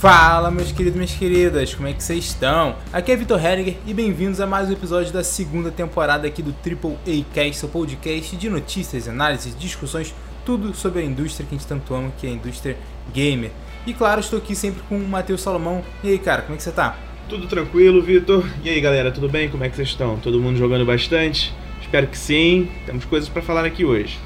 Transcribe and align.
Fala, 0.00 0.50
meus 0.50 0.72
queridos 0.72 0.94
e 0.94 0.98
minhas 0.98 1.12
queridas, 1.12 1.74
como 1.74 1.86
é 1.86 1.92
que 1.92 2.02
vocês 2.02 2.24
estão? 2.24 2.74
Aqui 2.90 3.12
é 3.12 3.16
Vitor 3.16 3.38
Heringer 3.38 3.76
e 3.86 3.92
bem-vindos 3.92 4.40
a 4.40 4.46
mais 4.46 4.70
um 4.70 4.72
episódio 4.72 5.12
da 5.12 5.22
segunda 5.22 5.70
temporada 5.70 6.26
aqui 6.26 6.42
do 6.42 6.54
Triple 6.54 6.96
A 7.06 7.34
Cast, 7.34 7.56
seu 7.56 7.68
podcast 7.68 8.34
de 8.34 8.48
notícias, 8.48 9.06
análises, 9.06 9.54
discussões, 9.54 10.14
tudo 10.42 10.74
sobre 10.74 11.02
a 11.02 11.04
indústria 11.04 11.46
que 11.46 11.54
a 11.54 11.58
gente 11.58 11.68
tanto 11.68 11.92
ama, 11.92 12.10
que 12.16 12.26
é 12.26 12.30
a 12.30 12.32
indústria 12.32 12.78
gamer. 13.12 13.50
E 13.86 13.92
claro, 13.92 14.20
estou 14.20 14.38
aqui 14.38 14.56
sempre 14.56 14.82
com 14.88 14.96
o 14.96 15.06
Matheus 15.06 15.42
Salomão. 15.42 15.84
E 16.02 16.08
aí, 16.08 16.18
cara, 16.18 16.40
como 16.40 16.54
é 16.54 16.56
que 16.56 16.62
você 16.62 16.72
tá? 16.72 16.96
Tudo 17.28 17.46
tranquilo, 17.46 18.00
Vitor? 18.00 18.48
E 18.64 18.70
aí, 18.70 18.80
galera, 18.80 19.12
tudo 19.12 19.28
bem? 19.28 19.50
Como 19.50 19.64
é 19.64 19.68
que 19.68 19.76
vocês 19.76 19.88
estão? 19.88 20.18
Todo 20.18 20.40
mundo 20.40 20.56
jogando 20.56 20.86
bastante? 20.86 21.54
Espero 21.82 22.06
que 22.06 22.16
sim. 22.16 22.70
Temos 22.86 23.04
coisas 23.04 23.28
para 23.28 23.42
falar 23.42 23.66
aqui 23.66 23.84
hoje. 23.84 24.18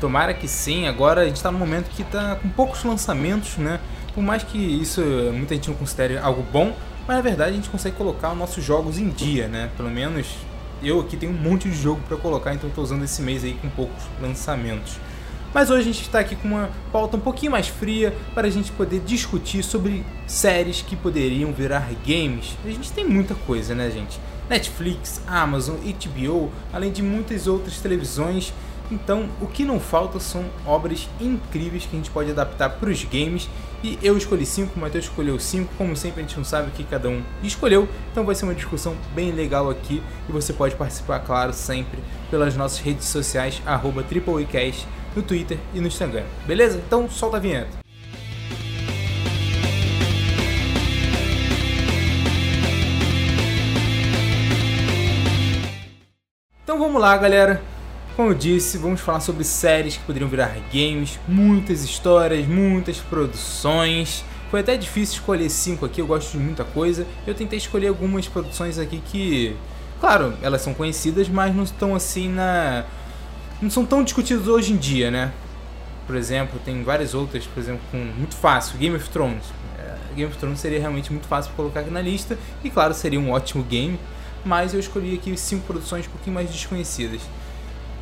Tomara 0.00 0.32
que 0.32 0.46
sim. 0.46 0.86
Agora 0.86 1.22
a 1.22 1.24
gente 1.24 1.42
tá 1.42 1.50
num 1.50 1.58
momento 1.58 1.90
que 1.90 2.04
tá 2.04 2.36
com 2.36 2.48
poucos 2.48 2.84
lançamentos, 2.84 3.56
né? 3.56 3.80
Por 4.16 4.24
mais 4.24 4.42
que 4.42 4.56
isso 4.56 5.02
muita 5.34 5.54
gente 5.54 5.68
não 5.68 5.76
considere 5.76 6.16
algo 6.16 6.42
bom, 6.50 6.74
mas 7.06 7.16
na 7.16 7.22
verdade 7.22 7.50
a 7.50 7.54
gente 7.54 7.68
consegue 7.68 7.96
colocar 7.96 8.32
os 8.32 8.38
nossos 8.38 8.64
jogos 8.64 8.96
em 8.96 9.10
dia, 9.10 9.46
né? 9.46 9.70
Pelo 9.76 9.90
menos 9.90 10.26
eu 10.82 11.00
aqui 11.00 11.18
tenho 11.18 11.32
um 11.32 11.36
monte 11.36 11.68
de 11.68 11.76
jogo 11.76 12.00
para 12.08 12.16
colocar, 12.16 12.54
então 12.54 12.70
estou 12.70 12.82
usando 12.82 13.04
esse 13.04 13.20
mês 13.20 13.44
aí 13.44 13.52
com 13.60 13.68
poucos 13.68 14.02
lançamentos. 14.18 14.94
Mas 15.52 15.68
hoje 15.68 15.82
a 15.82 15.92
gente 15.92 16.00
está 16.00 16.20
aqui 16.20 16.34
com 16.34 16.48
uma 16.48 16.70
pauta 16.90 17.18
um 17.18 17.20
pouquinho 17.20 17.52
mais 17.52 17.68
fria 17.68 18.16
para 18.34 18.46
a 18.46 18.50
gente 18.50 18.72
poder 18.72 19.00
discutir 19.00 19.62
sobre 19.62 20.02
séries 20.26 20.80
que 20.80 20.96
poderiam 20.96 21.52
virar 21.52 21.86
games. 22.06 22.56
A 22.64 22.68
gente 22.70 22.90
tem 22.92 23.06
muita 23.06 23.34
coisa, 23.34 23.74
né, 23.74 23.90
gente? 23.90 24.18
Netflix, 24.48 25.20
Amazon, 25.26 25.76
HBO, 25.76 26.50
além 26.72 26.90
de 26.90 27.02
muitas 27.02 27.46
outras 27.46 27.80
televisões 27.80 28.54
então, 28.90 29.28
o 29.40 29.46
que 29.46 29.64
não 29.64 29.80
falta 29.80 30.20
são 30.20 30.44
obras 30.64 31.08
incríveis 31.20 31.84
que 31.84 31.96
a 31.96 31.98
gente 31.98 32.10
pode 32.10 32.30
adaptar 32.30 32.70
para 32.70 32.88
os 32.88 33.02
games. 33.04 33.48
E 33.82 33.98
eu 34.02 34.16
escolhi 34.16 34.44
5, 34.44 34.72
o 34.76 34.80
Matheus 34.80 35.04
escolheu 35.04 35.38
5. 35.38 35.74
Como 35.76 35.96
sempre, 35.96 36.20
a 36.20 36.26
gente 36.26 36.36
não 36.36 36.44
sabe 36.44 36.68
o 36.68 36.70
que 36.72 36.84
cada 36.84 37.08
um 37.08 37.22
escolheu. 37.42 37.88
Então, 38.10 38.24
vai 38.24 38.34
ser 38.34 38.44
uma 38.44 38.54
discussão 38.54 38.96
bem 39.14 39.32
legal 39.32 39.70
aqui. 39.70 40.02
E 40.28 40.32
você 40.32 40.52
pode 40.52 40.74
participar, 40.74 41.20
claro, 41.20 41.52
sempre 41.52 41.98
pelas 42.30 42.56
nossas 42.56 42.78
redes 42.78 43.06
sociais, 43.06 43.62
arroba 43.64 44.02
TripleAcast, 44.02 44.86
no 45.14 45.22
Twitter 45.22 45.58
e 45.74 45.80
no 45.80 45.86
Instagram. 45.86 46.24
Beleza? 46.46 46.82
Então, 46.86 47.08
solta 47.08 47.36
a 47.36 47.40
vinheta. 47.40 47.86
Então 56.66 56.80
vamos 56.80 57.00
lá, 57.00 57.16
galera. 57.16 57.62
Como 58.16 58.30
eu 58.30 58.34
disse, 58.34 58.78
vamos 58.78 59.02
falar 59.02 59.20
sobre 59.20 59.44
séries 59.44 59.98
que 59.98 60.04
poderiam 60.04 60.26
virar 60.26 60.56
games, 60.72 61.20
muitas 61.28 61.84
histórias, 61.84 62.46
muitas 62.48 62.96
produções. 62.96 64.24
Foi 64.50 64.60
até 64.60 64.74
difícil 64.74 65.16
escolher 65.16 65.50
cinco 65.50 65.84
aqui, 65.84 66.00
eu 66.00 66.06
gosto 66.06 66.32
de 66.32 66.38
muita 66.38 66.64
coisa. 66.64 67.06
Eu 67.26 67.34
tentei 67.34 67.58
escolher 67.58 67.88
algumas 67.88 68.26
produções 68.26 68.78
aqui 68.78 69.02
que, 69.04 69.54
claro, 70.00 70.32
elas 70.40 70.62
são 70.62 70.72
conhecidas, 70.72 71.28
mas 71.28 71.54
não 71.54 71.64
estão 71.64 71.94
assim 71.94 72.30
na. 72.30 72.86
não 73.60 73.68
são 73.68 73.84
tão 73.84 74.02
discutidas 74.02 74.48
hoje 74.48 74.72
em 74.72 74.78
dia, 74.78 75.10
né? 75.10 75.30
Por 76.06 76.16
exemplo, 76.16 76.58
tem 76.64 76.82
várias 76.82 77.12
outras, 77.12 77.44
por 77.44 77.60
exemplo, 77.60 77.82
com 77.90 77.98
muito 77.98 78.34
fácil, 78.34 78.78
Game 78.78 78.96
of 78.96 79.10
Thrones. 79.10 79.44
É, 79.78 80.14
Game 80.14 80.30
of 80.30 80.38
Thrones 80.38 80.58
seria 80.58 80.80
realmente 80.80 81.12
muito 81.12 81.26
fácil 81.26 81.52
colocar 81.54 81.80
aqui 81.80 81.90
na 81.90 82.00
lista, 82.00 82.38
e 82.64 82.70
claro, 82.70 82.94
seria 82.94 83.20
um 83.20 83.30
ótimo 83.30 83.62
game, 83.62 84.00
mas 84.42 84.72
eu 84.72 84.80
escolhi 84.80 85.14
aqui 85.16 85.36
cinco 85.36 85.66
produções 85.66 86.06
um 86.06 86.10
pouquinho 86.10 86.32
mais 86.32 86.48
desconhecidas. 86.48 87.20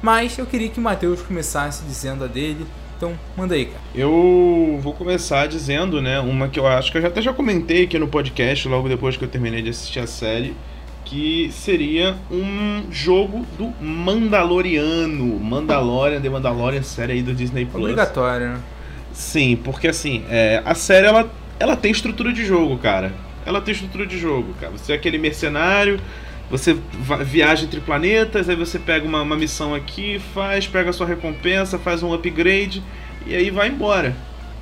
Mas 0.05 0.37
eu 0.37 0.45
queria 0.45 0.69
que 0.69 0.79
o 0.79 0.83
Matheus 0.83 1.23
começasse 1.23 1.83
dizendo 1.85 2.25
a 2.25 2.27
dele. 2.27 2.67
Então, 2.95 3.19
manda 3.35 3.55
aí, 3.55 3.65
cara. 3.65 3.81
Eu 3.95 4.79
vou 4.83 4.93
começar 4.93 5.47
dizendo, 5.47 6.03
né, 6.03 6.21
uma 6.21 6.47
que 6.47 6.61
eu 6.61 6.67
acho 6.67 6.93
que 6.93 6.99
eu 6.99 7.03
já, 7.03 7.09
até 7.09 7.23
já 7.23 7.33
comentei 7.33 7.85
aqui 7.85 7.99
no 7.99 8.07
podcast, 8.07 8.69
logo 8.69 8.87
depois 8.87 9.17
que 9.17 9.25
eu 9.25 9.29
terminei 9.29 9.63
de 9.63 9.71
assistir 9.71 10.01
a 10.01 10.07
série, 10.07 10.55
que 11.07 11.49
seria 11.51 12.17
um 12.31 12.85
jogo 12.91 13.47
do 13.57 13.73
Mandaloriano. 13.83 15.41
Mandalorian, 15.41 16.21
The 16.21 16.29
Mandalorian, 16.29 16.83
série 16.83 17.13
aí 17.13 17.23
do 17.23 17.33
Disney 17.33 17.65
Plus. 17.65 17.85
Obrigatório, 17.85 18.49
né? 18.49 18.61
Sim, 19.11 19.57
porque 19.57 19.89
assim, 19.89 20.23
é, 20.29 20.61
a 20.67 20.75
série 20.75 21.07
ela, 21.07 21.31
ela 21.59 21.77
tem 21.77 21.91
estrutura 21.91 22.31
de 22.31 22.45
jogo, 22.45 22.77
cara. 22.77 23.11
Ela 23.47 23.63
tem 23.63 23.73
estrutura 23.73 24.05
de 24.05 24.19
jogo, 24.19 24.53
cara. 24.61 24.73
Você 24.73 24.93
é 24.93 24.97
aquele 24.97 25.17
mercenário 25.17 25.99
você 26.51 26.77
viaja 27.25 27.65
entre 27.65 27.81
planetas, 27.81 28.49
aí 28.49 28.57
você 28.57 28.79
pega 28.79 29.07
uma, 29.07 29.23
uma 29.23 29.37
missão 29.37 29.75
aqui, 29.75 30.21
faz, 30.33 30.67
pega 30.67 30.91
a 30.91 30.93
sua 30.93 31.07
recompensa, 31.07 31.79
faz 31.79 32.03
um 32.03 32.13
upgrade 32.13 32.83
e 33.27 33.35
aí 33.35 33.51
vai 33.51 33.69
embora. 33.69 34.15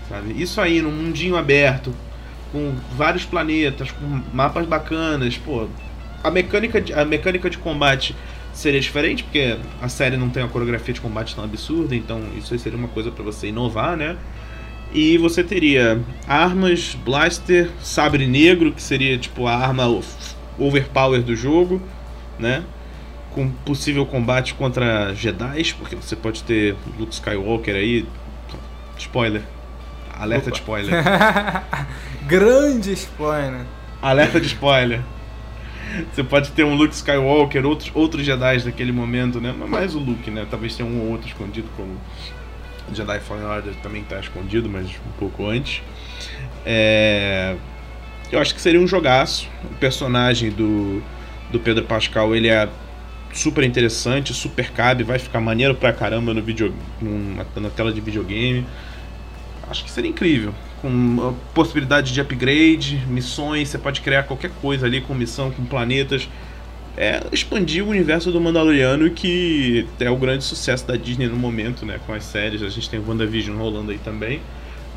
Sabe? 0.08 0.40
Isso 0.40 0.60
aí, 0.60 0.80
num 0.80 0.90
mundinho 0.90 1.36
aberto, 1.36 1.94
com 2.50 2.74
vários 2.96 3.24
planetas, 3.24 3.90
com 3.90 4.20
mapas 4.32 4.66
bacanas, 4.66 5.36
pô. 5.38 5.66
A 6.22 6.30
mecânica 6.30 6.80
de, 6.80 6.92
a 6.92 7.04
mecânica 7.04 7.50
de 7.50 7.58
combate 7.58 8.14
seria 8.52 8.80
diferente, 8.80 9.24
porque 9.24 9.56
a 9.80 9.88
série 9.88 10.16
não 10.16 10.28
tem 10.28 10.42
uma 10.42 10.48
coreografia 10.48 10.94
de 10.94 11.00
combate 11.00 11.34
tão 11.34 11.42
absurda, 11.42 11.96
então 11.96 12.22
isso 12.36 12.52
aí 12.52 12.60
seria 12.60 12.78
uma 12.78 12.88
coisa 12.88 13.10
para 13.10 13.24
você 13.24 13.48
inovar, 13.48 13.96
né? 13.96 14.16
E 14.94 15.16
você 15.16 15.42
teria 15.42 16.00
armas, 16.28 16.94
blaster, 17.02 17.70
sabre 17.80 18.26
negro, 18.26 18.72
que 18.72 18.82
seria 18.82 19.16
tipo 19.16 19.46
a 19.46 19.56
arma 19.56 19.86
overpower 20.58 21.22
do 21.22 21.34
jogo, 21.34 21.80
né? 22.38 22.64
Com 23.30 23.50
possível 23.50 24.04
combate 24.04 24.54
contra 24.54 25.14
Jedi, 25.14 25.74
porque 25.78 25.96
você 25.96 26.14
pode 26.14 26.42
ter 26.42 26.76
Luke 26.98 27.14
Skywalker 27.14 27.74
aí. 27.74 28.06
Spoiler. 28.98 29.42
Alerta 30.18 30.48
Opa. 30.48 30.54
de 30.54 30.58
spoiler. 30.58 31.04
Grande 32.26 32.92
spoiler. 32.92 33.66
Alerta 34.00 34.40
de 34.40 34.46
spoiler. 34.46 35.00
Você 36.12 36.22
pode 36.22 36.50
ter 36.52 36.64
um 36.64 36.74
Luke 36.74 36.94
Skywalker, 36.94 37.66
outros, 37.66 37.90
outros 37.94 38.24
Jedi 38.24 38.64
naquele 38.64 38.92
momento, 38.92 39.40
né? 39.40 39.54
Mas 39.56 39.68
mais 39.68 39.94
o 39.94 39.98
Luke, 39.98 40.30
né? 40.30 40.46
Talvez 40.50 40.76
tenha 40.76 40.88
um 40.88 41.00
ou 41.00 41.10
outro 41.10 41.26
escondido, 41.26 41.68
como 41.76 41.96
Jedi 42.94 43.20
Fallen 43.20 43.44
Order 43.44 43.74
também 43.82 44.02
está 44.02 44.18
escondido, 44.18 44.68
mas 44.68 44.86
um 44.86 45.18
pouco 45.18 45.46
antes. 45.46 45.82
É... 46.64 47.56
Eu 48.32 48.40
acho 48.40 48.54
que 48.54 48.62
seria 48.62 48.80
um 48.80 48.86
jogaço. 48.86 49.46
O 49.62 49.74
personagem 49.74 50.50
do, 50.50 51.02
do 51.50 51.60
Pedro 51.60 51.84
Pascal, 51.84 52.34
ele 52.34 52.48
é 52.48 52.66
super 53.30 53.62
interessante, 53.62 54.32
super 54.32 54.70
cabe, 54.70 55.04
vai 55.04 55.18
ficar 55.18 55.38
maneiro 55.38 55.74
pra 55.74 55.92
caramba 55.92 56.32
no 56.32 56.42
video, 56.42 56.74
na, 57.00 57.44
na 57.60 57.68
tela 57.68 57.92
de 57.92 58.00
videogame. 58.00 58.66
Acho 59.70 59.84
que 59.84 59.90
seria 59.90 60.10
incrível. 60.10 60.54
Com 60.80 61.34
possibilidade 61.52 62.10
de 62.10 62.20
upgrade, 62.22 63.04
missões, 63.06 63.68
você 63.68 63.76
pode 63.76 64.00
criar 64.00 64.22
qualquer 64.22 64.50
coisa 64.62 64.86
ali 64.86 65.02
com 65.02 65.14
missão, 65.14 65.50
com 65.50 65.66
planetas. 65.66 66.26
É 66.96 67.22
expandir 67.32 67.84
o 67.84 67.88
universo 67.88 68.32
do 68.32 68.40
Mandaloriano, 68.40 69.10
que 69.10 69.86
é 70.00 70.10
o 70.10 70.16
grande 70.16 70.44
sucesso 70.44 70.86
da 70.86 70.96
Disney 70.96 71.26
no 71.26 71.36
momento, 71.36 71.84
né? 71.84 72.00
Com 72.06 72.14
as 72.14 72.24
séries. 72.24 72.62
A 72.62 72.70
gente 72.70 72.88
tem 72.88 72.98
o 72.98 73.06
WandaVision 73.06 73.56
rolando 73.58 73.92
aí 73.92 73.98
também. 73.98 74.40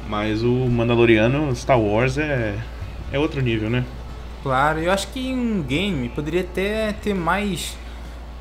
Mas 0.08 0.42
o 0.42 0.52
Mandaloriano, 0.52 1.54
Star 1.56 1.80
Wars, 1.80 2.18
é, 2.18 2.56
é 3.12 3.20
outro 3.20 3.42
nível, 3.42 3.70
né? 3.70 3.86
Claro, 4.44 4.80
eu 4.80 4.92
acho 4.92 5.08
que 5.08 5.20
em 5.20 5.36
um 5.36 5.64
game 5.64 6.10
poderia 6.10 6.42
até 6.42 6.94
ter 6.94 7.14
mais 7.14 7.76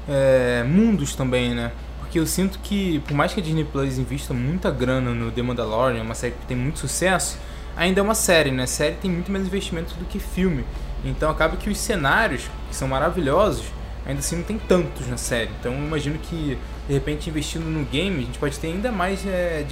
é, 0.09 0.63
mundos 0.65 1.15
também, 1.15 1.55
né? 1.55 1.73
Porque 1.99 2.19
eu 2.19 2.27
sinto 2.27 2.59
que, 2.59 3.01
por 3.01 3.15
mais 3.15 3.33
que 3.33 3.41
a 3.41 3.43
Disney 3.43 3.65
Plus 3.65 3.99
invista 3.99 4.35
muita 4.35 4.71
grana 4.71 5.13
no 5.13 5.31
The 5.31 5.43
Mandalorian, 5.43 6.03
uma 6.03 6.15
série 6.15 6.35
que 6.35 6.47
tem 6.47 6.57
muito 6.57 6.79
sucesso, 6.79 7.39
ainda 7.77 8.01
é 8.01 8.03
uma 8.03 8.15
série, 8.15 8.51
né? 8.51 8.67
série 8.67 8.97
tem 8.97 9.11
muito 9.11 9.33
mais 9.33 9.47
investimento 9.47 9.95
do 9.95 10.05
que 10.05 10.19
filme. 10.19 10.65
Então 11.05 11.31
acaba 11.31 11.57
que 11.57 11.69
os 11.69 11.79
cenários, 11.79 12.49
que 12.69 12.77
são 12.77 12.89
maravilhosos, 12.89 13.65
ainda 14.07 14.21
assim 14.21 14.37
não 14.37 14.45
tem 14.45 14.59
tantos 14.59 15.07
na 15.09 15.17
série. 15.17 15.51
Então 15.59 15.73
eu 15.73 15.79
imagino 15.79 16.19
que, 16.19 16.59
de 16.87 16.95
repente, 16.95 17.29
investindo 17.29 17.65
no 17.65 17.85
game, 17.85 18.23
a 18.23 18.27
gente 18.27 18.39
pode 18.39 18.59
ter 18.59 18.69
ainda 18.69 18.93
mais 18.93 19.27
é, 19.27 19.65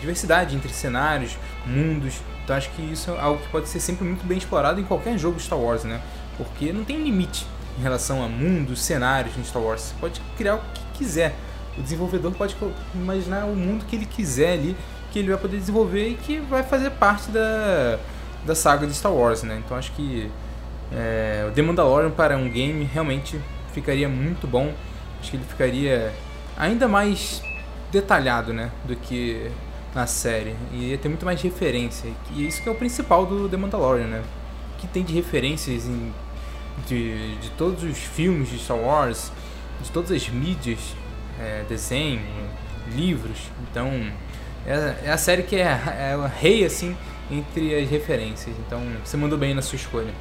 diversidade 0.00 0.56
entre 0.56 0.72
cenários, 0.72 1.36
mundos. 1.66 2.14
Então 2.48 2.56
acho 2.56 2.70
que 2.70 2.80
isso 2.80 3.10
é 3.10 3.20
algo 3.20 3.42
que 3.42 3.48
pode 3.48 3.68
ser 3.68 3.78
sempre 3.78 4.06
muito 4.06 4.26
bem 4.26 4.38
explorado 4.38 4.80
em 4.80 4.84
qualquer 4.84 5.18
jogo 5.18 5.38
Star 5.38 5.58
Wars, 5.58 5.84
né? 5.84 6.00
Porque 6.38 6.72
não 6.72 6.82
tem 6.82 6.96
limite 6.96 7.46
em 7.78 7.82
relação 7.82 8.24
a 8.24 8.26
mundos, 8.26 8.80
cenários 8.80 9.36
em 9.36 9.44
Star 9.44 9.62
Wars. 9.62 9.82
Você 9.82 9.94
pode 10.00 10.22
criar 10.34 10.54
o 10.54 10.60
que 10.72 10.80
quiser. 10.94 11.34
O 11.76 11.82
desenvolvedor 11.82 12.32
pode 12.32 12.56
imaginar 12.94 13.44
o 13.44 13.54
mundo 13.54 13.84
que 13.84 13.94
ele 13.94 14.06
quiser 14.06 14.54
ali, 14.54 14.74
que 15.12 15.18
ele 15.18 15.28
vai 15.28 15.36
poder 15.36 15.58
desenvolver 15.58 16.08
e 16.08 16.14
que 16.14 16.38
vai 16.38 16.62
fazer 16.62 16.88
parte 16.92 17.30
da, 17.30 17.98
da 18.46 18.54
saga 18.54 18.86
de 18.86 18.94
Star 18.94 19.12
Wars, 19.12 19.42
né? 19.42 19.60
Então 19.62 19.76
acho 19.76 19.92
que 19.92 20.30
é, 20.90 21.46
o 21.50 21.52
The 21.52 21.60
Mandalorian 21.60 22.10
para 22.10 22.34
um 22.38 22.48
game 22.48 22.82
realmente 22.82 23.38
ficaria 23.74 24.08
muito 24.08 24.46
bom. 24.46 24.72
Acho 25.20 25.32
que 25.32 25.36
ele 25.36 25.44
ficaria 25.44 26.14
ainda 26.56 26.88
mais 26.88 27.42
detalhado, 27.92 28.54
né? 28.54 28.70
Do 28.86 28.96
que 28.96 29.52
na 29.94 30.06
série. 30.06 30.54
E 30.72 30.90
ia 30.90 30.98
ter 30.98 31.08
muito 31.08 31.24
mais 31.24 31.40
referência. 31.42 32.10
E 32.34 32.46
isso 32.46 32.62
que 32.62 32.68
é 32.68 32.72
o 32.72 32.74
principal 32.74 33.26
do 33.26 33.48
The 33.48 33.56
Mandalorian, 33.56 34.06
né? 34.06 34.22
Que 34.78 34.86
tem 34.86 35.02
de 35.02 35.12
referências 35.12 35.86
em, 35.86 36.12
de, 36.86 37.36
de 37.36 37.50
todos 37.50 37.82
os 37.82 37.98
filmes 37.98 38.50
de 38.50 38.58
Star 38.58 38.78
Wars, 38.78 39.32
de 39.82 39.90
todas 39.90 40.10
as 40.10 40.28
mídias, 40.28 40.78
é, 41.40 41.64
desenho, 41.68 42.20
livros. 42.94 43.50
Então 43.70 43.90
É, 44.66 45.06
é 45.06 45.12
a 45.12 45.16
série 45.16 45.44
que 45.44 45.56
é, 45.56 46.12
é 46.12 46.16
o 46.16 46.26
rei, 46.26 46.62
assim, 46.62 46.94
entre 47.30 47.74
as 47.74 47.88
referências. 47.88 48.54
Então, 48.66 48.82
você 49.02 49.16
mandou 49.16 49.38
bem 49.38 49.54
na 49.54 49.62
sua 49.62 49.76
escolha. 49.76 50.12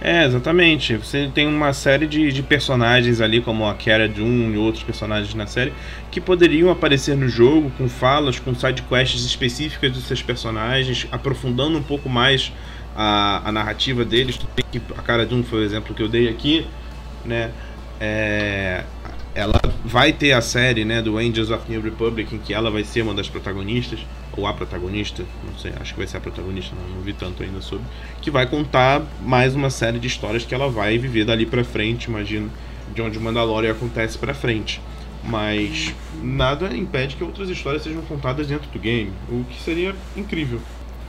É, 0.00 0.24
exatamente. 0.24 0.96
Você 0.96 1.30
tem 1.34 1.46
uma 1.46 1.72
série 1.72 2.06
de, 2.06 2.30
de 2.30 2.42
personagens 2.42 3.20
ali, 3.20 3.40
como 3.40 3.66
a 3.66 3.74
Cara 3.74 4.08
Dune 4.08 4.54
e 4.54 4.58
outros 4.58 4.84
personagens 4.84 5.34
na 5.34 5.46
série, 5.46 5.72
que 6.10 6.20
poderiam 6.20 6.70
aparecer 6.70 7.16
no 7.16 7.28
jogo 7.28 7.70
com 7.78 7.88
falas, 7.88 8.38
com 8.38 8.54
sidequests 8.54 9.24
específicas 9.24 9.92
dos 9.92 10.04
seus 10.04 10.22
personagens, 10.22 11.06
aprofundando 11.10 11.78
um 11.78 11.82
pouco 11.82 12.08
mais 12.08 12.52
a, 12.94 13.48
a 13.48 13.52
narrativa 13.52 14.04
deles. 14.04 14.38
A 14.96 15.02
Cara 15.02 15.24
Dune 15.24 15.42
foi 15.42 15.60
o 15.60 15.64
exemplo 15.64 15.94
que 15.94 16.02
eu 16.02 16.08
dei 16.08 16.28
aqui, 16.28 16.66
né? 17.24 17.50
É, 17.98 18.84
ela 19.34 19.60
vai 19.84 20.12
ter 20.12 20.32
a 20.32 20.40
série 20.40 20.84
né, 20.84 21.02
do 21.02 21.18
Angels 21.18 21.50
of 21.50 21.70
New 21.70 21.80
Republic, 21.80 22.34
em 22.34 22.38
que 22.38 22.54
ela 22.54 22.70
vai 22.70 22.84
ser 22.84 23.02
uma 23.02 23.14
das 23.14 23.28
protagonistas, 23.28 24.00
ou 24.36 24.46
a 24.46 24.52
protagonista, 24.52 25.24
não 25.44 25.58
sei, 25.58 25.72
acho 25.80 25.92
que 25.92 25.98
vai 25.98 26.06
ser 26.06 26.18
a 26.18 26.20
protagonista, 26.20 26.74
não, 26.74 26.96
não 26.96 27.02
vi 27.02 27.12
tanto 27.12 27.42
ainda 27.42 27.60
sobre, 27.60 27.84
que 28.20 28.30
vai 28.30 28.46
contar 28.46 29.02
mais 29.22 29.54
uma 29.54 29.70
série 29.70 29.98
de 29.98 30.06
histórias 30.06 30.44
que 30.44 30.54
ela 30.54 30.68
vai 30.68 30.98
viver 30.98 31.24
dali 31.24 31.46
pra 31.46 31.64
frente, 31.64 32.04
imagino, 32.04 32.50
de 32.94 33.02
onde 33.02 33.18
o 33.18 33.20
Mandalorian 33.20 33.72
acontece 33.72 34.18
pra 34.18 34.34
frente. 34.34 34.80
Mas 35.24 35.92
nada 36.22 36.76
impede 36.76 37.16
que 37.16 37.24
outras 37.24 37.48
histórias 37.48 37.82
sejam 37.82 38.00
contadas 38.02 38.46
dentro 38.46 38.70
do 38.70 38.78
game, 38.78 39.12
o 39.28 39.42
que 39.44 39.60
seria 39.60 39.94
incrível. 40.16 40.60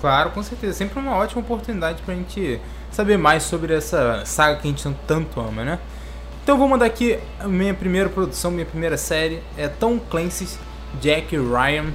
Claro, 0.01 0.31
com 0.31 0.41
certeza. 0.44 0.74
Sempre 0.74 1.00
uma 1.00 1.15
ótima 1.15 1.41
oportunidade 1.41 2.01
pra 2.03 2.15
gente 2.15 2.59
saber 2.91 3.18
mais 3.18 3.44
sobre 3.44 3.74
essa 3.74 4.24
saga 4.25 4.59
que 4.59 4.68
a 4.68 4.71
gente 4.71 4.88
tanto 5.06 5.39
ama, 5.39 5.63
né? 5.63 5.79
Então 6.44 6.57
vou 6.57 6.68
mandar 6.68 6.85
aqui 6.85 7.19
a 7.39 7.47
minha 7.47 7.74
primeira 7.74 8.09
produção, 8.09 8.51
minha 8.51 8.65
primeira 8.65 8.97
série. 8.97 9.41
É 9.57 9.68
Tom 9.68 10.00
Clancy's 10.00 10.57
Jack 11.01 11.35
Ryan. 11.35 11.91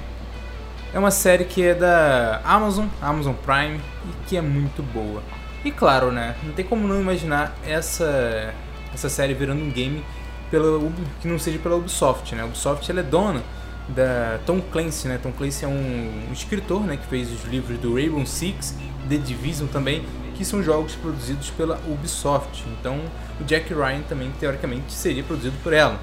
É 0.95 0.99
uma 0.99 1.11
série 1.11 1.45
que 1.45 1.63
é 1.63 1.75
da 1.75 2.43
Amazon, 2.45 2.87
Amazon 3.01 3.33
Prime, 3.35 3.81
e 4.05 4.29
que 4.29 4.37
é 4.37 4.43
muito 4.43 4.83
boa. 4.83 5.23
E 5.65 5.71
claro, 5.71 6.13
né? 6.13 6.35
Não 6.43 6.53
tem 6.53 6.65
como 6.65 6.87
não 6.87 7.01
imaginar 7.01 7.57
essa, 7.67 8.53
essa 8.93 9.09
série 9.09 9.33
virando 9.33 9.63
um 9.63 9.71
game 9.71 10.05
pela, 10.51 10.79
que 11.21 11.27
não 11.27 11.39
seja 11.39 11.59
pela 11.59 11.77
Ubisoft, 11.77 12.35
né? 12.35 12.43
A 12.43 12.45
Ubisoft 12.45 12.91
ela 12.91 13.01
é 13.01 13.03
dona 13.03 13.43
da 13.89 14.39
Tom 14.45 14.61
Clancy, 14.61 15.09
né? 15.09 15.19
Tom 15.23 15.33
Clancy 15.33 15.65
é 15.65 15.69
um, 15.69 16.27
um 16.29 16.33
escritor, 16.33 16.83
né? 16.83 16.99
Que 16.99 17.07
fez 17.07 17.33
os 17.33 17.43
livros 17.45 17.79
do 17.79 17.95
Rainbow 17.95 18.27
Six, 18.27 18.77
The 19.09 19.17
Division 19.17 19.69
também, 19.69 20.05
que 20.35 20.45
são 20.45 20.63
jogos 20.63 20.95
produzidos 20.95 21.49
pela 21.51 21.81
Ubisoft. 21.89 22.65
Então, 22.79 23.01
o 23.41 23.45
Jack 23.45 23.73
Ryan 23.73 24.03
também, 24.09 24.31
teoricamente, 24.39 24.93
seria 24.93 25.23
produzido 25.23 25.57
por 25.63 25.73
ela. 25.73 25.99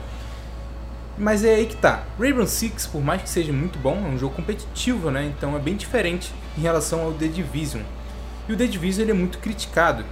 Mas 1.20 1.44
é 1.44 1.56
aí 1.56 1.66
que 1.66 1.76
tá. 1.76 2.04
Rainbow 2.18 2.48
Six, 2.48 2.88
por 2.88 3.04
mais 3.04 3.22
que 3.22 3.30
seja 3.30 3.52
muito 3.52 3.78
bom, 3.78 4.06
é 4.06 4.08
um 4.08 4.18
jogo 4.18 4.34
competitivo, 4.34 5.12
né? 5.12 5.26
Então 5.26 5.54
é 5.54 5.60
bem 5.60 5.76
diferente 5.76 6.34
em 6.58 6.62
relação 6.62 7.02
ao 7.02 7.12
The 7.12 7.28
Division. 7.28 7.82
E 8.48 8.54
o 8.54 8.58
The 8.58 8.66
Division 8.66 9.04
ele 9.04 9.12
é 9.12 9.14
muito 9.14 9.38
criticado, 9.40 10.06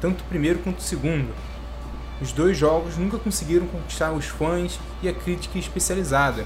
tanto 0.00 0.22
o 0.22 0.24
primeiro 0.24 0.58
quanto 0.58 0.80
o 0.80 0.82
segundo. 0.82 1.32
Os 2.20 2.32
dois 2.32 2.58
jogos 2.58 2.98
nunca 2.98 3.16
conseguiram 3.16 3.66
conquistar 3.68 4.10
os 4.10 4.26
fãs 4.26 4.80
e 5.00 5.08
a 5.08 5.14
crítica 5.14 5.56
especializada. 5.56 6.44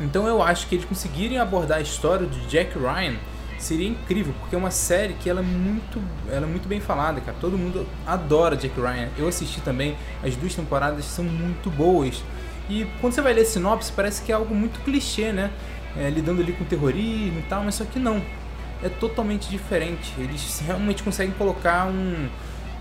Então 0.00 0.26
eu 0.26 0.42
acho 0.42 0.66
que 0.66 0.74
eles 0.74 0.84
conseguirem 0.84 1.38
abordar 1.38 1.78
a 1.78 1.82
história 1.82 2.26
de 2.26 2.40
Jack 2.48 2.76
Ryan 2.76 3.16
seria 3.60 3.88
incrível, 3.88 4.34
porque 4.40 4.54
é 4.56 4.58
uma 4.58 4.70
série 4.70 5.14
que 5.14 5.28
ela 5.28 5.40
é 5.40 5.42
muito, 5.42 6.02
ela 6.28 6.46
é 6.46 6.48
muito 6.48 6.66
bem 6.66 6.80
falada, 6.80 7.20
cara. 7.20 7.36
Todo 7.40 7.56
mundo 7.56 7.86
adora 8.06 8.56
Jack 8.56 8.74
Ryan. 8.80 9.08
Eu 9.16 9.28
assisti 9.28 9.60
também, 9.60 9.96
as 10.22 10.34
duas 10.34 10.54
temporadas 10.54 11.04
são 11.04 11.24
muito 11.24 11.70
boas. 11.70 12.22
E 12.70 12.86
quando 13.00 13.12
você 13.12 13.20
vai 13.20 13.32
ler 13.32 13.44
sinopse, 13.44 13.92
parece 13.92 14.22
que 14.22 14.32
é 14.32 14.34
algo 14.34 14.54
muito 14.54 14.80
clichê, 14.80 15.32
né? 15.32 15.50
É, 15.96 16.08
lidando 16.08 16.40
ali 16.40 16.52
com 16.52 16.64
terrorismo 16.64 17.40
e 17.40 17.44
tal, 17.48 17.64
mas 17.64 17.74
só 17.74 17.84
que 17.84 17.98
não. 17.98 18.22
É 18.82 18.88
totalmente 18.88 19.50
diferente. 19.50 20.14
Eles 20.16 20.62
realmente 20.64 21.02
conseguem 21.02 21.34
colocar 21.34 21.86
um, 21.86 22.28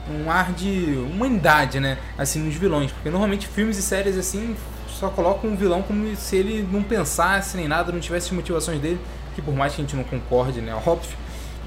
um 0.09 0.31
ar 0.31 0.53
de 0.53 0.95
humanidade, 1.11 1.79
né? 1.79 1.97
Assim, 2.17 2.39
nos 2.39 2.55
vilões. 2.55 2.91
Porque 2.91 3.09
normalmente 3.09 3.47
filmes 3.47 3.77
e 3.77 3.81
séries 3.81 4.17
assim 4.17 4.55
só 4.87 5.09
colocam 5.09 5.49
um 5.49 5.55
vilão 5.55 5.81
como 5.81 6.15
se 6.15 6.35
ele 6.35 6.67
não 6.71 6.83
pensasse 6.83 7.57
nem 7.57 7.67
nada, 7.67 7.91
não 7.91 7.99
tivesse 7.99 8.27
as 8.27 8.33
motivações 8.33 8.79
dele 8.79 8.99
que 9.39 9.41
por 9.41 9.55
mais 9.55 9.73
que 9.73 9.81
a 9.81 9.83
gente 9.83 9.95
não 9.95 10.03
concorde, 10.03 10.61
né, 10.61 10.73
óbvio, 10.85 11.17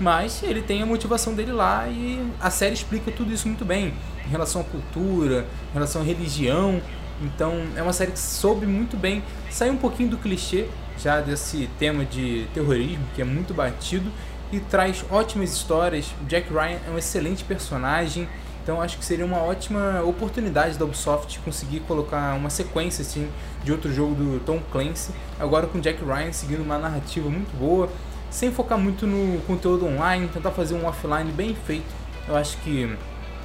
mas 0.00 0.42
ele 0.42 0.62
tem 0.62 0.82
a 0.82 0.86
motivação 0.86 1.34
dele 1.34 1.52
lá 1.52 1.88
e 1.88 2.24
a 2.40 2.50
série 2.50 2.74
explica 2.74 3.10
tudo 3.10 3.32
isso 3.32 3.48
muito 3.48 3.64
bem, 3.64 3.94
em 4.26 4.30
relação 4.30 4.60
à 4.60 4.64
cultura, 4.64 5.46
em 5.70 5.74
relação 5.74 6.02
à 6.02 6.04
religião. 6.04 6.80
Então 7.22 7.64
é 7.76 7.82
uma 7.82 7.92
série 7.92 8.12
que 8.12 8.18
soube 8.18 8.66
muito 8.66 8.96
bem 8.96 9.22
sair 9.50 9.70
um 9.70 9.76
pouquinho 9.76 10.10
do 10.10 10.18
clichê 10.18 10.66
já 10.98 11.20
desse 11.20 11.68
tema 11.78 12.04
de 12.04 12.46
terrorismo 12.52 13.04
que 13.14 13.22
é 13.22 13.24
muito 13.24 13.54
batido 13.54 14.10
e 14.50 14.60
traz 14.60 15.04
ótimas 15.10 15.52
histórias. 15.52 16.12
Jack 16.28 16.52
Ryan 16.52 16.78
é 16.86 16.90
um 16.90 16.98
excelente 16.98 17.42
personagem, 17.44 18.28
então 18.62 18.80
acho 18.80 18.98
que 18.98 19.04
seria 19.04 19.24
uma 19.24 19.38
ótima 19.38 20.02
oportunidade 20.02 20.76
da 20.76 20.84
Ubisoft 20.84 21.38
conseguir 21.40 21.80
colocar 21.80 22.34
uma 22.34 22.50
sequência 22.50 23.02
assim 23.02 23.28
de 23.64 23.72
outro 23.72 23.92
jogo 23.92 24.14
do 24.14 24.40
Tom 24.40 24.60
Clancy, 24.70 25.12
agora 25.40 25.66
com 25.66 25.80
Jack 25.80 26.04
Ryan 26.04 26.32
seguindo 26.32 26.62
uma 26.62 26.78
narrativa 26.78 27.30
muito 27.30 27.56
boa, 27.56 27.88
sem 28.30 28.52
focar 28.52 28.78
muito 28.78 29.06
no 29.06 29.40
conteúdo 29.42 29.86
online, 29.86 30.28
tentar 30.28 30.50
fazer 30.50 30.74
um 30.74 30.86
offline 30.86 31.32
bem 31.32 31.54
feito. 31.66 32.02
Eu 32.28 32.36
acho 32.36 32.56
que 32.58 32.94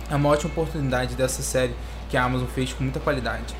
é 0.09 0.15
uma 0.15 0.30
ótima 0.30 0.51
oportunidade 0.51 1.15
dessa 1.15 1.41
série 1.41 1.73
que 2.09 2.15
a 2.15 2.23
Amazon 2.23 2.47
fez 2.47 2.73
com 2.73 2.83
muita 2.83 3.00
qualidade. 3.00 3.56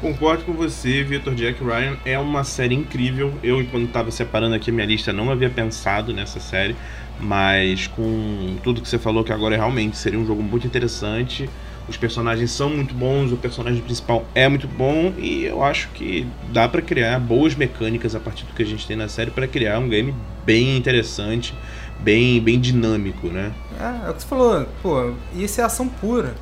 Concordo 0.00 0.44
com 0.44 0.54
você, 0.54 1.02
Victor 1.02 1.34
Jack 1.34 1.62
Ryan 1.62 1.98
é 2.06 2.18
uma 2.18 2.42
série 2.42 2.74
incrível. 2.74 3.34
Eu, 3.42 3.60
enquanto 3.60 3.84
estava 3.84 4.10
separando 4.10 4.54
aqui 4.54 4.70
a 4.70 4.72
minha 4.72 4.86
lista, 4.86 5.12
não 5.12 5.30
havia 5.30 5.50
pensado 5.50 6.10
nessa 6.14 6.40
série. 6.40 6.74
Mas 7.20 7.86
com 7.86 8.56
tudo 8.62 8.80
que 8.80 8.88
você 8.88 8.98
falou 8.98 9.22
que 9.22 9.30
agora 9.30 9.56
realmente 9.56 9.98
seria 9.98 10.18
um 10.18 10.24
jogo 10.24 10.42
muito 10.42 10.66
interessante. 10.66 11.50
Os 11.86 11.98
personagens 11.98 12.50
são 12.50 12.70
muito 12.70 12.94
bons, 12.94 13.30
o 13.30 13.36
personagem 13.36 13.82
principal 13.82 14.24
é 14.34 14.48
muito 14.48 14.66
bom 14.66 15.12
e 15.18 15.44
eu 15.44 15.62
acho 15.62 15.88
que 15.88 16.26
dá 16.50 16.66
para 16.66 16.80
criar 16.80 17.18
boas 17.18 17.54
mecânicas 17.54 18.14
a 18.14 18.20
partir 18.20 18.46
do 18.46 18.54
que 18.54 18.62
a 18.62 18.66
gente 18.66 18.86
tem 18.86 18.96
na 18.96 19.08
série 19.08 19.30
para 19.30 19.46
criar 19.46 19.78
um 19.80 19.88
game 19.88 20.14
bem 20.46 20.76
interessante, 20.76 21.52
bem 21.98 22.40
bem 22.40 22.58
dinâmico, 22.58 23.26
né? 23.26 23.52
É, 23.78 24.06
é 24.06 24.10
o 24.10 24.14
que 24.14 24.22
você 24.22 24.28
falou, 24.28 24.66
pô, 24.82 25.12
ia 25.34 25.48
ser 25.48 25.62
ação 25.62 25.88
pura. 25.88 26.34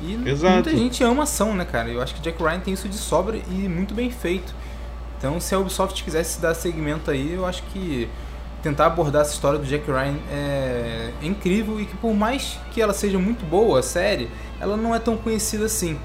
E 0.00 0.28
Exato. 0.28 0.54
muita 0.54 0.70
gente 0.70 1.02
ama 1.02 1.22
ação, 1.22 1.54
né, 1.54 1.64
cara? 1.64 1.88
Eu 1.88 2.02
acho 2.02 2.14
que 2.14 2.20
Jack 2.20 2.42
Ryan 2.42 2.60
tem 2.60 2.74
isso 2.74 2.88
de 2.88 2.96
sobra 2.96 3.36
e 3.36 3.68
muito 3.68 3.94
bem 3.94 4.10
feito. 4.10 4.54
Então, 5.18 5.40
se 5.40 5.54
a 5.54 5.58
Ubisoft 5.58 6.04
quisesse 6.04 6.40
dar 6.40 6.54
segmento 6.54 7.10
aí, 7.10 7.32
eu 7.32 7.46
acho 7.46 7.62
que 7.72 8.08
tentar 8.62 8.86
abordar 8.86 9.22
essa 9.22 9.32
história 9.32 9.58
do 9.58 9.64
Jack 9.64 9.86
Ryan 9.86 10.16
é, 10.30 11.12
é, 11.22 11.26
incrível 11.26 11.80
e 11.80 11.86
que 11.86 11.96
por 11.96 12.12
mais 12.12 12.58
que 12.72 12.82
ela 12.82 12.92
seja 12.92 13.18
muito 13.18 13.44
boa, 13.44 13.78
a 13.78 13.82
série, 13.82 14.28
ela 14.60 14.76
não 14.76 14.94
é 14.94 14.98
tão 14.98 15.16
conhecida 15.16 15.66
assim. 15.66 15.98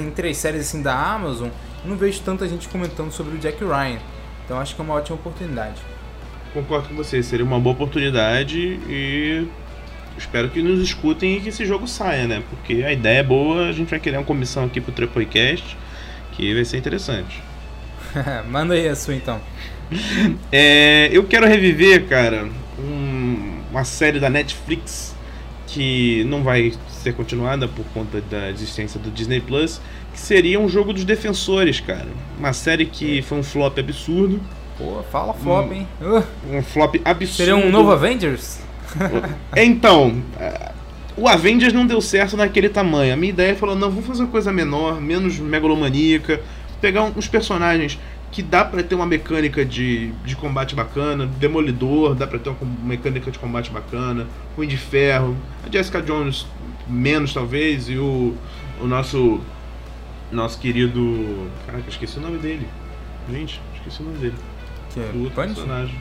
Entre 0.00 0.30
as 0.30 0.36
séries 0.36 0.62
assim 0.62 0.82
da 0.82 0.94
Amazon, 0.94 1.48
eu 1.84 1.90
não 1.90 1.96
vejo 1.96 2.20
tanta 2.22 2.48
gente 2.48 2.68
comentando 2.68 3.12
sobre 3.12 3.36
o 3.36 3.38
Jack 3.38 3.62
Ryan. 3.62 3.98
Então 4.44 4.58
acho 4.58 4.74
que 4.74 4.80
é 4.80 4.84
uma 4.84 4.94
ótima 4.94 5.16
oportunidade. 5.16 5.80
Concordo 6.54 6.88
com 6.88 6.94
você, 6.94 7.22
seria 7.22 7.44
uma 7.44 7.60
boa 7.60 7.74
oportunidade 7.74 8.58
e 8.88 9.46
espero 10.18 10.50
que 10.50 10.62
nos 10.62 10.80
escutem 10.80 11.36
e 11.36 11.40
que 11.40 11.48
esse 11.48 11.64
jogo 11.64 11.86
saia, 11.86 12.26
né? 12.26 12.42
Porque 12.50 12.84
a 12.84 12.92
ideia 12.92 13.18
é 13.18 13.22
boa, 13.22 13.68
a 13.68 13.72
gente 13.72 13.88
vai 13.88 13.98
querer 13.98 14.18
uma 14.18 14.24
comissão 14.24 14.64
aqui 14.64 14.80
pro 14.80 14.92
Triplecast, 14.92 15.76
que 16.32 16.54
vai 16.54 16.64
ser 16.64 16.76
interessante. 16.76 17.42
Manda 18.48 18.74
aí 18.74 18.88
a 18.88 18.94
sua 18.94 19.14
então. 19.14 19.40
É, 20.52 21.08
eu 21.10 21.24
quero 21.24 21.46
reviver, 21.46 22.06
cara, 22.06 22.46
um, 22.78 23.62
uma 23.70 23.84
série 23.84 24.20
da 24.20 24.28
Netflix 24.28 25.16
que 25.66 26.24
não 26.24 26.42
vai 26.42 26.74
ser 26.90 27.14
continuada 27.14 27.68
por 27.68 27.84
conta 27.94 28.20
da 28.20 28.50
existência 28.50 28.98
do 28.98 29.10
Disney 29.10 29.40
Plus, 29.40 29.80
que 30.12 30.18
seria 30.18 30.58
um 30.58 30.68
jogo 30.68 30.92
dos 30.92 31.04
defensores, 31.04 31.80
cara. 31.80 32.08
Uma 32.38 32.52
série 32.52 32.86
que 32.86 33.22
foi 33.22 33.38
um 33.38 33.42
flop 33.42 33.78
absurdo. 33.78 34.40
Pô, 34.76 35.02
fala 35.10 35.34
flop, 35.34 35.70
um, 35.70 35.72
hein? 35.72 35.88
Uh. 36.00 36.56
Um 36.56 36.62
flop 36.62 36.96
absurdo. 37.04 37.36
Seria 37.36 37.56
um 37.56 37.70
novo 37.70 37.90
Avengers? 37.92 38.60
então, 39.56 40.22
o 41.16 41.28
Avengers 41.28 41.72
não 41.72 41.86
deu 41.86 42.00
certo 42.00 42.36
naquele 42.36 42.68
tamanho. 42.68 43.12
A 43.12 43.16
minha 43.16 43.30
ideia 43.30 43.52
é 43.52 43.54
falar, 43.54 43.74
não, 43.74 43.90
vamos 43.90 44.06
fazer 44.06 44.22
uma 44.22 44.30
coisa 44.30 44.52
menor, 44.52 45.00
menos 45.00 45.38
megalomaníaca, 45.38 46.40
pegar 46.80 47.02
uns 47.02 47.28
personagens 47.28 47.98
que 48.30 48.42
dá 48.42 48.64
para 48.64 48.82
ter 48.82 48.94
uma 48.94 49.06
mecânica 49.06 49.64
de, 49.64 50.12
de 50.24 50.36
combate 50.36 50.74
bacana, 50.74 51.26
Demolidor, 51.26 52.14
dá 52.14 52.26
para 52.26 52.38
ter 52.38 52.50
uma 52.50 52.58
mecânica 52.84 53.30
de 53.30 53.38
combate 53.38 53.70
bacana, 53.70 54.26
Ruim 54.54 54.68
de 54.68 54.76
Ferro, 54.76 55.36
a 55.66 55.70
Jessica 55.70 56.02
Jones 56.02 56.46
menos 56.86 57.32
talvez, 57.32 57.88
e 57.88 57.96
o, 57.96 58.34
o 58.80 58.86
nosso 58.86 59.40
nosso 60.30 60.58
querido. 60.58 61.48
Caraca, 61.66 61.88
esqueci 61.88 62.18
o 62.18 62.20
nome 62.20 62.38
dele. 62.38 62.68
Gente, 63.30 63.60
esqueci 63.74 64.02
o 64.02 64.04
nome 64.04 64.18
dele. 64.18 64.34
Que 64.92 65.00
é 65.00 65.10
o 65.14 65.22
outro 65.22 65.42
personagem. 65.42 65.98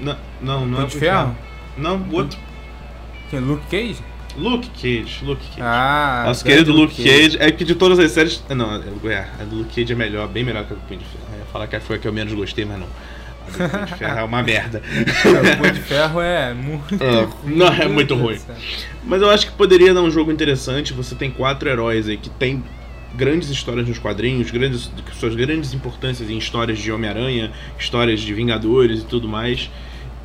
Não, 0.00 0.16
não, 0.40 0.66
não 0.66 0.82
é 0.82 0.86
de 0.86 0.96
Ferro? 0.96 1.34
Não, 1.78 1.96
o 1.98 2.14
outro. 2.14 2.38
Que 3.30 3.36
é 3.36 3.40
Luke 3.40 3.64
Cage? 3.70 4.02
Luke 4.36 4.68
Cage, 4.70 5.24
Luke 5.24 5.44
Cage. 5.48 5.60
Ah, 5.60 6.24
Nosso 6.26 6.44
querido 6.44 6.72
Luke 6.72 6.94
Cage. 7.02 7.36
É 7.40 7.50
que 7.50 7.64
de 7.64 7.74
todas 7.74 7.98
as 7.98 8.12
séries. 8.12 8.42
Não, 8.48 8.76
é, 9.10 9.28
a 9.40 9.44
do 9.44 9.56
Luke 9.56 9.74
Cage 9.74 9.92
é 9.92 9.96
melhor, 9.96 10.28
bem 10.28 10.44
melhor 10.44 10.64
que 10.64 10.72
a 10.72 10.76
do 10.76 10.82
Punho 10.82 11.00
de 11.00 11.06
Ferro. 11.06 11.24
Eu 11.32 11.38
ia 11.38 11.44
falar 11.46 11.66
que 11.66 11.80
foi 11.80 11.96
a 11.96 11.98
que 11.98 12.06
eu 12.06 12.12
menos 12.12 12.32
gostei, 12.32 12.64
mas 12.64 12.78
não. 12.78 12.86
O 12.86 13.70
Punho 13.70 13.86
de 13.86 13.94
Ferro 13.94 14.18
é 14.18 14.22
uma 14.22 14.42
merda. 14.42 14.82
o 14.86 15.56
Punho 15.58 15.72
de 15.72 15.80
Ferro 15.80 16.20
é 16.20 16.54
muito 16.54 16.94
é, 17.02 17.24
ruim. 17.24 17.56
Não, 17.56 17.66
é 17.66 17.88
muito 17.88 18.14
ruim. 18.14 18.38
Mas 19.04 19.22
eu 19.22 19.30
acho 19.30 19.46
que 19.46 19.52
poderia 19.52 19.92
dar 19.92 20.02
um 20.02 20.10
jogo 20.10 20.30
interessante. 20.30 20.92
Você 20.92 21.14
tem 21.14 21.30
quatro 21.30 21.68
heróis 21.68 22.08
aí 22.08 22.16
que 22.16 22.30
tem 22.30 22.62
grandes 23.14 23.48
histórias 23.48 23.88
nos 23.88 23.98
quadrinhos, 23.98 24.50
grandes, 24.50 24.90
suas 25.18 25.34
grandes 25.34 25.72
importâncias 25.74 26.30
em 26.30 26.38
histórias 26.38 26.78
de 26.78 26.92
Homem-Aranha, 26.92 27.50
histórias 27.78 28.20
de 28.20 28.32
Vingadores 28.32 29.00
e 29.00 29.04
tudo 29.04 29.26
mais. 29.26 29.70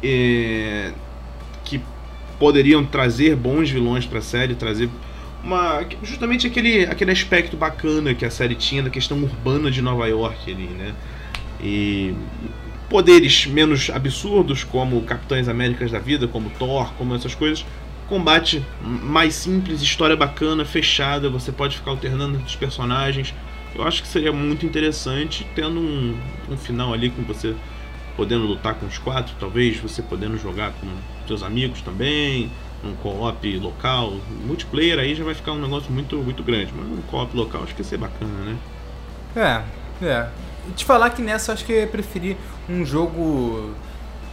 É, 0.04 0.92
que 0.92 1.12
poderiam 2.40 2.84
trazer 2.86 3.36
bons 3.36 3.70
vilões 3.70 4.06
para 4.06 4.20
a 4.20 4.22
série, 4.22 4.56
trazer 4.56 4.90
uma 5.44 5.86
justamente 6.02 6.48
aquele, 6.48 6.86
aquele 6.86 7.12
aspecto 7.12 7.58
bacana 7.58 8.13
que 8.13 8.25
a 8.25 8.32
série 8.32 8.56
tinha 8.56 8.82
da 8.82 8.90
questão 8.90 9.22
urbana 9.22 9.70
de 9.70 9.82
Nova 9.82 10.08
York 10.08 10.52
ali, 10.52 10.68
né? 10.68 10.94
E 11.62 12.13
poderes 12.90 13.46
menos 13.46 13.90
absurdos 13.90 14.63
como 14.63 15.02
Capitães 15.02 15.48
Américas 15.48 15.92
da 15.92 16.00
vida, 16.00 16.28
como 16.28 16.50
Thor, 16.52 16.94
como 16.94 17.13
essas 17.16 17.36
coisas. 17.36 17.66
Combate 18.08 18.63
mais 18.82 19.34
simples, 19.34 19.82
história 19.82 20.16
bacana, 20.16 20.63
fechada, 20.66 21.30
você 21.30 21.52
pode 21.52 21.78
ficar 21.78 21.92
alternando 21.92 22.36
entre 22.36 22.48
os 22.48 22.56
personagens. 22.56 23.34
Eu 23.74 23.86
acho 23.88 24.02
que 24.02 24.08
seria 24.08 24.32
muito 24.32 24.66
interessante 24.66 25.48
tendo 25.56 25.80
um, 25.80 26.16
um 26.50 26.58
final 26.58 26.94
ali 26.94 27.10
com 27.10 27.24
você 27.24 27.56
podendo 28.16 28.46
lutar 28.46 28.75
com 28.75 28.86
os 28.86 28.98
quatro, 28.98 29.34
talvez 29.40 29.78
você 29.78 30.02
podendo 30.02 30.38
jogar 30.38 30.72
com 30.74 30.88
seus 31.27 31.44
amigos 31.44 31.82
também, 31.82 32.51
um 32.84 32.94
co-op 32.96 33.58
local, 33.60 34.13
multiplayer 34.46 35.00
aí 35.00 35.15
já 35.15 35.24
vai 35.24 35.34
ficar 35.34 35.53
um 35.53 35.62
negócio 35.62 35.92
muito, 35.92 36.18
muito 36.18 36.44
grande, 36.44 36.74
mas 36.75 36.86
um 36.86 37.01
co-op 37.03 37.36
local 37.36 37.63
acho 37.63 37.74
que 37.74 37.82
ia 37.82 37.86
ser 37.86 37.98
bacana, 37.98 38.32
né? 38.46 38.58
É, 39.36 40.06
é. 40.06 40.30
E 40.70 40.72
te 40.72 40.86
falar 40.86 41.10
que 41.10 41.22
nessa 41.22 41.51
eu 41.51 41.53
acho 41.53 41.65
que 41.65 41.72
eu 41.72 41.80
ia 41.80 41.88
preferir 41.88 42.38
um 42.70 42.86
jogo 42.86 43.72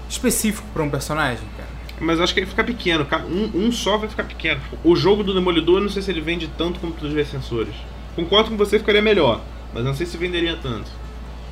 específico 0.09 0.67
para 0.73 0.83
um 0.83 0.91
personagem, 0.91 1.47
cara. 1.57 1.69
Mas 2.01 2.19
acho 2.19 2.33
que 2.33 2.41
ele 2.41 2.47
fica 2.47 2.65
pequeno, 2.65 3.07
um, 3.29 3.67
um 3.67 3.73
só 3.73 3.99
vai 3.99 4.09
ficar 4.09 4.25
pequeno. 4.25 4.61
O 4.83 4.97
jogo 4.97 5.23
do 5.23 5.35
Demolidor 5.35 5.77
eu 5.77 5.83
não 5.83 5.91
sei 5.91 6.03
se 6.03 6.11
ele 6.11 6.21
vende 6.21 6.49
tanto 6.57 6.81
como 6.81 6.95
dos 6.95 7.13
Defensores. 7.13 7.75
Concordo 8.17 8.51
com 8.51 8.57
você, 8.57 8.79
ficaria 8.79 9.03
melhor, 9.03 9.41
mas 9.73 9.85
não 9.85 9.95
sei 9.95 10.07
se 10.07 10.17
venderia 10.17 10.57
tanto. 10.57 10.91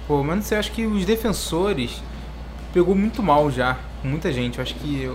Pô, 0.07 0.25
mas 0.25 0.37
não 0.37 0.43
sei, 0.43 0.59
acho 0.59 0.73
que 0.73 0.87
os 0.87 1.05
Defensores 1.05 2.03
pegou 2.73 2.95
muito 2.95 3.23
mal 3.23 3.51
já, 3.51 3.79
com 4.03 4.09
muita 4.09 4.33
gente. 4.33 4.59
Eu 4.59 4.63
acho 4.63 4.75
que 4.75 5.11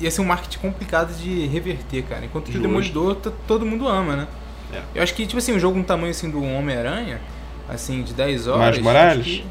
ia 0.00 0.10
ser 0.10 0.20
um 0.20 0.24
marketing 0.24 0.58
complicado 0.58 1.16
de 1.16 1.46
reverter, 1.46 2.02
cara. 2.04 2.24
Enquanto 2.24 2.50
que 2.50 2.58
o 2.58 2.60
Demolidor 2.60 3.16
todo 3.46 3.64
mundo 3.64 3.88
ama, 3.88 4.16
né? 4.16 4.28
É. 4.72 4.82
Eu 4.96 5.02
acho 5.02 5.14
que, 5.14 5.26
tipo 5.26 5.38
assim, 5.38 5.52
um 5.52 5.58
jogo 5.58 5.78
um 5.78 5.82
tamanho 5.82 6.10
assim 6.10 6.30
do 6.30 6.42
Homem-Aranha, 6.42 7.20
assim, 7.68 8.02
de 8.02 8.12
10 8.12 8.46
horas. 8.48 8.60
Mais 8.60 8.78
Morales? 8.78 9.26
Que... 9.26 9.46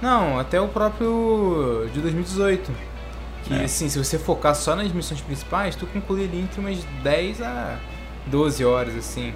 Não, 0.00 0.38
até 0.38 0.60
o 0.60 0.68
próprio 0.68 1.88
de 1.92 2.00
2018. 2.00 2.72
Que 3.44 3.54
é. 3.54 3.64
assim, 3.64 3.88
se 3.88 3.98
você 3.98 4.18
focar 4.18 4.54
só 4.54 4.74
nas 4.74 4.90
missões 4.92 5.20
principais, 5.20 5.76
tu 5.76 5.86
concluiria 5.86 6.40
entre 6.40 6.60
umas 6.60 6.82
10 7.02 7.42
a 7.42 7.78
12 8.26 8.64
horas, 8.64 8.96
assim. 8.96 9.32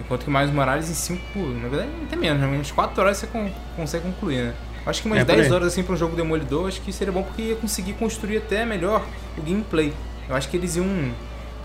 Enquanto 0.00 0.24
que 0.24 0.30
mais 0.30 0.50
Morales 0.50 0.90
em 0.90 0.94
5, 0.94 1.38
na 1.38 1.68
verdade, 1.68 1.90
até 2.04 2.16
menos, 2.16 2.40
né? 2.40 2.46
Umas 2.46 2.70
4 2.70 3.00
horas 3.00 3.16
você 3.16 3.28
consegue 3.74 4.04
concluir, 4.04 4.44
né? 4.44 4.54
Acho 4.88 5.02
que 5.02 5.06
umas 5.06 5.20
é 5.20 5.24
10 5.24 5.52
horas 5.52 5.68
assim 5.68 5.82
para 5.82 5.94
um 5.94 5.98
jogo 5.98 6.16
Demolidor, 6.16 6.66
acho 6.66 6.80
que 6.80 6.90
seria 6.90 7.12
bom 7.12 7.22
porque 7.22 7.42
ia 7.42 7.56
conseguir 7.56 7.92
construir 7.92 8.38
até 8.38 8.64
melhor 8.64 9.04
o 9.36 9.42
gameplay. 9.42 9.92
Eu 10.26 10.34
acho 10.34 10.48
que 10.48 10.56
eles 10.56 10.76
iam 10.76 10.86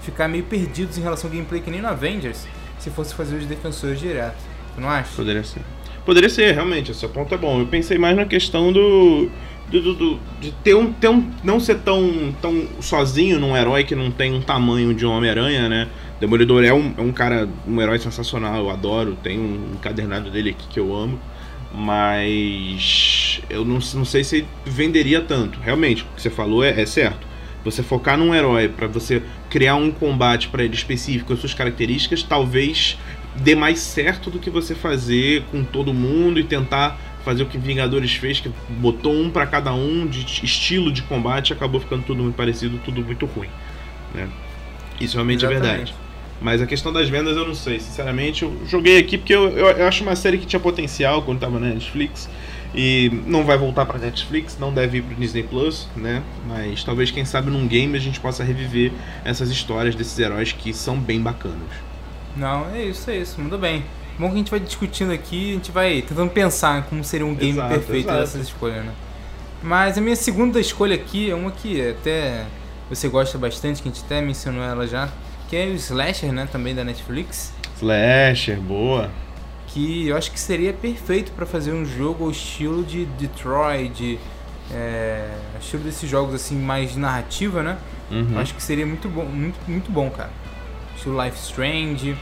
ficar 0.02 0.28
meio 0.28 0.44
perdidos 0.44 0.98
em 0.98 1.02
relação 1.02 1.30
ao 1.30 1.34
gameplay 1.34 1.62
que 1.62 1.72
nem 1.72 1.82
no 1.82 1.88
Avengers, 1.88 2.46
se 2.78 2.90
fosse 2.90 3.16
fazer 3.16 3.38
os 3.38 3.46
defensores 3.46 3.98
direto. 3.98 4.36
Tu 4.76 4.82
não 4.82 4.90
acha? 4.90 5.10
Poderia 5.16 5.44
ser. 5.44 5.62
Poderia 6.06 6.30
ser, 6.30 6.54
realmente, 6.54 6.92
esse 6.92 7.08
ponto 7.08 7.34
é 7.34 7.38
bom. 7.38 7.62
Eu 7.62 7.68
pensei 7.68 7.98
mais 7.98 8.14
na 8.14 8.26
questão 8.26 8.74
do. 8.74 9.30
do, 9.72 9.94
do, 9.94 10.20
de 10.42 10.52
ter 10.62 10.76
um, 10.76 10.92
ter 10.92 11.08
um. 11.08 11.32
não 11.46 11.62
ser 11.62 11.80
tão, 11.80 12.36
tão 12.42 12.68
sozinho 12.82 13.40
num 13.40 13.56
herói 13.56 13.86
que 13.86 13.96
não 13.96 14.12
tem 14.12 14.34
um 14.34 14.42
tamanho 14.42 14.94
de 14.94 15.06
um 15.06 15.12
Homem-Aranha, 15.12 15.70
né? 15.70 15.88
Demolidor 16.20 16.66
é 16.66 16.74
um, 16.74 16.94
é 16.98 17.02
um 17.02 17.14
cara, 17.14 17.48
um 17.66 17.82
herói 17.82 18.00
sensacional, 18.00 18.58
eu 18.58 18.70
adoro. 18.70 19.18
Tem 19.24 19.40
um 19.40 19.76
encadernado 19.76 20.30
dele 20.30 20.50
aqui 20.50 20.68
que 20.68 20.80
eu 20.80 20.94
amo 20.94 21.18
mas 21.74 23.42
eu 23.50 23.66
não, 23.66 23.80
não 23.96 24.06
sei 24.06 24.24
se 24.24 24.46
venderia 24.64 25.22
tanto. 25.22 25.60
Realmente, 25.60 26.04
o 26.04 26.06
que 26.16 26.22
você 26.22 26.30
falou 26.30 26.64
é, 26.64 26.80
é 26.80 26.86
certo. 26.86 27.28
Você 27.66 27.82
focar 27.82 28.18
num 28.18 28.36
herói 28.36 28.68
para 28.68 28.88
você 28.88 29.24
criar 29.50 29.76
um 29.76 29.90
combate 29.90 30.50
para 30.50 30.64
ele 30.64 30.76
específico, 30.76 31.28
com 31.28 31.34
as 31.34 31.40
suas 31.40 31.54
características, 31.54 32.22
talvez 32.22 32.98
dê 33.36 33.56
mais 33.56 33.80
certo 33.80 34.30
do 34.30 34.38
que 34.38 34.50
você 34.50 34.76
fazer 34.76 35.44
com 35.50 35.64
todo 35.64 35.94
mundo 35.94 36.40
e 36.40 36.44
tentar 36.44 37.00
fazer 37.24 37.44
o 37.44 37.46
que 37.46 37.58
Vingadores 37.58 38.14
fez, 38.14 38.40
que 38.40 38.52
botou 38.70 39.14
um 39.14 39.30
para 39.30 39.48
cada 39.48 39.74
um 39.74 40.06
de 40.06 40.46
estilo 40.46 40.92
de 40.92 41.02
combate, 41.04 41.54
acabou 41.54 41.80
ficando 41.80 42.04
tudo 42.04 42.22
muito 42.22 42.36
parecido, 42.36 42.78
tudo 42.84 43.02
muito 43.02 43.26
ruim. 43.26 43.50
Né? 44.14 44.28
Isso 45.00 45.16
realmente 45.16 45.46
Exatamente. 45.46 45.66
é 45.66 45.76
verdade. 45.78 46.03
Mas 46.42 46.62
a 46.62 46.66
questão 46.66 46.92
das 46.92 47.08
vendas 47.10 47.38
eu 47.38 47.48
não 47.48 47.56
sei. 47.56 47.80
Sinceramente, 47.80 48.44
eu 48.44 48.54
joguei 48.66 49.00
aqui 49.00 49.18
porque 49.18 49.34
eu, 49.34 49.50
eu, 49.50 49.68
eu 49.68 49.88
acho 49.88 50.04
uma 50.04 50.16
série 50.16 50.38
que 50.38 50.46
tinha 50.46 50.60
potencial 50.60 51.22
quando 51.22 51.38
estava 51.38 51.60
na 51.60 51.68
Netflix. 51.68 52.30
E 52.76 53.12
não 53.28 53.46
vai 53.46 53.56
voltar 53.56 53.86
para 53.86 54.00
Netflix, 54.00 54.58
não 54.60 54.74
deve 54.74 54.98
ir 54.98 55.04
para 55.04 55.16
Disney 55.16 55.44
Plus, 55.44 55.88
né? 55.96 56.24
Mas 56.48 56.84
talvez, 56.84 57.12
quem 57.12 57.24
sabe, 57.24 57.52
num 57.52 57.68
game 57.68 57.96
a 57.96 58.02
gente 58.02 58.20
possa 58.20 58.44
reviver 58.44 58.92
essas 59.24 59.52
histórias 59.52 59.94
desses 59.94 60.18
heróis 60.18 60.52
que 60.52 60.74
são 60.74 60.98
bem 60.98 61.22
bacanas. 61.22 61.70
Não, 62.36 62.68
é 62.74 62.86
isso, 62.86 63.12
é 63.12 63.18
isso, 63.18 63.40
muito 63.40 63.60
bem. 63.60 63.84
Bom 64.18 64.28
que 64.28 64.34
a 64.34 64.38
gente 64.38 64.52
vai 64.52 64.60
discutindo 64.60 65.12
aqui, 65.12 65.52
a 65.52 65.54
gente 65.54 65.72
vai 65.72 66.02
tentando 66.02 66.32
pensar 66.32 66.84
como 66.84 67.04
seria 67.04 67.26
um 67.26 67.36
game 67.36 67.52
exato, 67.52 67.70
perfeito 67.70 68.08
exato. 68.08 68.20
dessas 68.20 68.48
escolhas, 68.48 68.86
né? 68.86 68.92
Mas 69.62 69.98
a 69.98 70.02
minha 70.02 70.16
segunda 70.16 70.60
escolha 70.60 70.96
aqui 70.96 71.30
é 71.30 71.36
uma 71.36 71.52
que 71.52 71.90
até 71.90 72.46
você 72.90 73.08
gosta 73.08 73.38
bastante, 73.38 73.82
que 73.82 73.88
a 73.88 73.92
gente 73.92 74.04
até 74.04 74.20
mencionou 74.20 74.64
ela 74.64 74.86
já, 74.88 75.10
que 75.54 75.58
é 75.58 75.68
o 75.68 75.76
Slasher, 75.76 76.34
né, 76.34 76.50
também 76.52 76.74
da 76.74 76.84
Netflix. 76.84 77.54
Slasher, 77.76 78.60
boa. 78.60 79.12
Que 79.68 80.08
eu 80.08 80.18
acho 80.18 80.32
que 80.32 80.40
seria 80.40 80.74
perfeito 80.74 81.32
para 81.34 81.46
fazer 81.46 81.72
um 81.72 81.86
jogo 81.86 82.24
ao 82.24 82.32
estilo 82.32 82.84
de 82.84 83.06
Detroit, 83.06 83.94
de, 83.94 84.20
é, 84.72 85.30
estilo 85.60 85.84
desses 85.84 86.10
jogos 86.10 86.34
assim 86.34 86.58
mais 86.58 86.96
narrativa, 86.96 87.62
né? 87.62 87.78
Uhum. 88.10 88.30
Eu 88.34 88.40
acho 88.40 88.56
que 88.56 88.64
seria 88.64 88.84
muito 88.84 89.08
bom, 89.08 89.26
muito, 89.26 89.60
muito 89.68 89.92
bom, 89.92 90.10
cara. 90.10 90.32
Estilo 90.96 91.24
Life 91.24 91.38
Strange, 91.38 92.18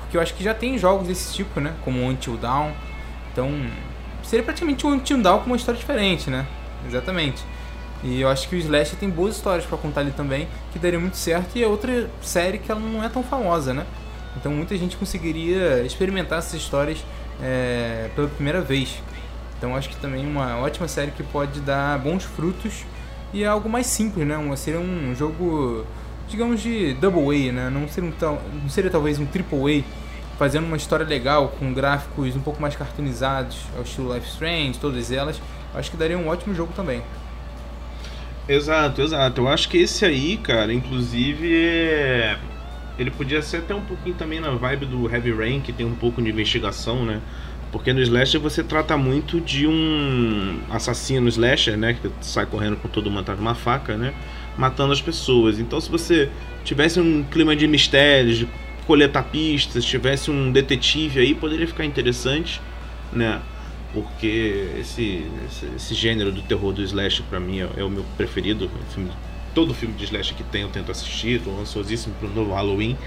porque 0.00 0.16
eu 0.16 0.20
acho 0.20 0.34
que 0.34 0.42
já 0.42 0.52
tem 0.52 0.76
jogos 0.76 1.06
desse 1.06 1.32
tipo, 1.32 1.60
né? 1.60 1.74
Como 1.84 2.04
Until 2.04 2.36
Dawn. 2.36 2.72
Então, 3.32 3.52
seria 4.24 4.44
praticamente 4.44 4.84
um 4.84 4.94
Until 4.94 5.22
Dawn 5.22 5.38
com 5.38 5.46
uma 5.46 5.56
história 5.56 5.78
diferente, 5.78 6.28
né? 6.28 6.44
Exatamente. 6.88 7.40
E 8.02 8.20
eu 8.20 8.28
acho 8.28 8.48
que 8.48 8.56
o 8.56 8.58
Slash 8.58 8.96
tem 8.96 9.08
boas 9.08 9.36
histórias 9.36 9.64
para 9.64 9.78
contar 9.78 10.02
ali 10.02 10.10
também, 10.10 10.48
que 10.72 10.78
daria 10.78 10.98
muito 11.00 11.16
certo. 11.16 11.56
E 11.56 11.64
é 11.64 11.66
outra 11.66 12.10
série 12.20 12.58
que 12.58 12.70
ela 12.70 12.80
não 12.80 13.02
é 13.02 13.08
tão 13.08 13.22
famosa, 13.22 13.72
né? 13.72 13.86
Então 14.36 14.52
muita 14.52 14.76
gente 14.76 14.96
conseguiria 14.96 15.82
experimentar 15.82 16.38
essas 16.38 16.54
histórias 16.54 17.04
é, 17.42 18.10
pela 18.14 18.28
primeira 18.28 18.60
vez. 18.60 19.00
Então 19.56 19.74
acho 19.74 19.88
que 19.88 19.96
também 19.96 20.26
uma 20.26 20.58
ótima 20.58 20.88
série 20.88 21.10
que 21.12 21.22
pode 21.22 21.60
dar 21.60 21.98
bons 21.98 22.24
frutos 22.24 22.84
e 23.32 23.42
é 23.42 23.46
algo 23.46 23.68
mais 23.68 23.86
simples, 23.86 24.26
né? 24.26 24.36
Uma, 24.36 24.56
seria 24.56 24.80
um 24.80 25.14
jogo, 25.14 25.86
digamos, 26.28 26.60
de 26.60 26.94
double 26.94 27.48
A, 27.48 27.52
né? 27.52 27.70
Não 27.70 27.88
seria, 27.88 28.10
um, 28.10 28.38
não 28.62 28.68
seria 28.68 28.90
talvez 28.90 29.18
um 29.18 29.26
triple 29.26 29.80
A, 29.80 30.38
fazendo 30.38 30.66
uma 30.66 30.76
história 30.76 31.06
legal, 31.06 31.48
com 31.58 31.72
gráficos 31.72 32.36
um 32.36 32.40
pouco 32.40 32.60
mais 32.60 32.76
cartoonizados, 32.76 33.58
ao 33.76 33.82
estilo 33.82 34.14
Life 34.14 34.28
Strange, 34.28 34.78
todas 34.78 35.10
elas. 35.10 35.40
Acho 35.74 35.90
que 35.90 35.96
daria 35.96 36.16
um 36.16 36.28
ótimo 36.28 36.54
jogo 36.54 36.72
também. 36.76 37.02
Exato, 38.46 39.00
exato. 39.00 39.40
Eu 39.40 39.48
acho 39.48 39.68
que 39.68 39.78
esse 39.78 40.04
aí, 40.04 40.36
cara, 40.36 40.72
inclusive 40.72 41.54
é... 41.56 42.38
ele 42.98 43.10
podia 43.10 43.40
ser 43.40 43.58
até 43.58 43.74
um 43.74 43.80
pouquinho 43.80 44.14
também 44.16 44.38
na 44.38 44.50
vibe 44.50 44.86
do 44.86 45.10
Heavy 45.10 45.32
Rain, 45.32 45.60
que 45.60 45.72
tem 45.72 45.86
um 45.86 45.94
pouco 45.94 46.20
de 46.20 46.28
investigação, 46.28 47.06
né? 47.06 47.22
Porque 47.72 47.92
no 47.92 48.00
Slasher 48.02 48.40
você 48.40 48.62
trata 48.62 48.96
muito 48.96 49.40
de 49.40 49.66
um 49.66 50.60
assassino 50.70 51.26
Slasher, 51.28 51.76
né? 51.78 51.94
Que 51.94 52.10
sai 52.20 52.44
correndo 52.44 52.76
com 52.76 52.88
todo 52.88 53.10
mundo 53.10 53.20
atrás 53.20 53.40
uma 53.40 53.54
faca, 53.54 53.96
né? 53.96 54.12
Matando 54.58 54.92
as 54.92 55.00
pessoas. 55.00 55.58
Então 55.58 55.80
se 55.80 55.90
você 55.90 56.28
tivesse 56.64 57.00
um 57.00 57.24
clima 57.24 57.56
de 57.56 57.66
mistério, 57.66 58.34
de 58.34 58.48
coletar 58.86 59.22
pistas, 59.24 59.84
tivesse 59.84 60.30
um 60.30 60.52
detetive 60.52 61.18
aí, 61.18 61.34
poderia 61.34 61.66
ficar 61.66 61.86
interessante, 61.86 62.60
né? 63.10 63.40
Porque 63.94 64.66
esse, 64.78 65.24
esse, 65.46 65.66
esse, 65.76 65.94
gênero 65.94 66.32
do 66.32 66.42
terror 66.42 66.72
do 66.72 66.82
slash 66.82 67.22
para 67.22 67.38
mim 67.38 67.60
é, 67.60 67.68
é, 67.76 67.84
o 67.84 67.88
meu 67.88 68.04
preferido. 68.16 68.70
Filme, 68.90 69.10
todo 69.54 69.72
filme 69.72 69.94
de 69.94 70.04
slash 70.04 70.34
que 70.34 70.42
tem 70.42 70.62
eu 70.62 70.68
tento 70.68 70.90
assistir, 70.90 71.40
tô 71.40 71.50
ansiosíssimo 71.58 72.14
pro 72.18 72.28
novo 72.28 72.52
Halloween. 72.52 72.98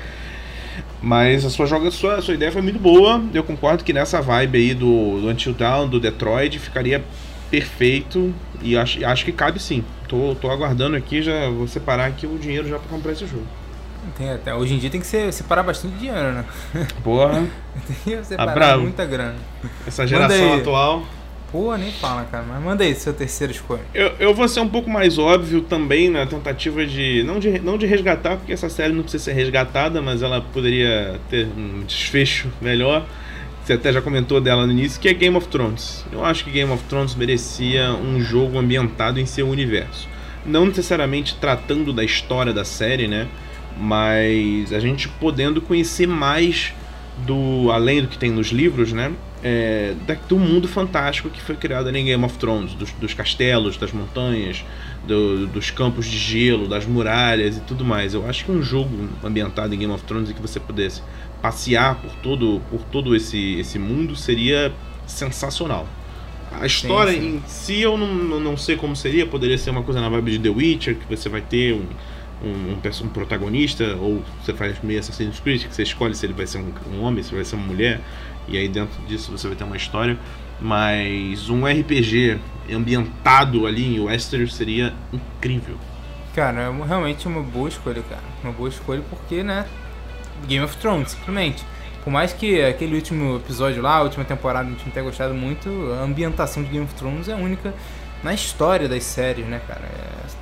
Mas 1.01 1.43
a 1.45 1.49
sua 1.49 1.65
joga, 1.65 1.89
a 1.89 1.91
sua, 1.91 2.15
a 2.15 2.21
sua 2.21 2.33
ideia 2.33 2.51
foi 2.51 2.61
muito 2.61 2.79
boa. 2.79 3.21
Eu 3.33 3.43
concordo 3.43 3.83
que 3.83 3.91
nessa 3.91 4.21
vibe 4.21 4.57
aí 4.57 4.73
do, 4.73 5.19
do 5.21 5.29
Until 5.29 5.53
Dawn, 5.53 5.87
do 5.87 5.99
Detroit, 5.99 6.57
ficaria 6.57 7.03
perfeito 7.51 8.33
e 8.61 8.77
acho, 8.77 9.03
acho 9.05 9.25
que 9.25 9.31
cabe 9.31 9.59
sim. 9.59 9.83
Tô, 10.07 10.35
tô 10.35 10.49
aguardando 10.49 10.95
aqui, 10.95 11.21
já 11.21 11.49
vou 11.49 11.67
separar 11.67 12.07
aqui 12.07 12.25
o 12.25 12.37
dinheiro 12.39 12.67
já 12.67 12.79
para 12.79 12.89
comprar 12.89 13.11
esse 13.11 13.27
jogo. 13.27 13.45
Tem 14.15 14.31
até, 14.31 14.53
hoje 14.53 14.73
em 14.73 14.77
dia 14.77 14.89
tem 14.89 15.01
que 15.01 15.07
ser, 15.07 15.31
separar 15.33 15.63
bastante 15.63 15.95
dinheiro, 15.95 16.31
né? 16.31 16.45
Porra. 17.03 17.45
tem 18.05 18.17
que 18.17 18.23
separar 18.25 18.75
ah, 18.75 18.77
muita 18.77 19.05
grana. 19.05 19.35
Essa 19.85 20.05
geração 20.05 20.53
atual. 20.53 21.05
Pô, 21.51 21.75
nem 21.77 21.91
fala, 21.91 22.25
cara. 22.25 22.43
Mas 22.47 22.61
manda 22.61 22.83
aí 22.83 22.93
seu 22.93 23.13
terceiro 23.13 23.53
escolha. 23.53 23.81
Eu, 23.93 24.11
eu 24.19 24.33
vou 24.33 24.47
ser 24.47 24.59
um 24.59 24.67
pouco 24.67 24.89
mais 24.89 25.17
óbvio 25.17 25.61
também 25.61 26.09
na 26.09 26.25
tentativa 26.25 26.85
de 26.85 27.23
não, 27.23 27.39
de. 27.39 27.59
não 27.59 27.77
de 27.77 27.85
resgatar, 27.85 28.37
porque 28.37 28.51
essa 28.51 28.69
série 28.69 28.93
não 28.93 29.01
precisa 29.01 29.23
ser 29.23 29.33
resgatada, 29.33 30.01
mas 30.01 30.21
ela 30.21 30.41
poderia 30.41 31.19
ter 31.29 31.47
um 31.47 31.83
desfecho 31.85 32.49
melhor. 32.61 33.05
Você 33.63 33.73
até 33.73 33.91
já 33.91 34.01
comentou 34.01 34.39
dela 34.39 34.65
no 34.65 34.71
início, 34.71 34.99
que 34.99 35.09
é 35.09 35.13
Game 35.13 35.35
of 35.35 35.47
Thrones. 35.47 36.05
Eu 36.11 36.23
acho 36.23 36.43
que 36.45 36.51
Game 36.51 36.71
of 36.71 36.83
Thrones 36.85 37.15
merecia 37.15 37.91
um 37.91 38.21
jogo 38.21 38.57
ambientado 38.57 39.19
em 39.19 39.25
seu 39.25 39.47
universo. 39.47 40.07
Não 40.45 40.65
necessariamente 40.65 41.35
tratando 41.35 41.91
da 41.91 42.03
história 42.03 42.53
da 42.53 42.63
série, 42.63 43.07
né? 43.07 43.27
Mas 43.79 44.73
a 44.73 44.79
gente 44.79 45.07
podendo 45.07 45.61
conhecer 45.61 46.07
mais 46.07 46.73
do 47.25 47.71
além 47.71 48.01
do 48.01 48.07
que 48.07 48.17
tem 48.17 48.31
nos 48.31 48.47
livros, 48.47 48.93
né? 48.93 49.13
É, 49.43 49.93
do 50.27 50.37
mundo 50.37 50.67
fantástico 50.67 51.29
que 51.29 51.39
foi 51.39 51.55
criado 51.55 51.95
em 51.95 52.05
Game 52.05 52.23
of 52.25 52.37
Thrones, 52.37 52.73
dos, 52.73 52.91
dos 52.93 53.13
castelos, 53.13 53.77
das 53.77 53.91
montanhas, 53.91 54.65
do, 55.07 55.47
dos 55.47 55.71
campos 55.71 56.07
de 56.07 56.17
gelo, 56.17 56.67
das 56.67 56.85
muralhas 56.85 57.57
e 57.57 57.61
tudo 57.61 57.85
mais. 57.85 58.13
Eu 58.13 58.27
acho 58.27 58.45
que 58.45 58.51
um 58.51 58.61
jogo 58.61 59.09
ambientado 59.23 59.73
em 59.73 59.77
Game 59.77 59.93
of 59.93 60.03
Thrones 60.03 60.29
e 60.29 60.33
que 60.33 60.41
você 60.41 60.59
pudesse 60.59 61.01
passear 61.41 61.95
por 61.95 62.11
todo, 62.15 62.61
por 62.69 62.81
todo 62.85 63.15
esse, 63.15 63.59
esse 63.59 63.77
mundo 63.77 64.15
seria 64.15 64.73
sensacional. 65.05 65.87
A 66.51 66.65
história 66.65 67.13
sim, 67.13 67.19
sim. 67.19 67.35
em 67.35 67.41
si 67.47 67.81
eu 67.81 67.97
não, 67.97 68.39
não 68.39 68.57
sei 68.57 68.75
como 68.75 68.95
seria, 68.95 69.25
poderia 69.25 69.57
ser 69.57 69.69
uma 69.69 69.83
coisa 69.83 70.01
na 70.01 70.09
vibe 70.09 70.31
de 70.31 70.39
The 70.39 70.49
Witcher, 70.49 70.95
que 70.95 71.05
você 71.05 71.29
vai 71.29 71.41
ter 71.41 71.73
um, 71.73 71.85
um, 72.43 72.73
um, 72.73 73.09
protagonista, 73.09 73.95
ou 73.95 74.23
você 74.41 74.53
faz 74.53 74.81
meio 74.81 74.99
Assassin's 74.99 75.39
Creed, 75.39 75.65
que 75.65 75.73
você 75.73 75.83
escolhe 75.83 76.15
se 76.15 76.25
ele 76.25 76.33
vai 76.33 76.47
ser 76.47 76.59
um, 76.59 76.73
um 76.91 77.03
homem, 77.03 77.23
se 77.23 77.33
vai 77.33 77.43
ser 77.43 77.55
uma 77.55 77.65
mulher, 77.65 78.01
e 78.47 78.57
aí 78.57 78.67
dentro 78.67 79.01
disso 79.07 79.31
você 79.31 79.47
vai 79.47 79.55
ter 79.55 79.63
uma 79.63 79.77
história. 79.77 80.17
Mas 80.59 81.49
um 81.49 81.65
RPG 81.65 82.39
ambientado 82.73 83.67
ali 83.67 83.95
em 83.95 83.99
Westeros 83.99 84.55
seria 84.55 84.93
incrível. 85.13 85.77
Cara, 86.33 86.61
é 86.61 86.85
realmente 86.85 87.27
uma 87.27 87.41
boa 87.41 87.69
escolha, 87.69 88.01
cara. 88.01 88.23
Uma 88.43 88.53
boa 88.53 88.69
escolha 88.69 89.03
porque, 89.09 89.43
né? 89.43 89.65
Game 90.47 90.63
of 90.63 90.75
Thrones, 90.77 91.11
simplesmente. 91.11 91.63
Por 92.03 92.11
mais 92.11 92.31
que 92.33 92.61
aquele 92.63 92.95
último 92.95 93.37
episódio 93.37 93.81
lá, 93.81 93.97
a 93.97 94.01
última 94.03 94.23
temporada, 94.23 94.67
a 94.67 94.71
gente 94.71 94.85
não 94.85 94.91
tenha 94.91 95.05
gostado 95.05 95.33
muito, 95.33 95.69
a 95.99 96.03
ambientação 96.03 96.63
de 96.63 96.69
Game 96.69 96.85
of 96.85 96.93
Thrones 96.95 97.27
é 97.27 97.35
única 97.35 97.73
na 98.23 98.33
história 98.33 98.87
das 98.87 99.03
séries, 99.03 99.45
né, 99.45 99.61
cara? 99.67 99.81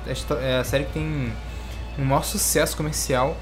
É, 0.06 0.12
é, 0.12 0.52
é 0.52 0.58
a 0.58 0.64
série 0.64 0.84
que 0.84 0.92
tem 0.92 1.32
um 1.98 2.04
maior 2.04 2.24
sucesso 2.24 2.76
comercial 2.76 3.36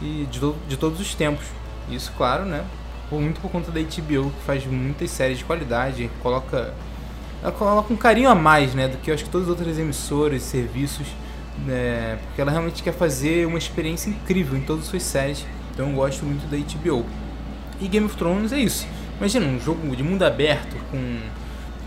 e 0.00 0.26
de, 0.30 0.40
de 0.68 0.76
todos 0.76 1.00
os 1.00 1.14
tempos. 1.14 1.46
Isso, 1.90 2.12
claro, 2.16 2.44
né? 2.44 2.64
Por, 3.08 3.20
muito 3.20 3.40
por 3.40 3.50
conta 3.50 3.70
da 3.70 3.80
HBO, 3.80 4.30
que 4.30 4.42
faz 4.44 4.64
muitas 4.66 5.10
séries 5.10 5.38
de 5.38 5.44
qualidade, 5.44 6.10
coloca, 6.22 6.74
ela 7.42 7.52
coloca 7.52 7.92
um 7.92 7.96
carinho 7.96 8.28
a 8.28 8.34
mais, 8.34 8.74
né? 8.74 8.88
Do 8.88 8.98
que 8.98 9.10
acho 9.10 9.24
que 9.24 9.30
todas 9.30 9.48
as 9.48 9.50
outras 9.50 9.78
emissoras, 9.78 10.42
serviços, 10.42 11.06
né? 11.66 12.18
Porque 12.26 12.40
ela 12.40 12.50
realmente 12.50 12.82
quer 12.82 12.92
fazer 12.92 13.46
uma 13.46 13.58
experiência 13.58 14.10
incrível 14.10 14.56
em 14.56 14.62
todas 14.62 14.84
as 14.84 14.90
suas 14.90 15.02
séries. 15.02 15.46
Então 15.72 15.90
eu 15.90 15.96
gosto 15.96 16.24
muito 16.24 16.46
da 16.50 16.56
HBO. 16.56 17.06
E 17.80 17.88
Game 17.88 18.06
of 18.06 18.16
Thrones 18.16 18.52
é 18.52 18.58
isso. 18.58 18.86
Imagina 19.18 19.46
um 19.46 19.58
jogo 19.58 19.96
de 19.96 20.02
mundo 20.02 20.22
aberto 20.22 20.76
com 20.90 21.20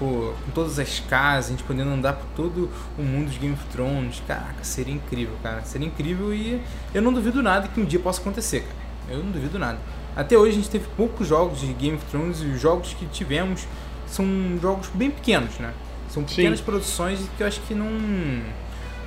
com 0.01 0.51
todas 0.55 0.79
as 0.79 1.00
casas, 1.00 1.46
a 1.46 1.50
gente 1.51 1.63
podendo 1.63 1.91
andar 1.91 2.13
por 2.13 2.25
todo 2.36 2.70
o 2.98 3.03
mundo 3.03 3.29
de 3.29 3.38
Game 3.38 3.53
of 3.53 3.63
Thrones. 3.65 4.22
Caraca, 4.27 4.63
seria 4.63 4.96
incrível, 4.96 5.36
cara. 5.43 5.62
Seria 5.63 5.88
incrível 5.88 6.34
e 6.34 6.60
eu 6.91 7.03
não 7.03 7.13
duvido 7.13 7.43
nada 7.43 7.67
que 7.67 7.79
um 7.79 7.86
dia 7.86 8.00
possa 8.00 8.20
acontecer, 8.20 8.62
cara. 8.62 9.17
Eu 9.17 9.24
não 9.24 9.31
duvido 9.31 9.60
nada. 9.60 9.77
Até 10.15 10.36
hoje 10.36 10.53
a 10.53 10.55
gente 10.55 10.70
teve 10.70 10.86
poucos 10.98 11.27
jogos 11.27 11.60
de 11.60 11.72
Game 11.74 11.96
of 11.96 12.05
Thrones 12.08 12.41
e 12.41 12.46
os 12.46 12.60
jogos 12.60 12.96
que 12.96 13.05
tivemos 13.05 13.67
são 14.08 14.25
jogos 14.60 14.89
bem 14.93 15.12
pequenos, 15.12 15.58
né? 15.60 15.72
São 16.10 16.24
pequenas 16.24 16.60
Sim. 16.60 16.65
produções 16.65 17.20
que 17.38 17.43
eu 17.43 17.48
acho 17.48 17.62
que 17.62 17.75
não, 17.75 17.89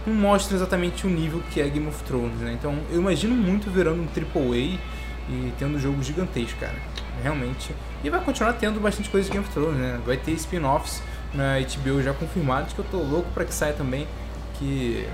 não 0.06 0.14
mostram 0.14 0.56
exatamente 0.56 1.06
o 1.06 1.10
nível 1.10 1.42
que 1.50 1.60
é 1.60 1.68
Game 1.68 1.88
of 1.88 2.02
Thrones, 2.04 2.38
né? 2.38 2.52
Então 2.52 2.78
eu 2.90 3.00
imagino 3.00 3.34
muito 3.34 3.68
virando 3.68 4.00
um 4.00 4.06
AAA 4.06 4.78
e 5.28 5.52
tendo 5.58 5.78
jogos 5.80 6.06
gigantescos, 6.06 6.54
cara. 6.60 6.76
Realmente. 7.20 7.74
E 8.04 8.10
vai 8.10 8.20
continuar 8.20 8.52
tendo 8.52 8.78
bastante 8.78 9.08
coisa 9.08 9.26
de 9.26 9.32
Game 9.32 9.46
of 9.46 9.54
Thrones, 9.54 9.78
né? 9.78 9.98
Vai 10.04 10.18
ter 10.18 10.32
spin-offs 10.32 11.02
na 11.32 11.54
HBO 11.58 12.02
já 12.02 12.12
confirmados, 12.12 12.74
que 12.74 12.78
eu 12.78 12.84
tô 12.84 12.98
louco 12.98 13.30
para 13.32 13.46
que 13.46 13.54
saia 13.54 13.72
também. 13.72 14.06
Que 14.58 15.08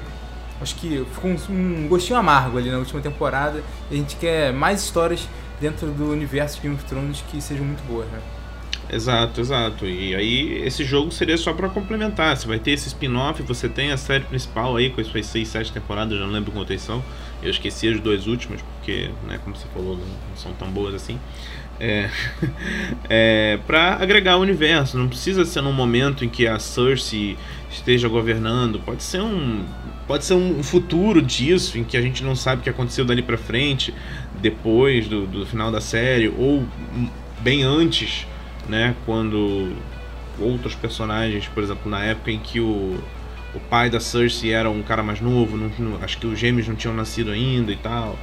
acho 0.60 0.74
que 0.74 1.06
ficou 1.12 1.30
um, 1.30 1.86
gostinho 1.86 2.18
amargo 2.18 2.58
ali 2.58 2.68
na 2.68 2.78
última 2.78 3.00
temporada. 3.00 3.62
E 3.88 3.94
a 3.94 3.96
gente 3.96 4.16
quer 4.16 4.52
mais 4.52 4.82
histórias 4.82 5.28
dentro 5.60 5.86
do 5.92 6.10
universo 6.10 6.56
de 6.56 6.62
Game 6.62 6.74
of 6.74 6.84
Thrones 6.84 7.22
que 7.30 7.40
sejam 7.40 7.64
muito 7.64 7.82
boas, 7.86 8.08
né? 8.08 8.18
Exato, 8.92 9.40
exato. 9.40 9.86
E 9.86 10.16
aí 10.16 10.60
esse 10.64 10.82
jogo 10.82 11.12
seria 11.12 11.36
só 11.38 11.52
para 11.52 11.68
complementar. 11.68 12.36
Você 12.36 12.48
vai 12.48 12.58
ter 12.58 12.72
esse 12.72 12.88
spin-off, 12.88 13.40
você 13.44 13.68
tem 13.68 13.92
a 13.92 13.96
série 13.96 14.24
principal 14.24 14.76
aí 14.76 14.90
com 14.90 15.00
as 15.00 15.06
suas 15.06 15.26
6, 15.26 15.46
7 15.46 15.72
temporadas, 15.72 16.18
já 16.18 16.26
não 16.26 16.32
lembro 16.32 16.50
quantas 16.50 16.80
são. 16.80 17.00
Eu 17.40 17.50
esqueci 17.50 17.88
as 17.88 18.00
duas 18.00 18.26
últimas, 18.26 18.60
porque, 18.62 19.10
né, 19.28 19.38
como 19.44 19.54
você 19.54 19.68
falou, 19.72 19.96
não 19.96 20.36
são 20.36 20.52
tão 20.54 20.68
boas 20.72 20.92
assim. 20.92 21.20
É, 21.80 22.10
é, 23.08 23.58
para 23.66 23.94
agregar 23.94 24.36
o 24.36 24.40
universo. 24.40 24.98
Não 24.98 25.08
precisa 25.08 25.44
ser 25.46 25.62
num 25.62 25.72
momento 25.72 26.24
em 26.24 26.28
que 26.28 26.46
a 26.46 26.58
Cersei 26.58 27.38
esteja 27.70 28.06
governando. 28.06 28.78
Pode 28.80 29.02
ser 29.02 29.22
um, 29.22 29.64
pode 30.06 30.26
ser 30.26 30.34
um 30.34 30.62
futuro 30.62 31.22
disso, 31.22 31.78
em 31.78 31.84
que 31.84 31.96
a 31.96 32.02
gente 32.02 32.22
não 32.22 32.36
sabe 32.36 32.60
o 32.60 32.64
que 32.64 32.70
aconteceu 32.70 33.04
dali 33.04 33.22
para 33.22 33.38
frente, 33.38 33.94
depois 34.40 35.08
do, 35.08 35.26
do 35.26 35.46
final 35.46 35.72
da 35.72 35.80
série, 35.80 36.28
ou 36.28 36.62
bem 37.40 37.62
antes, 37.62 38.26
né? 38.68 38.94
Quando 39.06 39.74
outros 40.38 40.74
personagens, 40.74 41.48
por 41.48 41.62
exemplo, 41.62 41.90
na 41.90 42.04
época 42.04 42.30
em 42.30 42.38
que 42.38 42.60
o, 42.60 43.02
o 43.54 43.60
pai 43.70 43.88
da 43.88 44.00
Cersei 44.00 44.52
era 44.52 44.68
um 44.68 44.82
cara 44.82 45.02
mais 45.02 45.20
novo, 45.20 45.56
não, 45.56 45.70
não, 45.78 46.04
acho 46.04 46.18
que 46.18 46.26
os 46.26 46.38
gêmeos 46.38 46.68
não 46.68 46.74
tinham 46.74 46.94
nascido 46.94 47.30
ainda 47.30 47.72
e 47.72 47.76
tal. 47.76 48.18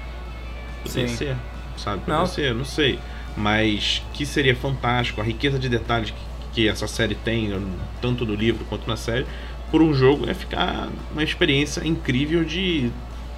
Poderia 0.84 1.08
Sim. 1.08 1.16
ser, 1.16 1.38
sabe? 1.76 2.02
Poderia 2.02 2.20
não. 2.20 2.26
ser, 2.28 2.54
não 2.54 2.66
sei 2.66 3.00
mas 3.38 4.04
que 4.14 4.26
seria 4.26 4.56
fantástico, 4.56 5.22
a 5.22 5.24
riqueza 5.24 5.60
de 5.60 5.70
detalhes 5.70 6.10
que, 6.10 6.18
que 6.54 6.68
essa 6.68 6.88
série 6.88 7.16
tem, 7.16 7.54
tanto 8.02 8.26
no 8.26 8.34
livro 8.34 8.66
quanto 8.66 8.88
na 8.88 8.98
série, 8.98 9.26
por 9.70 9.82
um 9.82 9.94
jogo 9.94 10.30
é 10.30 10.34
ficar 10.34 10.90
uma 11.12 11.24
experiência 11.24 11.86
incrível 11.86 12.44
de 12.44 12.92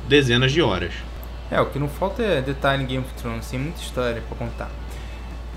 dezenas 0.08 0.52
de 0.52 0.62
horas. 0.62 0.94
É, 1.52 1.60
o 1.60 1.66
que 1.66 1.78
não 1.78 1.90
falta 1.90 2.24
é 2.24 2.42
detalhe 2.42 2.84
em 2.84 2.86
Game 2.86 3.04
of 3.04 3.14
Thrones, 3.16 3.50
tem 3.50 3.60
muita 3.60 3.82
história 3.82 4.22
para 4.28 4.38
contar. 4.38 4.72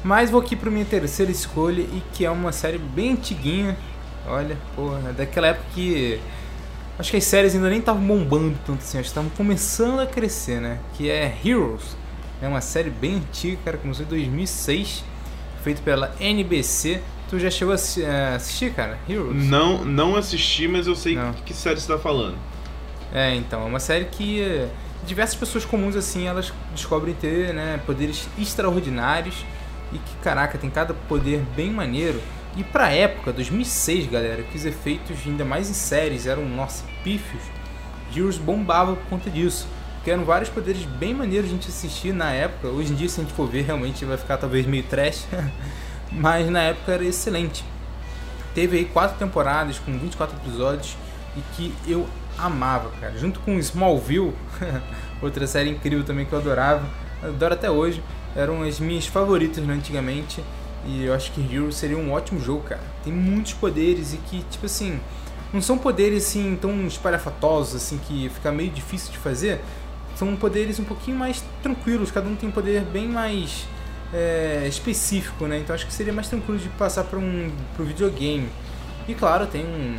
Mas 0.02 0.30
vou 0.30 0.40
aqui 0.40 0.56
para 0.56 0.70
minha 0.70 0.84
terceira 0.84 1.30
escolha 1.30 1.82
e 1.82 2.02
que 2.12 2.24
é 2.24 2.30
uma 2.30 2.50
série 2.50 2.78
bem 2.78 3.12
antiguinha. 3.12 3.76
Olha, 4.26 4.56
porra, 4.74 5.10
é 5.10 5.12
daquela 5.12 5.48
época 5.48 5.66
que 5.74 6.18
acho 6.98 7.10
que 7.10 7.16
as 7.16 7.24
séries 7.24 7.54
ainda 7.54 7.68
nem 7.68 7.78
estavam 7.78 8.02
bombando 8.02 8.56
tanto 8.66 8.80
assim, 8.80 8.98
estavam 9.00 9.30
começando 9.30 10.00
a 10.00 10.06
crescer, 10.06 10.60
né? 10.60 10.78
Que 10.94 11.10
é 11.10 11.36
Heroes, 11.44 11.96
é 12.42 12.48
uma 12.48 12.60
série 12.60 12.90
bem 12.90 13.16
antiga, 13.16 13.56
cara, 13.64 13.78
começou 13.78 14.04
em 14.04 14.08
2006, 14.08 15.04
feito 15.62 15.80
pela 15.82 16.12
NBC. 16.18 17.00
Tu 17.30 17.38
já 17.38 17.48
chegou 17.48 17.72
a 17.72 17.76
eh, 17.76 18.34
assistir, 18.34 18.74
cara? 18.74 18.98
Heroes? 19.08 19.46
Não, 19.46 19.84
não 19.84 20.16
assisti, 20.16 20.66
mas 20.66 20.88
eu 20.88 20.96
sei 20.96 21.14
não. 21.14 21.32
que 21.32 21.54
série 21.54 21.80
você 21.80 21.86
tá 21.86 21.98
falando. 21.98 22.36
É, 23.14 23.32
então, 23.36 23.62
é 23.62 23.64
uma 23.64 23.78
série 23.78 24.06
que 24.06 24.42
eh, 24.42 24.68
diversas 25.06 25.36
pessoas 25.36 25.64
comuns 25.64 25.94
assim, 25.94 26.26
elas 26.26 26.52
descobrem 26.74 27.14
ter, 27.14 27.54
né, 27.54 27.80
poderes 27.86 28.28
extraordinários 28.36 29.46
e 29.92 29.98
que, 29.98 30.16
caraca, 30.16 30.58
tem 30.58 30.68
cada 30.68 30.92
poder 30.92 31.44
bem 31.54 31.70
maneiro. 31.70 32.20
E 32.56 32.64
pra 32.64 32.90
época, 32.90 33.32
2006, 33.32 34.10
galera, 34.10 34.42
que 34.42 34.56
os 34.56 34.66
efeitos, 34.66 35.16
ainda 35.24 35.44
mais 35.44 35.70
em 35.70 35.74
séries, 35.74 36.26
eram, 36.26 36.44
nossa, 36.48 36.84
pífios. 37.04 37.42
Heroes 38.14 38.36
bombava 38.36 38.96
por 38.96 39.06
conta 39.06 39.30
disso 39.30 39.68
que 40.02 40.10
eram 40.10 40.24
vários 40.24 40.50
poderes 40.50 40.84
bem 40.84 41.14
maneiros 41.14 41.48
de 41.48 41.54
gente 41.54 41.68
assistir 41.68 42.12
na 42.12 42.32
época. 42.32 42.68
Hoje 42.68 42.92
em 42.92 42.96
dia, 42.96 43.08
se 43.08 43.20
a 43.20 43.24
gente 43.24 43.32
for 43.34 43.46
ver, 43.46 43.62
realmente 43.62 44.04
vai 44.04 44.16
ficar 44.16 44.36
talvez 44.36 44.66
meio 44.66 44.82
trash, 44.82 45.26
mas 46.10 46.48
na 46.50 46.62
época 46.62 46.92
era 46.92 47.04
excelente. 47.04 47.64
Teve 48.54 48.78
aí 48.78 48.84
quatro 48.84 49.16
temporadas 49.18 49.78
com 49.78 49.96
24 49.96 50.36
episódios 50.36 50.96
e 51.36 51.40
que 51.54 51.74
eu 51.86 52.06
amava, 52.36 52.90
cara. 53.00 53.16
Junto 53.16 53.40
com 53.40 53.58
Smallville, 53.58 54.34
outra 55.22 55.46
série 55.46 55.70
incrível 55.70 56.04
também 56.04 56.26
que 56.26 56.32
eu 56.32 56.38
adorava, 56.38 56.84
adoro 57.22 57.54
até 57.54 57.70
hoje, 57.70 58.02
eram 58.34 58.62
as 58.62 58.80
minhas 58.80 59.06
favoritas 59.06 59.64
né, 59.64 59.74
antigamente. 59.74 60.42
E 60.84 61.04
eu 61.04 61.14
acho 61.14 61.30
que 61.30 61.40
Hero 61.40 61.70
seria 61.70 61.96
um 61.96 62.12
ótimo 62.12 62.40
jogo, 62.40 62.64
cara. 62.64 62.80
Tem 63.04 63.12
muitos 63.12 63.52
poderes 63.54 64.14
e 64.14 64.16
que, 64.16 64.42
tipo 64.50 64.66
assim, 64.66 64.98
não 65.52 65.60
são 65.60 65.78
poderes 65.78 66.26
assim 66.26 66.58
tão 66.60 66.86
espalhafatosos 66.86 67.76
assim 67.76 67.98
que 67.98 68.28
fica 68.30 68.50
meio 68.50 68.70
difícil 68.70 69.12
de 69.12 69.18
fazer, 69.18 69.60
são 70.22 70.36
poderes 70.36 70.78
um 70.78 70.84
pouquinho 70.84 71.16
mais 71.16 71.42
tranquilos, 71.64 72.12
cada 72.12 72.28
um 72.28 72.36
tem 72.36 72.48
um 72.48 72.52
poder 72.52 72.82
bem 72.82 73.08
mais 73.08 73.66
é, 74.14 74.64
específico, 74.68 75.48
né? 75.48 75.58
Então 75.58 75.74
acho 75.74 75.84
que 75.84 75.92
seria 75.92 76.12
mais 76.12 76.28
tranquilo 76.28 76.60
de 76.60 76.68
passar 76.68 77.02
para 77.02 77.18
um 77.18 77.50
pro 77.74 77.84
videogame. 77.84 78.48
E 79.08 79.14
claro, 79.14 79.48
tem 79.48 79.64
um, 79.64 79.98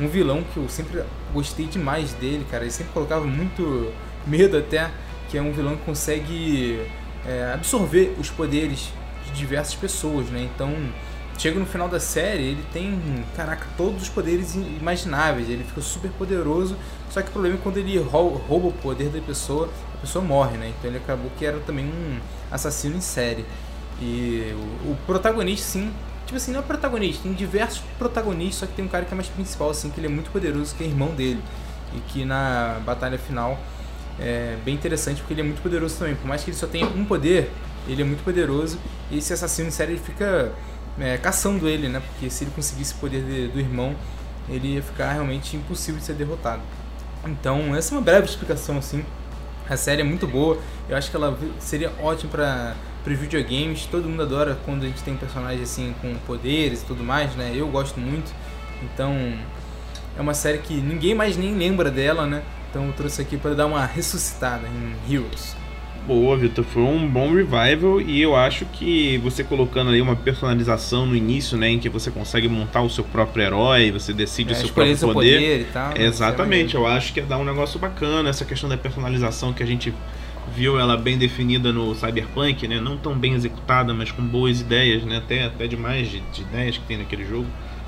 um 0.00 0.08
vilão 0.08 0.42
que 0.42 0.56
eu 0.56 0.66
sempre 0.70 1.04
gostei 1.34 1.66
demais 1.66 2.14
dele, 2.14 2.46
cara. 2.50 2.64
Ele 2.64 2.72
sempre 2.72 2.94
colocava 2.94 3.26
muito 3.26 3.92
medo 4.26 4.56
até, 4.56 4.90
que 5.28 5.36
é 5.36 5.42
um 5.42 5.52
vilão 5.52 5.76
que 5.76 5.84
consegue 5.84 6.80
é, 7.26 7.52
absorver 7.52 8.16
os 8.18 8.30
poderes 8.30 8.90
de 9.26 9.32
diversas 9.32 9.74
pessoas, 9.74 10.28
né? 10.30 10.48
Então 10.54 10.74
chega 11.36 11.60
no 11.60 11.66
final 11.66 11.90
da 11.90 12.00
série, 12.00 12.42
ele 12.42 12.64
tem, 12.72 12.98
caraca, 13.36 13.66
todos 13.76 14.04
os 14.04 14.08
poderes 14.08 14.54
imagináveis, 14.54 15.50
ele 15.50 15.62
fica 15.62 15.82
super 15.82 16.10
poderoso, 16.12 16.74
só 17.10 17.22
que 17.22 17.28
o 17.28 17.32
problema 17.32 17.56
é 17.56 17.60
quando 17.62 17.78
ele 17.78 17.98
rouba 17.98 18.68
o 18.68 18.72
poder 18.72 19.08
da 19.08 19.20
pessoa, 19.20 19.70
a 19.94 19.98
pessoa 19.98 20.24
morre, 20.24 20.56
né? 20.56 20.72
Então 20.76 20.90
ele 20.90 20.98
acabou 20.98 21.30
que 21.38 21.46
era 21.46 21.58
também 21.60 21.86
um 21.86 22.18
assassino 22.50 22.96
em 22.96 23.00
série. 23.00 23.44
E 24.00 24.54
o, 24.84 24.92
o 24.92 24.96
protagonista, 25.06 25.66
sim, 25.66 25.92
tipo 26.26 26.36
assim, 26.36 26.52
não 26.52 26.60
é 26.60 26.62
protagonista, 26.62 27.22
tem 27.22 27.32
diversos 27.32 27.82
protagonistas, 27.98 28.56
só 28.56 28.66
que 28.66 28.72
tem 28.74 28.84
um 28.84 28.88
cara 28.88 29.04
que 29.04 29.12
é 29.12 29.14
mais 29.14 29.28
principal, 29.28 29.70
assim, 29.70 29.90
que 29.90 29.98
ele 30.00 30.06
é 30.06 30.10
muito 30.10 30.30
poderoso, 30.30 30.74
que 30.74 30.84
é 30.84 30.86
irmão 30.86 31.14
dele. 31.14 31.40
E 31.94 32.00
que 32.00 32.24
na 32.24 32.80
batalha 32.84 33.16
final 33.16 33.58
é 34.18 34.56
bem 34.64 34.74
interessante 34.74 35.20
porque 35.20 35.34
ele 35.34 35.40
é 35.40 35.44
muito 35.44 35.62
poderoso 35.62 35.96
também. 35.98 36.14
Por 36.14 36.26
mais 36.26 36.42
que 36.42 36.50
ele 36.50 36.56
só 36.56 36.66
tenha 36.66 36.86
um 36.86 37.04
poder, 37.04 37.50
ele 37.88 38.02
é 38.02 38.04
muito 38.04 38.24
poderoso. 38.24 38.78
E 39.10 39.18
esse 39.18 39.32
assassino 39.32 39.68
em 39.68 39.70
série 39.70 39.92
ele 39.92 40.00
fica 40.00 40.52
é, 40.98 41.16
caçando 41.16 41.68
ele, 41.68 41.88
né? 41.88 42.00
Porque 42.00 42.28
se 42.28 42.44
ele 42.44 42.50
conseguisse 42.50 42.94
o 42.94 42.96
poder 42.96 43.22
de, 43.22 43.48
do 43.48 43.60
irmão, 43.60 43.94
ele 44.48 44.74
ia 44.74 44.82
ficar 44.82 45.12
realmente 45.12 45.56
impossível 45.56 46.00
de 46.00 46.06
ser 46.06 46.14
derrotado. 46.14 46.62
Então, 47.26 47.74
essa 47.74 47.94
é 47.94 47.98
uma 47.98 48.04
breve 48.04 48.26
explicação 48.26 48.78
assim. 48.78 49.04
A 49.68 49.76
série 49.76 50.00
é 50.00 50.04
muito 50.04 50.26
boa. 50.26 50.58
Eu 50.88 50.96
acho 50.96 51.10
que 51.10 51.16
ela 51.16 51.36
seria 51.58 51.92
ótima 52.00 52.30
para 52.30 52.76
para 53.06 53.14
videogames. 53.14 53.86
Todo 53.86 54.08
mundo 54.08 54.22
adora 54.22 54.58
quando 54.64 54.82
a 54.82 54.86
gente 54.86 55.00
tem 55.04 55.16
personagens 55.16 55.62
assim 55.62 55.94
com 56.02 56.12
poderes 56.26 56.82
e 56.82 56.86
tudo 56.86 57.04
mais, 57.04 57.32
né? 57.36 57.52
Eu 57.54 57.68
gosto 57.68 58.00
muito. 58.00 58.34
Então, 58.82 59.14
é 60.18 60.20
uma 60.20 60.34
série 60.34 60.58
que 60.58 60.74
ninguém 60.74 61.14
mais 61.14 61.36
nem 61.36 61.54
lembra 61.54 61.88
dela, 61.88 62.26
né? 62.26 62.42
Então 62.68 62.84
eu 62.86 62.92
trouxe 62.92 63.22
aqui 63.22 63.36
para 63.36 63.54
dar 63.54 63.66
uma 63.66 63.86
ressuscitada 63.86 64.66
em 64.66 65.14
Heroes. 65.14 65.54
Boa, 66.06 66.36
Vitor. 66.36 66.64
Foi 66.64 66.82
um 66.82 67.08
bom 67.08 67.34
revival 67.34 68.00
e 68.00 68.22
eu 68.22 68.36
acho 68.36 68.64
que 68.66 69.18
você 69.18 69.42
colocando 69.42 69.90
ali 69.90 70.00
uma 70.00 70.14
personalização 70.14 71.04
no 71.04 71.16
início, 71.16 71.58
né, 71.58 71.70
em 71.70 71.80
que 71.80 71.88
você 71.88 72.12
consegue 72.12 72.48
montar 72.48 72.82
o 72.82 72.88
seu 72.88 73.02
próprio 73.02 73.44
herói, 73.44 73.90
você 73.90 74.12
decide 74.12 74.52
é, 74.52 74.56
o 74.56 74.56
seu 74.56 74.68
próprio 74.68 74.96
seu 74.96 75.12
poder. 75.12 75.34
poder 75.34 75.60
e 75.62 75.64
tal, 75.64 75.88
né, 75.88 76.04
Exatamente, 76.04 76.74
eu 76.76 76.86
acho 76.86 77.12
que 77.12 77.18
ia 77.18 77.26
dar 77.26 77.38
um 77.38 77.44
negócio 77.44 77.80
bacana 77.80 78.28
essa 78.28 78.44
questão 78.44 78.68
da 78.68 78.76
personalização 78.76 79.52
que 79.52 79.62
a 79.64 79.66
gente 79.66 79.92
viu 80.54 80.78
ela 80.78 80.96
bem 80.96 81.18
definida 81.18 81.72
no 81.72 81.92
Cyberpunk, 81.94 82.68
né? 82.68 82.80
Não 82.80 82.96
tão 82.96 83.18
bem 83.18 83.34
executada, 83.34 83.92
mas 83.92 84.12
com 84.12 84.22
boas 84.22 84.60
ideias, 84.60 85.02
né? 85.02 85.16
Até 85.16 85.44
até 85.44 85.66
demais 85.66 86.08
de, 86.08 86.20
de 86.20 86.42
ideias 86.42 86.78
que 86.78 86.84
tem 86.84 86.98
naquele 86.98 87.24
jogo 87.24 87.46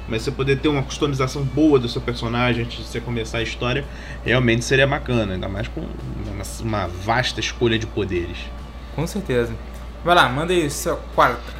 mas 0.08 0.22
você 0.22 0.30
poder 0.30 0.58
ter 0.58 0.68
uma 0.68 0.82
customização 0.82 1.42
boa 1.42 1.78
do 1.78 1.88
seu 1.88 2.00
personagem 2.00 2.64
antes 2.64 2.78
de 2.78 2.84
você 2.84 3.00
começar 3.00 3.38
a 3.38 3.42
história, 3.42 3.84
realmente 4.24 4.64
seria 4.64 4.86
bacana, 4.86 5.34
ainda 5.34 5.48
mais 5.48 5.68
com 5.68 5.84
uma, 6.62 6.86
vasta 6.86 7.40
escolha 7.40 7.78
de 7.78 7.86
poderes. 7.86 8.38
Com 8.94 9.06
certeza. 9.06 9.54
Vai 10.04 10.14
lá, 10.14 10.28
manda 10.28 10.52
aí 10.52 10.70
sua 10.70 10.96
quarta. 11.14 11.58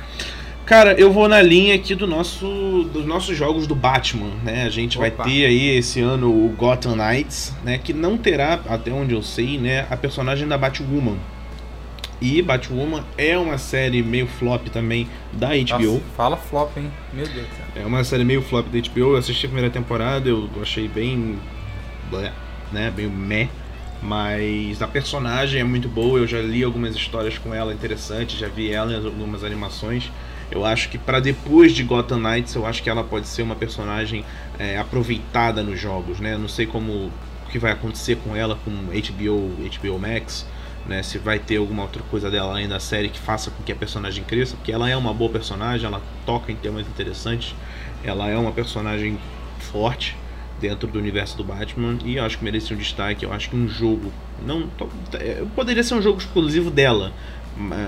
Cara, 0.65 0.93
eu 1.01 1.11
vou 1.11 1.29
na 1.29 1.41
linha 1.41 1.75
aqui 1.75 1.95
do 1.95 2.07
nosso, 2.07 2.89
dos 2.93 3.07
nossos 3.07 3.35
jogos 3.35 3.67
do 3.67 3.75
Batman, 3.75 4.31
né? 4.45 4.65
A 4.65 4.69
gente 4.69 4.99
Opa. 4.99 5.09
vai 5.09 5.27
ter 5.27 5.47
aí 5.47 5.79
esse 5.79 5.99
ano 6.01 6.29
o 6.29 6.51
Gotham 6.51 6.95
Knights, 6.95 7.55
né? 7.65 7.79
Que 7.79 7.95
não 7.95 8.19
terá, 8.19 8.61
até 8.69 8.93
onde 8.93 9.15
eu 9.15 9.23
sei, 9.23 9.57
né? 9.57 9.87
A 9.89 9.97
personagem 9.97 10.47
da 10.47 10.59
Batwoman. 10.59 11.17
E 12.21 12.43
Batwoman 12.43 13.05
é 13.17 13.39
uma 13.39 13.59
série 13.59 14.03
meio 14.03 14.27
flop 14.27 14.69
também 14.69 15.09
da 15.33 15.49
HBO. 15.51 15.93
Nossa, 15.93 16.01
fala 16.17 16.37
flop, 16.37 16.77
hein? 16.77 16.91
Meu 17.13 17.27
Deus. 17.27 17.47
É 17.77 17.87
uma 17.87 18.03
série 18.03 18.25
meio 18.25 18.43
flop 18.43 18.67
da 18.67 18.79
HBO. 18.81 19.13
Eu 19.13 19.17
assisti 19.17 19.47
a 19.47 19.49
primeira 19.49 19.71
temporada, 19.71 20.29
eu 20.29 20.49
achei 20.61 20.89
bem. 20.89 21.39
né? 22.73 22.93
Bem 22.95 23.07
meh. 23.07 23.49
Mas 24.03 24.81
a 24.83 24.87
personagem 24.87 25.61
é 25.61 25.65
muito 25.65 25.89
boa. 25.89 26.19
Eu 26.19 26.27
já 26.27 26.41
li 26.41 26.63
algumas 26.65 26.95
histórias 26.97 27.39
com 27.39 27.55
ela 27.55 27.73
interessantes, 27.73 28.39
já 28.39 28.49
vi 28.49 28.73
ela 28.73 28.93
em 28.93 28.97
algumas 29.05 29.45
animações. 29.45 30.11
Eu 30.51 30.65
acho 30.65 30.89
que 30.89 30.99
para 30.99 31.21
depois 31.21 31.73
de 31.73 31.83
Gotham 31.83 32.19
Knights, 32.19 32.55
eu 32.55 32.65
acho 32.67 32.83
que 32.83 32.89
ela 32.89 33.05
pode 33.05 33.29
ser 33.29 33.43
uma 33.43 33.55
personagem 33.55 34.25
é, 34.59 34.79
aproveitada 34.79 35.63
nos 35.63 35.79
jogos, 35.79 36.21
né? 36.21 36.37
Não 36.37 36.49
sei 36.49 36.67
como 36.67 36.93
o 36.93 37.13
que 37.51 37.59
vai 37.59 37.73
acontecer 37.73 38.17
com 38.17 38.35
ela 38.35 38.59
com 38.65 38.71
HBO, 38.71 39.51
HBO 39.79 39.99
Max 39.99 40.47
né, 40.87 41.03
se 41.03 41.19
vai 41.19 41.39
ter 41.39 41.57
alguma 41.57 41.83
outra 41.83 42.03
coisa 42.11 42.31
dela 42.31 42.51
além 42.51 42.69
da 42.69 42.81
série 42.81 43.09
que 43.09 43.19
faça 43.19 43.51
com 43.51 43.63
que 43.63 43.73
a 43.73 43.77
personagem 43.77 44.25
cresça, 44.25 44.57
porque 44.57 44.73
ela 44.73 44.89
é 44.89 44.97
uma 44.97 45.13
boa 45.13 45.31
personagem, 45.31 45.87
ela 45.87 46.03
toca 46.25 46.51
em 46.51 46.57
temas 46.57 46.87
interessantes, 46.87 47.55
ela 48.03 48.29
é 48.29 48.37
uma 48.37 48.53
personagem 48.53 49.19
forte 49.59 50.17
dentro 50.61 50.89
do 50.89 50.99
universo 50.99 51.37
do 51.37 51.45
Batman 51.45 51.99
e 52.05 52.17
eu 52.17 52.25
acho 52.25 52.39
que 52.39 52.45
merecia 52.45 52.75
um 52.75 52.79
destaque. 52.79 53.25
Eu 53.25 53.33
acho 53.33 53.51
que 53.51 53.57
um 53.57 53.69
jogo 53.69 54.13
não 54.45 54.69
é, 55.15 55.45
poderia 55.55 55.83
ser 55.83 55.95
um 55.95 56.03
jogo 56.03 56.19
exclusivo 56.19 56.71
dela, 56.71 57.13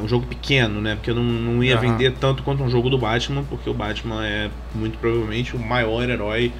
um 0.03 0.09
jogo 0.09 0.27
pequeno, 0.27 0.81
né? 0.81 0.97
Porque 0.97 1.11
eu 1.11 1.15
não, 1.15 1.23
não 1.23 1.65
ia 1.65 1.77
uhum. 1.77 1.81
vender 1.81 2.15
tanto 2.15 2.43
quanto 2.43 2.63
um 2.63 2.69
jogo 2.69 2.91
do 2.91 2.99
Batman, 2.99 3.45
porque 3.49 3.71
o 3.71 3.75
Batman 3.75 4.25
é 4.25 4.51
muito 4.75 4.99
provavelmente 4.99 5.55
o 5.55 5.59
maior 5.59 6.09
herói 6.09 6.53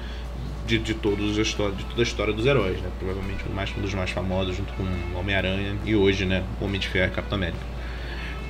de, 0.71 0.79
de, 0.79 0.93
todos 0.93 1.37
a 1.37 1.41
história, 1.41 1.75
de 1.75 1.83
toda 1.83 2.01
a 2.01 2.03
história 2.03 2.33
dos 2.33 2.45
heróis, 2.45 2.79
né? 2.81 2.89
Provavelmente 2.97 3.43
o 3.45 3.53
mais, 3.53 3.73
um 3.77 3.81
dos 3.81 3.93
mais 3.93 4.09
famosos, 4.09 4.55
junto 4.55 4.71
com 4.73 4.83
Homem-Aranha 5.17 5.75
e 5.85 5.95
hoje, 5.95 6.25
né? 6.25 6.43
Homem 6.61 6.79
de 6.79 6.87
Ferro 6.87 7.11
e 7.11 7.15
Capitão 7.15 7.37
América. 7.37 7.59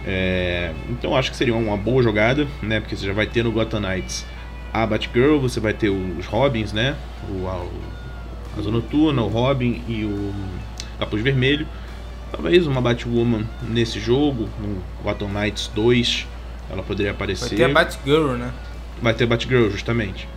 É, 0.05 0.73
então 0.89 1.15
acho 1.15 1.31
que 1.31 1.37
seria 1.37 1.55
uma 1.55 1.77
boa 1.77 2.01
jogada, 2.03 2.47
né? 2.61 2.79
Porque 2.79 2.95
você 2.95 3.05
já 3.05 3.13
vai 3.13 3.25
ter 3.25 3.43
no 3.43 3.51
Gotham 3.51 3.79
Knights 3.79 4.25
a 4.73 4.85
Batgirl, 4.85 5.39
você 5.39 5.59
vai 5.59 5.73
ter 5.73 5.89
os 5.89 6.25
Robins, 6.25 6.71
né? 6.71 6.95
O, 7.29 7.47
a, 7.47 7.55
o 7.57 7.71
Asa 8.59 8.69
Noturna, 8.69 9.21
o 9.21 9.27
Robin 9.27 9.81
e 9.87 10.05
o 10.05 10.33
Capuz 10.99 11.21
Vermelho. 11.21 11.67
Talvez 12.31 12.65
uma 12.65 12.79
Batwoman 12.79 13.43
nesse 13.67 13.99
jogo, 13.99 14.47
no 14.59 14.81
Gotham 15.03 15.27
Knights 15.27 15.69
2, 15.75 16.27
ela 16.69 16.81
poderia 16.81 17.11
aparecer. 17.11 17.49
Vai 17.49 17.57
ter 17.57 17.63
a 17.65 17.69
Batgirl, 17.69 18.33
né? 18.33 18.51
Vai 19.01 19.13
ter 19.13 19.25
a 19.25 19.27
Batgirl, 19.27 19.69
justamente. 19.69 20.27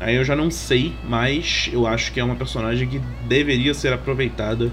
Aí 0.00 0.14
eu 0.14 0.24
já 0.24 0.36
não 0.36 0.50
sei, 0.50 0.94
mas 1.04 1.68
eu 1.72 1.86
acho 1.86 2.12
que 2.12 2.20
é 2.20 2.24
uma 2.24 2.36
personagem 2.36 2.88
que 2.88 2.98
deveria 3.26 3.74
ser 3.74 3.92
aproveitada 3.92 4.70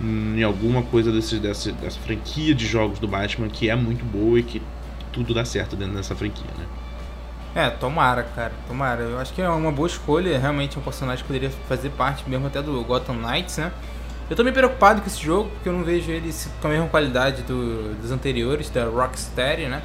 em 0.00 0.42
alguma 0.42 0.82
coisa 0.82 1.12
desse, 1.12 1.38
dessa, 1.38 1.70
dessa 1.72 1.98
franquia 2.00 2.54
de 2.54 2.66
jogos 2.66 2.98
do 2.98 3.06
Batman 3.06 3.48
que 3.48 3.70
é 3.70 3.76
muito 3.76 4.04
boa 4.04 4.38
e 4.38 4.42
que 4.42 4.60
tudo 5.12 5.32
dá 5.32 5.44
certo 5.44 5.76
dentro 5.76 5.94
dessa 5.94 6.14
franquia, 6.16 6.50
né? 6.58 6.66
É, 7.54 7.70
tomara, 7.70 8.24
cara, 8.24 8.52
tomara. 8.66 9.02
Eu 9.02 9.18
acho 9.20 9.32
que 9.32 9.40
é 9.40 9.48
uma 9.48 9.70
boa 9.70 9.86
escolha, 9.86 10.36
realmente 10.38 10.76
é 10.76 10.80
um 10.80 10.82
personagem 10.82 11.22
que 11.22 11.28
poderia 11.28 11.50
fazer 11.68 11.90
parte 11.90 12.28
mesmo 12.28 12.48
até 12.48 12.60
do 12.60 12.82
Gotham 12.82 13.14
Knights, 13.14 13.58
né? 13.58 13.70
Eu 14.28 14.34
tô 14.34 14.42
meio 14.42 14.54
preocupado 14.54 15.00
com 15.00 15.06
esse 15.06 15.22
jogo, 15.22 15.50
porque 15.50 15.68
eu 15.68 15.72
não 15.72 15.84
vejo 15.84 16.10
ele 16.10 16.34
com 16.60 16.66
a 16.66 16.70
mesma 16.70 16.88
qualidade 16.88 17.42
do, 17.42 17.94
dos 17.94 18.10
anteriores, 18.10 18.70
da 18.70 18.86
Rocksteady, 18.86 19.66
né? 19.66 19.82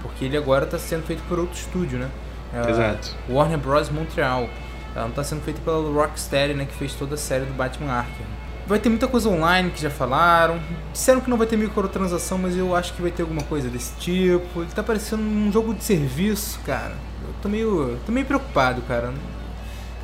Porque 0.00 0.26
ele 0.26 0.36
agora 0.36 0.64
tá 0.64 0.78
sendo 0.78 1.04
feito 1.04 1.22
por 1.26 1.40
outro 1.40 1.58
estúdio, 1.58 1.98
né? 1.98 2.08
É, 2.52 2.70
Exato. 2.70 3.14
Warner 3.28 3.58
Bros. 3.58 3.90
Montreal. 3.90 4.48
Ela 4.94 5.04
não 5.04 5.10
está 5.10 5.22
sendo 5.22 5.42
feita 5.42 5.60
pela 5.60 5.78
Rocksteady, 5.92 6.54
né, 6.54 6.64
que 6.64 6.74
fez 6.74 6.94
toda 6.94 7.14
a 7.14 7.18
série 7.18 7.44
do 7.44 7.52
Batman 7.52 7.92
Arkham. 7.92 8.26
Vai 8.66 8.78
ter 8.78 8.88
muita 8.88 9.06
coisa 9.06 9.28
online 9.28 9.70
que 9.70 9.80
já 9.80 9.90
falaram. 9.90 10.60
Disseram 10.92 11.20
que 11.20 11.30
não 11.30 11.38
vai 11.38 11.46
ter 11.46 11.56
microtransação, 11.56 12.36
mas 12.36 12.56
eu 12.56 12.74
acho 12.74 12.92
que 12.92 13.00
vai 13.00 13.10
ter 13.10 13.22
alguma 13.22 13.42
coisa 13.42 13.68
desse 13.68 13.94
tipo. 13.96 14.60
Ele 14.60 14.70
tá 14.74 14.82
parecendo 14.82 15.22
um 15.22 15.50
jogo 15.50 15.72
de 15.72 15.82
serviço, 15.82 16.60
cara. 16.66 16.94
Eu 17.22 17.34
tô 17.40 17.48
meio, 17.48 17.98
tô 18.04 18.12
meio 18.12 18.26
preocupado, 18.26 18.82
cara. 18.82 19.12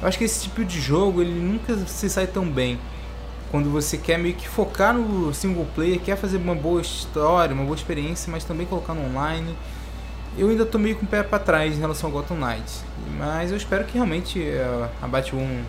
Eu 0.01 0.09
acho 0.09 0.17
que 0.17 0.25
esse 0.25 0.45
tipo 0.45 0.65
de 0.65 0.81
jogo, 0.81 1.21
ele 1.21 1.39
nunca 1.39 1.77
se 1.87 2.09
sai 2.09 2.27
tão 2.27 2.47
bem. 2.47 2.79
Quando 3.51 3.71
você 3.71 3.99
quer 3.99 4.19
meio 4.19 4.35
que 4.35 4.49
focar 4.49 4.95
no 4.95 5.33
single 5.35 5.67
player, 5.75 6.01
quer 6.01 6.17
fazer 6.17 6.39
uma 6.39 6.55
boa 6.55 6.81
história, 6.81 7.55
uma 7.55 7.65
boa 7.65 7.77
experiência, 7.77 8.33
mas 8.33 8.45
também 8.45 8.67
colocar 8.67 8.95
no 8.95 9.05
online 9.07 9.55
eu 10.37 10.49
ainda 10.51 10.67
tô 10.67 10.79
meio 10.79 10.97
com 10.97 11.05
o 11.05 11.09
pé 11.09 11.23
para 11.23 11.39
trás 11.39 11.77
em 11.77 11.81
relação 11.81 12.09
ao 12.09 12.13
Gotham 12.13 12.37
Knights. 12.37 12.85
Mas 13.19 13.51
eu 13.51 13.57
espero 13.57 13.85
que 13.85 13.95
realmente 13.95 14.43
eh, 14.43 14.89
a 15.01 15.07
Batwoman 15.07 15.63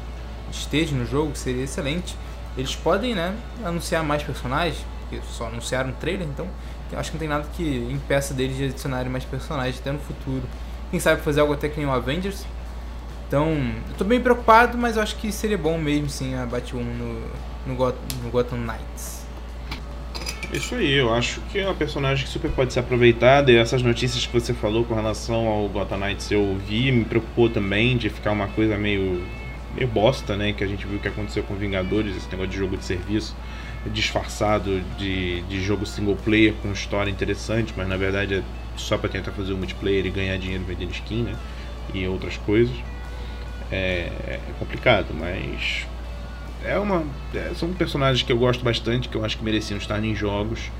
esteja 0.51 0.95
no 0.95 1.05
jogo, 1.05 1.35
seria 1.35 1.63
excelente. 1.63 2.15
Eles 2.57 2.75
podem, 2.75 3.13
né, 3.13 3.35
anunciar 3.63 4.03
mais 4.03 4.23
personagens, 4.23 4.83
porque 5.01 5.19
só 5.31 5.47
anunciaram 5.47 5.89
um 5.89 5.93
trailer, 5.93 6.27
então 6.27 6.47
acho 6.93 7.11
que 7.11 7.17
não 7.17 7.19
tem 7.19 7.27
nada 7.27 7.45
que 7.53 7.87
impeça 7.91 8.33
deles 8.33 8.55
de 8.55 8.65
adicionarem 8.65 9.11
mais 9.11 9.25
personagens 9.25 9.79
até 9.79 9.91
no 9.91 9.99
futuro. 9.99 10.43
Quem 10.91 10.99
sabe 10.99 11.21
fazer 11.21 11.41
algo 11.41 11.53
até 11.53 11.67
que 11.67 11.77
nem 11.77 11.85
o 11.85 11.91
Avengers. 11.91 12.45
Então, 13.27 13.49
eu 13.89 13.95
tô 13.97 14.05
bem 14.05 14.21
preocupado, 14.21 14.77
mas 14.77 14.95
eu 14.95 15.03
acho 15.03 15.15
que 15.17 15.31
seria 15.31 15.57
bom 15.57 15.77
mesmo 15.77 16.09
sim 16.09 16.35
a 16.35 16.45
Batwoman 16.45 16.93
no, 16.93 17.21
no, 17.65 17.75
Gotham, 17.75 17.99
no 18.23 18.29
Gotham 18.29 18.57
Knights. 18.59 19.24
Isso 20.53 20.75
aí, 20.75 20.93
eu 20.93 21.13
acho 21.13 21.41
que 21.51 21.59
é 21.59 21.65
uma 21.65 21.73
personagem 21.73 22.25
que 22.25 22.31
super 22.31 22.49
pode 22.51 22.71
ser 22.71 22.79
aproveitada. 22.79 23.51
E 23.51 23.55
essas 23.55 23.81
notícias 23.81 24.25
que 24.25 24.33
você 24.33 24.53
falou 24.53 24.85
com 24.85 24.93
relação 24.93 25.47
ao 25.47 25.67
Gotham 25.67 25.97
Knights 25.97 26.31
eu 26.31 26.57
vi, 26.67 26.91
me 26.91 27.03
preocupou 27.03 27.49
também 27.49 27.97
de 27.97 28.09
ficar 28.09 28.31
uma 28.31 28.47
coisa 28.47 28.77
meio, 28.77 29.25
meio 29.75 29.87
bosta, 29.87 30.37
né? 30.37 30.53
Que 30.53 30.63
a 30.63 30.67
gente 30.67 30.85
viu 30.85 30.99
que 30.99 31.07
aconteceu 31.07 31.43
com 31.43 31.55
Vingadores, 31.55 32.15
esse 32.15 32.29
negócio 32.29 32.51
de 32.51 32.57
jogo 32.57 32.77
de 32.77 32.85
serviço 32.85 33.35
disfarçado 33.91 34.81
de, 34.97 35.41
de 35.43 35.61
jogo 35.61 35.85
single 35.85 36.15
player 36.15 36.53
com 36.61 36.71
história 36.71 37.11
interessante, 37.11 37.73
mas 37.77 37.87
na 37.87 37.97
verdade 37.97 38.35
é 38.35 38.43
só 38.75 38.97
para 38.97 39.09
tentar 39.09 39.31
fazer 39.31 39.53
o 39.53 39.57
multiplayer 39.57 40.05
e 40.05 40.09
ganhar 40.09 40.37
dinheiro 40.37 40.63
vendendo 40.63 40.91
skin, 40.91 41.23
né? 41.23 41.35
E 41.93 42.07
outras 42.07 42.37
coisas. 42.37 42.75
É, 43.71 44.09
é 44.27 44.39
complicado, 44.59 45.07
mas 45.13 45.87
é 46.65 46.79
uma. 46.79 47.03
É, 47.33 47.51
são 47.55 47.71
personagens 47.73 48.23
que 48.23 48.31
eu 48.31 48.37
gosto 48.37 48.63
bastante, 48.63 49.09
que 49.09 49.15
eu 49.15 49.23
acho 49.23 49.37
que 49.37 49.43
mereciam 49.43 49.77
estar 49.77 50.03
em 50.03 50.15
jogos. 50.15 50.71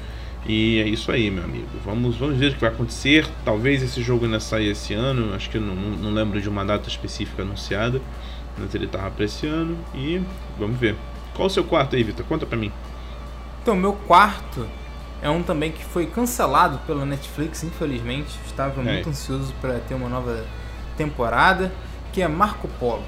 E 0.47 0.79
é 0.79 0.87
isso 0.87 1.11
aí, 1.11 1.31
meu 1.31 1.43
amigo. 1.43 1.67
Vamos, 1.83 2.17
vamos 2.17 2.37
ver 2.37 2.51
o 2.51 2.53
que 2.53 2.61
vai 2.61 2.69
acontecer. 2.69 3.27
Talvez 3.43 3.81
esse 3.81 4.01
jogo 4.01 4.25
ainda 4.25 4.39
saia 4.39 4.71
esse 4.71 4.93
ano. 4.93 5.33
Acho 5.33 5.49
que 5.49 5.57
eu 5.57 5.61
não, 5.61 5.75
não 5.75 6.11
lembro 6.11 6.39
de 6.39 6.47
uma 6.47 6.63
data 6.63 6.87
específica 6.87 7.41
anunciada. 7.41 7.99
Mas 8.57 8.73
ele 8.75 8.85
tava 8.85 9.09
pra 9.11 9.25
esse 9.25 9.47
ano. 9.47 9.77
E 9.95 10.21
vamos 10.59 10.79
ver. 10.79 10.95
Qual 11.33 11.47
o 11.47 11.49
seu 11.49 11.63
quarto 11.63 11.95
aí, 11.95 12.03
Vitor? 12.03 12.25
Conta 12.25 12.45
pra 12.45 12.57
mim. 12.57 12.71
Então, 13.61 13.75
meu 13.75 13.93
quarto 13.93 14.67
é 15.21 15.29
um 15.29 15.41
também 15.41 15.71
que 15.71 15.83
foi 15.83 16.05
cancelado 16.05 16.77
pela 16.85 17.05
Netflix, 17.05 17.63
infelizmente. 17.63 18.39
Estava 18.45 18.81
é. 18.81 18.83
muito 18.83 19.09
ansioso 19.09 19.53
para 19.59 19.79
ter 19.79 19.95
uma 19.95 20.07
nova 20.07 20.45
temporada, 20.95 21.71
que 22.13 22.21
é 22.21 22.27
Marco 22.27 22.67
Polo. 22.79 23.03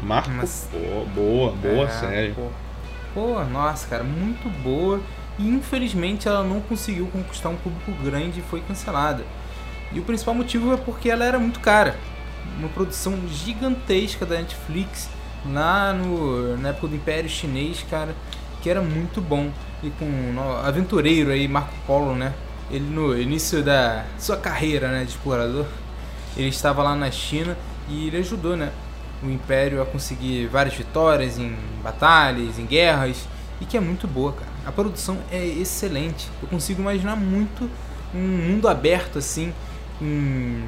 Marco 0.00 0.30
Mas... 0.30 0.68
Polo, 0.70 1.06
boa, 1.14 1.52
boa 1.52 1.84
é, 1.84 1.88
série. 1.88 2.34
Pô, 2.34 2.48
pô, 3.14 3.44
nossa, 3.44 3.86
cara, 3.88 4.04
muito 4.04 4.48
boa. 4.62 5.00
E 5.38 5.48
infelizmente 5.48 6.26
ela 6.26 6.42
não 6.42 6.60
conseguiu 6.60 7.06
conquistar 7.08 7.50
um 7.50 7.56
público 7.56 7.92
grande 8.02 8.40
e 8.40 8.42
foi 8.42 8.60
cancelada. 8.60 9.24
E 9.92 10.00
o 10.00 10.02
principal 10.02 10.34
motivo 10.34 10.72
é 10.72 10.76
porque 10.76 11.10
ela 11.10 11.24
era 11.24 11.38
muito 11.38 11.60
cara. 11.60 11.96
Uma 12.58 12.68
produção 12.68 13.16
gigantesca 13.28 14.24
da 14.24 14.36
Netflix 14.36 15.08
lá 15.52 15.92
no, 15.92 16.56
na 16.56 16.70
época 16.70 16.88
do 16.88 16.96
Império 16.96 17.28
Chinês, 17.28 17.84
cara, 17.88 18.14
que 18.62 18.70
era 18.70 18.80
muito 18.80 19.20
bom. 19.20 19.50
E 19.82 19.90
com 19.90 20.06
o 20.06 20.66
aventureiro 20.66 21.30
aí, 21.30 21.46
Marco 21.46 21.74
Polo, 21.86 22.14
né? 22.14 22.32
Ele 22.70 22.84
no 22.84 23.16
início 23.16 23.62
da 23.62 24.04
sua 24.18 24.36
carreira 24.36 24.88
né, 24.88 25.04
de 25.04 25.10
explorador, 25.10 25.66
ele 26.36 26.48
estava 26.48 26.82
lá 26.82 26.96
na 26.96 27.10
China 27.10 27.56
e 27.88 28.08
ele 28.08 28.16
ajudou 28.16 28.56
né, 28.56 28.72
o 29.22 29.30
Império 29.30 29.82
a 29.82 29.86
conseguir 29.86 30.46
várias 30.46 30.74
vitórias 30.74 31.38
em 31.38 31.56
batalhas, 31.82 32.58
em 32.58 32.66
guerras, 32.66 33.26
e 33.60 33.64
que 33.64 33.76
é 33.76 33.80
muito 33.80 34.06
boa, 34.06 34.32
cara. 34.32 34.50
A 34.66 34.72
produção 34.72 35.18
é 35.30 35.44
excelente. 35.44 36.28
Eu 36.42 36.48
consigo 36.48 36.80
imaginar 36.80 37.16
muito 37.16 37.70
um 38.14 38.18
mundo 38.18 38.68
aberto 38.68 39.18
assim, 39.18 39.52
em, 40.00 40.64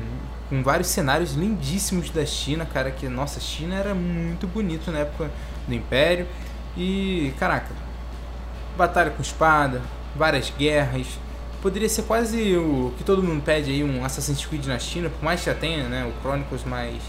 com 0.48 0.62
vários 0.62 0.88
cenários 0.88 1.32
lindíssimos 1.34 2.10
da 2.10 2.24
China, 2.24 2.64
cara. 2.64 2.90
Que 2.90 3.08
nossa, 3.08 3.40
China 3.40 3.74
era 3.74 3.94
muito 3.94 4.46
bonito 4.46 4.90
na 4.90 5.00
época 5.00 5.30
do 5.66 5.74
Império. 5.74 6.26
E 6.76 7.34
caraca, 7.38 7.74
batalha 8.76 9.10
com 9.10 9.20
espada, 9.20 9.82
várias 10.14 10.52
guerras. 10.56 11.06
Poderia 11.60 11.88
ser 11.88 12.02
quase 12.02 12.56
o 12.56 12.94
que 12.96 13.02
todo 13.02 13.20
mundo 13.20 13.42
pede 13.42 13.72
aí, 13.72 13.82
um 13.82 14.04
Assassin's 14.04 14.46
Creed 14.46 14.66
na 14.66 14.78
China, 14.78 15.10
por 15.10 15.24
mais 15.24 15.40
que 15.40 15.46
já 15.46 15.54
tenha, 15.54 15.88
né, 15.88 16.04
o 16.04 16.22
Chronicles 16.22 16.62
mais, 16.64 17.02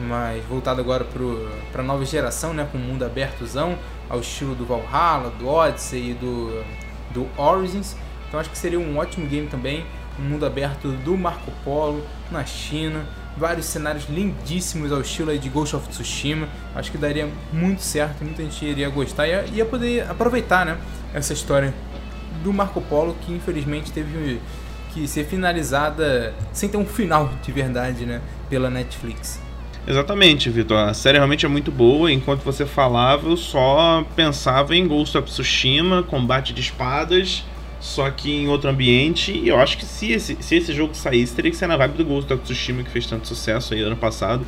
mais 0.00 0.44
voltado 0.44 0.80
agora 0.80 1.06
para 1.72 1.82
a 1.82 1.84
nova 1.84 2.04
geração, 2.04 2.52
né, 2.52 2.68
com 2.70 2.78
um 2.78 2.80
mundo 2.80 3.04
abertozão, 3.04 3.78
ao 4.08 4.20
estilo 4.20 4.54
do 4.54 4.64
Valhalla, 4.64 5.30
do 5.38 5.46
Odyssey 5.46 6.10
e 6.10 6.14
do, 6.14 6.64
do 7.12 7.28
Origins. 7.40 7.96
Então 8.28 8.40
acho 8.40 8.50
que 8.50 8.58
seria 8.58 8.78
um 8.78 8.98
ótimo 8.98 9.26
game 9.26 9.46
também, 9.46 9.84
um 10.18 10.22
mundo 10.22 10.46
aberto 10.46 10.88
do 10.88 11.16
Marco 11.16 11.50
Polo 11.64 12.04
na 12.30 12.44
China, 12.44 13.06
vários 13.36 13.66
cenários 13.66 14.08
lindíssimos 14.08 14.92
ao 14.92 15.00
estilo 15.00 15.36
de 15.38 15.48
Ghost 15.48 15.76
of 15.76 15.88
Tsushima. 15.88 16.48
Acho 16.74 16.90
que 16.90 16.98
daria 16.98 17.28
muito 17.52 17.82
certo, 17.82 18.24
muita 18.24 18.42
gente 18.42 18.64
iria 18.64 18.88
gostar 18.88 19.26
e 19.26 19.50
ia 19.54 19.64
poder 19.64 20.08
aproveitar, 20.08 20.66
né? 20.66 20.78
essa 21.12 21.32
história 21.32 21.74
do 22.42 22.52
Marco 22.52 22.80
Polo 22.80 23.14
que 23.20 23.32
infelizmente 23.32 23.92
teve 23.92 24.40
que 24.92 25.06
ser 25.06 25.24
finalizada 25.24 26.34
sem 26.52 26.68
ter 26.68 26.76
um 26.76 26.86
final 26.86 27.30
de 27.42 27.52
verdade, 27.52 28.04
né, 28.04 28.20
pela 28.48 28.70
Netflix. 28.70 29.40
Exatamente, 29.90 30.48
Vitor. 30.48 30.78
A 30.78 30.94
série 30.94 31.18
realmente 31.18 31.44
é 31.44 31.48
muito 31.48 31.72
boa. 31.72 32.12
Enquanto 32.12 32.42
você 32.42 32.64
falava, 32.64 33.28
eu 33.28 33.36
só 33.36 34.06
pensava 34.14 34.76
em 34.76 34.86
Ghost 34.86 35.18
of 35.18 35.28
Tsushima, 35.28 36.04
combate 36.04 36.52
de 36.52 36.60
espadas, 36.60 37.42
só 37.80 38.08
que 38.08 38.30
em 38.30 38.46
outro 38.46 38.70
ambiente. 38.70 39.32
E 39.32 39.48
eu 39.48 39.58
acho 39.58 39.76
que 39.76 39.84
se 39.84 40.12
esse, 40.12 40.36
se 40.38 40.54
esse 40.54 40.72
jogo 40.72 40.94
saísse, 40.94 41.34
teria 41.34 41.50
que 41.50 41.56
ser 41.56 41.66
na 41.66 41.76
vibe 41.76 41.94
do 41.94 42.04
Ghost 42.04 42.32
of 42.32 42.40
Tsushima, 42.44 42.84
que 42.84 42.90
fez 42.90 43.04
tanto 43.04 43.26
sucesso 43.26 43.74
aí 43.74 43.80
ano 43.80 43.96
passado. 43.96 44.46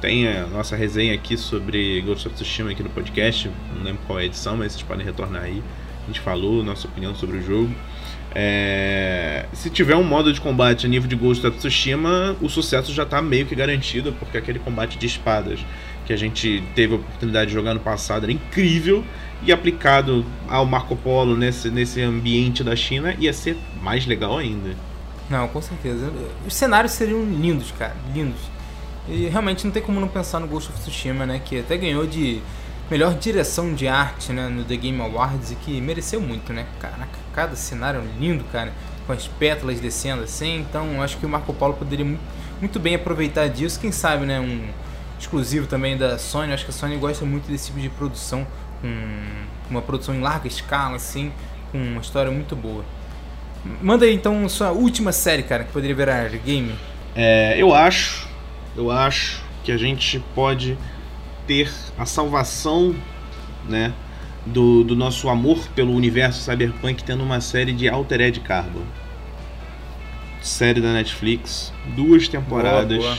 Tem 0.00 0.28
a 0.28 0.46
nossa 0.46 0.76
resenha 0.76 1.12
aqui 1.12 1.36
sobre 1.36 2.00
Ghost 2.02 2.28
of 2.28 2.36
Tsushima 2.36 2.70
aqui 2.70 2.84
no 2.84 2.90
podcast. 2.90 3.50
Não 3.76 3.82
lembro 3.82 4.00
qual 4.06 4.20
é 4.20 4.22
a 4.22 4.26
edição, 4.26 4.56
mas 4.56 4.74
vocês 4.74 4.84
podem 4.84 5.04
retornar 5.04 5.42
aí 5.42 5.60
a 6.04 6.06
gente 6.06 6.20
falou, 6.20 6.62
nossa 6.62 6.86
opinião 6.86 7.14
sobre 7.14 7.38
o 7.38 7.42
jogo. 7.42 7.74
É... 8.34 9.46
se 9.52 9.70
tiver 9.70 9.94
um 9.94 10.02
modo 10.02 10.32
de 10.32 10.40
combate 10.40 10.86
a 10.86 10.88
nível 10.88 11.08
de 11.08 11.14
Ghost 11.14 11.46
of 11.46 11.56
Tsushima, 11.56 12.36
o 12.40 12.48
sucesso 12.48 12.92
já 12.92 13.04
está 13.04 13.22
meio 13.22 13.46
que 13.46 13.54
garantido, 13.54 14.12
porque 14.12 14.36
aquele 14.36 14.58
combate 14.58 14.98
de 14.98 15.06
espadas 15.06 15.60
que 16.04 16.12
a 16.12 16.16
gente 16.16 16.62
teve 16.74 16.94
a 16.94 16.96
oportunidade 16.96 17.48
de 17.48 17.54
jogar 17.54 17.74
no 17.74 17.80
passado 17.80 18.24
era 18.24 18.32
incrível 18.32 19.04
e 19.42 19.52
aplicado 19.52 20.24
ao 20.48 20.66
Marco 20.66 20.96
Polo 20.96 21.36
nesse, 21.36 21.70
nesse 21.70 22.02
ambiente 22.02 22.62
da 22.62 22.74
China 22.76 23.14
ia 23.18 23.32
ser 23.32 23.56
mais 23.82 24.06
legal 24.06 24.38
ainda. 24.38 24.74
Não, 25.28 25.48
com 25.48 25.60
certeza. 25.62 26.12
Os 26.46 26.54
cenários 26.54 26.92
seriam 26.92 27.24
lindos, 27.24 27.72
cara, 27.72 27.96
lindos. 28.14 28.40
E 29.08 29.26
realmente 29.28 29.64
não 29.64 29.72
tem 29.72 29.82
como 29.82 30.00
não 30.00 30.08
pensar 30.08 30.40
no 30.40 30.46
Ghost 30.46 30.70
of 30.70 30.80
Tsushima, 30.80 31.26
né, 31.26 31.40
que 31.42 31.60
até 31.60 31.76
ganhou 31.76 32.06
de 32.06 32.40
melhor 32.94 33.14
direção 33.14 33.74
de 33.74 33.88
arte 33.88 34.32
né, 34.32 34.48
no 34.48 34.62
The 34.62 34.76
Game 34.76 35.00
Awards 35.00 35.50
e 35.50 35.56
que 35.56 35.80
mereceu 35.80 36.20
muito, 36.20 36.52
né? 36.52 36.64
Caraca, 36.78 37.18
cada 37.32 37.56
cenário 37.56 38.00
lindo, 38.20 38.44
cara, 38.52 38.72
com 39.04 39.12
as 39.12 39.26
pétalas 39.26 39.80
descendo 39.80 40.22
assim. 40.22 40.60
Então 40.60 41.02
acho 41.02 41.16
que 41.16 41.26
o 41.26 41.28
Marco 41.28 41.52
Polo 41.52 41.74
poderia 41.74 42.06
muito 42.60 42.78
bem 42.78 42.94
aproveitar 42.94 43.48
disso. 43.48 43.80
Quem 43.80 43.90
sabe, 43.90 44.24
né? 44.24 44.38
Um 44.38 44.68
exclusivo 45.18 45.66
também 45.66 45.96
da 45.96 46.18
Sony. 46.18 46.52
Acho 46.52 46.64
que 46.64 46.70
a 46.70 46.74
Sony 46.74 46.96
gosta 46.96 47.24
muito 47.24 47.50
desse 47.50 47.66
tipo 47.66 47.80
de 47.80 47.88
produção, 47.88 48.46
com 48.80 48.88
uma 49.68 49.82
produção 49.82 50.14
em 50.14 50.20
larga 50.20 50.46
escala, 50.46 50.94
assim, 50.94 51.32
com 51.72 51.78
uma 51.78 52.00
história 52.00 52.30
muito 52.30 52.54
boa. 52.54 52.84
Manda 53.82 54.04
aí 54.04 54.14
então 54.14 54.48
sua 54.48 54.70
última 54.70 55.10
série, 55.10 55.42
cara, 55.42 55.64
que 55.64 55.72
poderia 55.72 55.96
virar 55.96 56.28
game. 56.28 56.72
É, 57.16 57.60
eu 57.60 57.74
acho, 57.74 58.28
eu 58.76 58.88
acho 58.88 59.42
que 59.64 59.72
a 59.72 59.76
gente 59.76 60.22
pode 60.32 60.78
ter 61.46 61.70
a 61.98 62.06
salvação, 62.06 62.94
né, 63.68 63.92
do, 64.46 64.84
do 64.84 64.94
nosso 64.94 65.28
amor 65.28 65.58
pelo 65.74 65.92
universo 65.94 66.42
cyberpunk 66.42 67.02
tendo 67.02 67.22
uma 67.22 67.40
série 67.40 67.72
de 67.72 67.88
Altered 67.88 68.40
Carbon. 68.40 68.82
Série 70.42 70.80
da 70.80 70.92
Netflix, 70.92 71.72
duas 71.96 72.28
temporadas, 72.28 72.98
boa, 72.98 73.16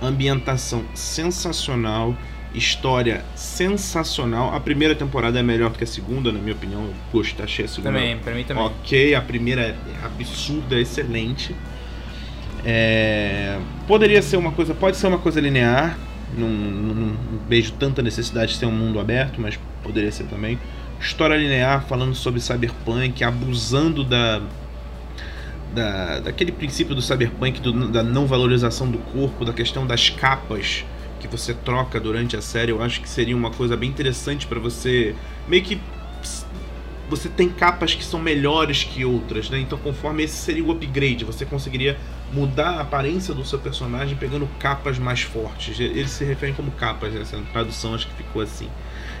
boa. 0.00 0.08
ambientação 0.08 0.84
sensacional, 0.94 2.16
história 2.54 3.24
sensacional. 3.34 4.54
A 4.54 4.60
primeira 4.60 4.94
temporada 4.94 5.40
é 5.40 5.42
melhor 5.42 5.72
que 5.72 5.82
a 5.82 5.86
segunda, 5.86 6.30
na 6.30 6.38
minha 6.38 6.54
opinião. 6.54 6.84
Eu 6.84 6.94
gostei, 7.12 7.44
achei 7.44 7.64
a 7.64 7.68
segunda. 7.68 7.92
Também, 7.92 8.18
pra 8.18 8.32
mim 8.32 8.44
também. 8.44 8.62
Ok, 8.62 9.14
a 9.16 9.20
primeira 9.20 9.62
é 9.62 9.76
absurda, 10.04 10.78
excelente. 10.78 11.54
É... 12.64 13.58
Poderia 13.88 14.22
ser 14.22 14.36
uma 14.36 14.52
coisa, 14.52 14.72
pode 14.72 14.96
ser 14.96 15.08
uma 15.08 15.18
coisa 15.18 15.40
linear, 15.40 15.98
não, 16.36 16.48
não, 16.48 17.16
vejo 17.48 17.72
tanta 17.72 18.02
necessidade 18.02 18.52
de 18.52 18.58
ser 18.58 18.66
um 18.66 18.72
mundo 18.72 19.00
aberto, 19.00 19.40
mas 19.40 19.58
poderia 19.82 20.12
ser 20.12 20.24
também. 20.24 20.58
História 21.00 21.36
linear 21.36 21.84
falando 21.86 22.14
sobre 22.14 22.40
cyberpunk, 22.40 23.22
abusando 23.22 24.04
da, 24.04 24.40
da 25.74 26.20
daquele 26.20 26.52
princípio 26.52 26.94
do 26.94 27.02
cyberpunk, 27.02 27.60
do, 27.60 27.88
da 27.88 28.02
não 28.02 28.26
valorização 28.26 28.90
do 28.90 28.98
corpo, 28.98 29.44
da 29.44 29.52
questão 29.52 29.86
das 29.86 30.10
capas 30.10 30.84
que 31.20 31.28
você 31.28 31.54
troca 31.54 32.00
durante 32.00 32.36
a 32.36 32.42
série. 32.42 32.72
Eu 32.72 32.82
acho 32.82 33.00
que 33.00 33.08
seria 33.08 33.36
uma 33.36 33.50
coisa 33.50 33.76
bem 33.76 33.88
interessante 33.88 34.46
para 34.46 34.58
você 34.58 35.14
meio 35.48 35.62
que 35.62 35.80
você 37.08 37.28
tem 37.28 37.48
capas 37.48 37.94
que 37.94 38.04
são 38.04 38.20
melhores 38.20 38.84
que 38.84 39.04
outras, 39.04 39.48
né? 39.48 39.60
Então, 39.60 39.78
conforme 39.78 40.24
esse 40.24 40.36
seria 40.36 40.64
o 40.64 40.72
upgrade, 40.72 41.24
você 41.24 41.44
conseguiria 41.44 41.96
mudar 42.32 42.70
a 42.70 42.80
aparência 42.80 43.32
do 43.32 43.44
seu 43.44 43.58
personagem 43.58 44.16
pegando 44.16 44.48
capas 44.58 44.98
mais 44.98 45.22
fortes. 45.22 45.78
Eles 45.78 46.10
se 46.10 46.24
referem 46.24 46.54
como 46.54 46.70
capas, 46.72 47.12
né? 47.12 47.20
essa 47.22 47.40
tradução 47.52 47.94
acho 47.94 48.06
que 48.08 48.14
ficou 48.14 48.42
assim. 48.42 48.68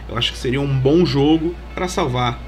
Eu 0.08 0.16
acho 0.16 0.32
que 0.32 0.38
seria 0.38 0.60
um 0.60 0.78
bom 0.78 1.04
jogo 1.04 1.54
para 1.74 1.88
salvar 1.88 2.38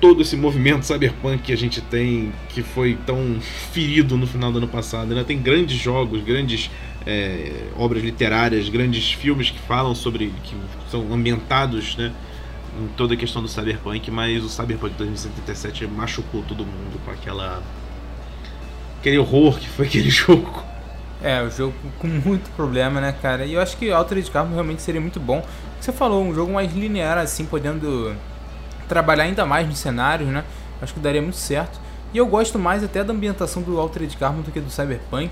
todo 0.00 0.20
esse 0.20 0.36
movimento 0.36 0.84
cyberpunk 0.84 1.42
que 1.42 1.52
a 1.52 1.56
gente 1.56 1.80
tem, 1.80 2.32
que 2.48 2.62
foi 2.62 2.98
tão 3.06 3.40
ferido 3.40 4.16
no 4.16 4.26
final 4.26 4.50
do 4.50 4.58
ano 4.58 4.68
passado. 4.68 5.10
Ainda 5.10 5.24
tem 5.24 5.40
grandes 5.40 5.78
jogos, 5.78 6.22
grandes 6.24 6.70
é, 7.06 7.68
obras 7.76 8.02
literárias, 8.02 8.68
grandes 8.68 9.12
filmes 9.12 9.50
que 9.50 9.58
falam 9.60 9.94
sobre, 9.94 10.32
que 10.42 10.56
são 10.90 11.12
ambientados, 11.12 11.96
né? 11.96 12.12
Em 12.80 12.88
toda 12.96 13.14
a 13.14 13.16
questão 13.16 13.42
do 13.42 13.48
cyberpunk, 13.48 14.10
mas 14.10 14.42
o 14.42 14.48
cyberpunk 14.48 14.94
2077 14.96 15.86
machucou 15.86 16.42
todo 16.42 16.64
mundo 16.64 17.00
com 17.04 17.10
aquela 17.10 17.62
aquele 19.02 19.18
horror 19.18 19.58
que 19.58 19.68
foi 19.68 19.86
aquele 19.86 20.08
jogo. 20.10 20.62
É, 21.20 21.42
o 21.42 21.50
jogo 21.50 21.74
com 21.98 22.06
muito 22.06 22.50
problema, 22.56 23.00
né, 23.00 23.14
cara? 23.20 23.44
E 23.44 23.54
eu 23.54 23.60
acho 23.60 23.76
que 23.76 23.90
Altered 23.90 24.28
Carbon 24.30 24.54
realmente 24.54 24.80
seria 24.82 25.00
muito 25.00 25.20
bom. 25.20 25.44
Você 25.80 25.92
falou, 25.92 26.22
um 26.24 26.34
jogo 26.34 26.52
mais 26.52 26.72
linear, 26.72 27.18
assim, 27.18 27.44
podendo 27.44 28.14
trabalhar 28.88 29.24
ainda 29.24 29.44
mais 29.44 29.66
nos 29.66 29.78
cenários, 29.78 30.28
né? 30.28 30.44
Acho 30.80 30.94
que 30.94 31.00
daria 31.00 31.20
muito 31.20 31.36
certo. 31.36 31.80
E 32.14 32.18
eu 32.18 32.26
gosto 32.26 32.58
mais 32.58 32.82
até 32.82 33.02
da 33.02 33.12
ambientação 33.12 33.62
do 33.62 33.78
Altered 33.78 34.16
Carbon 34.16 34.42
do 34.42 34.50
que 34.50 34.60
do 34.60 34.70
Cyberpunk 34.70 35.30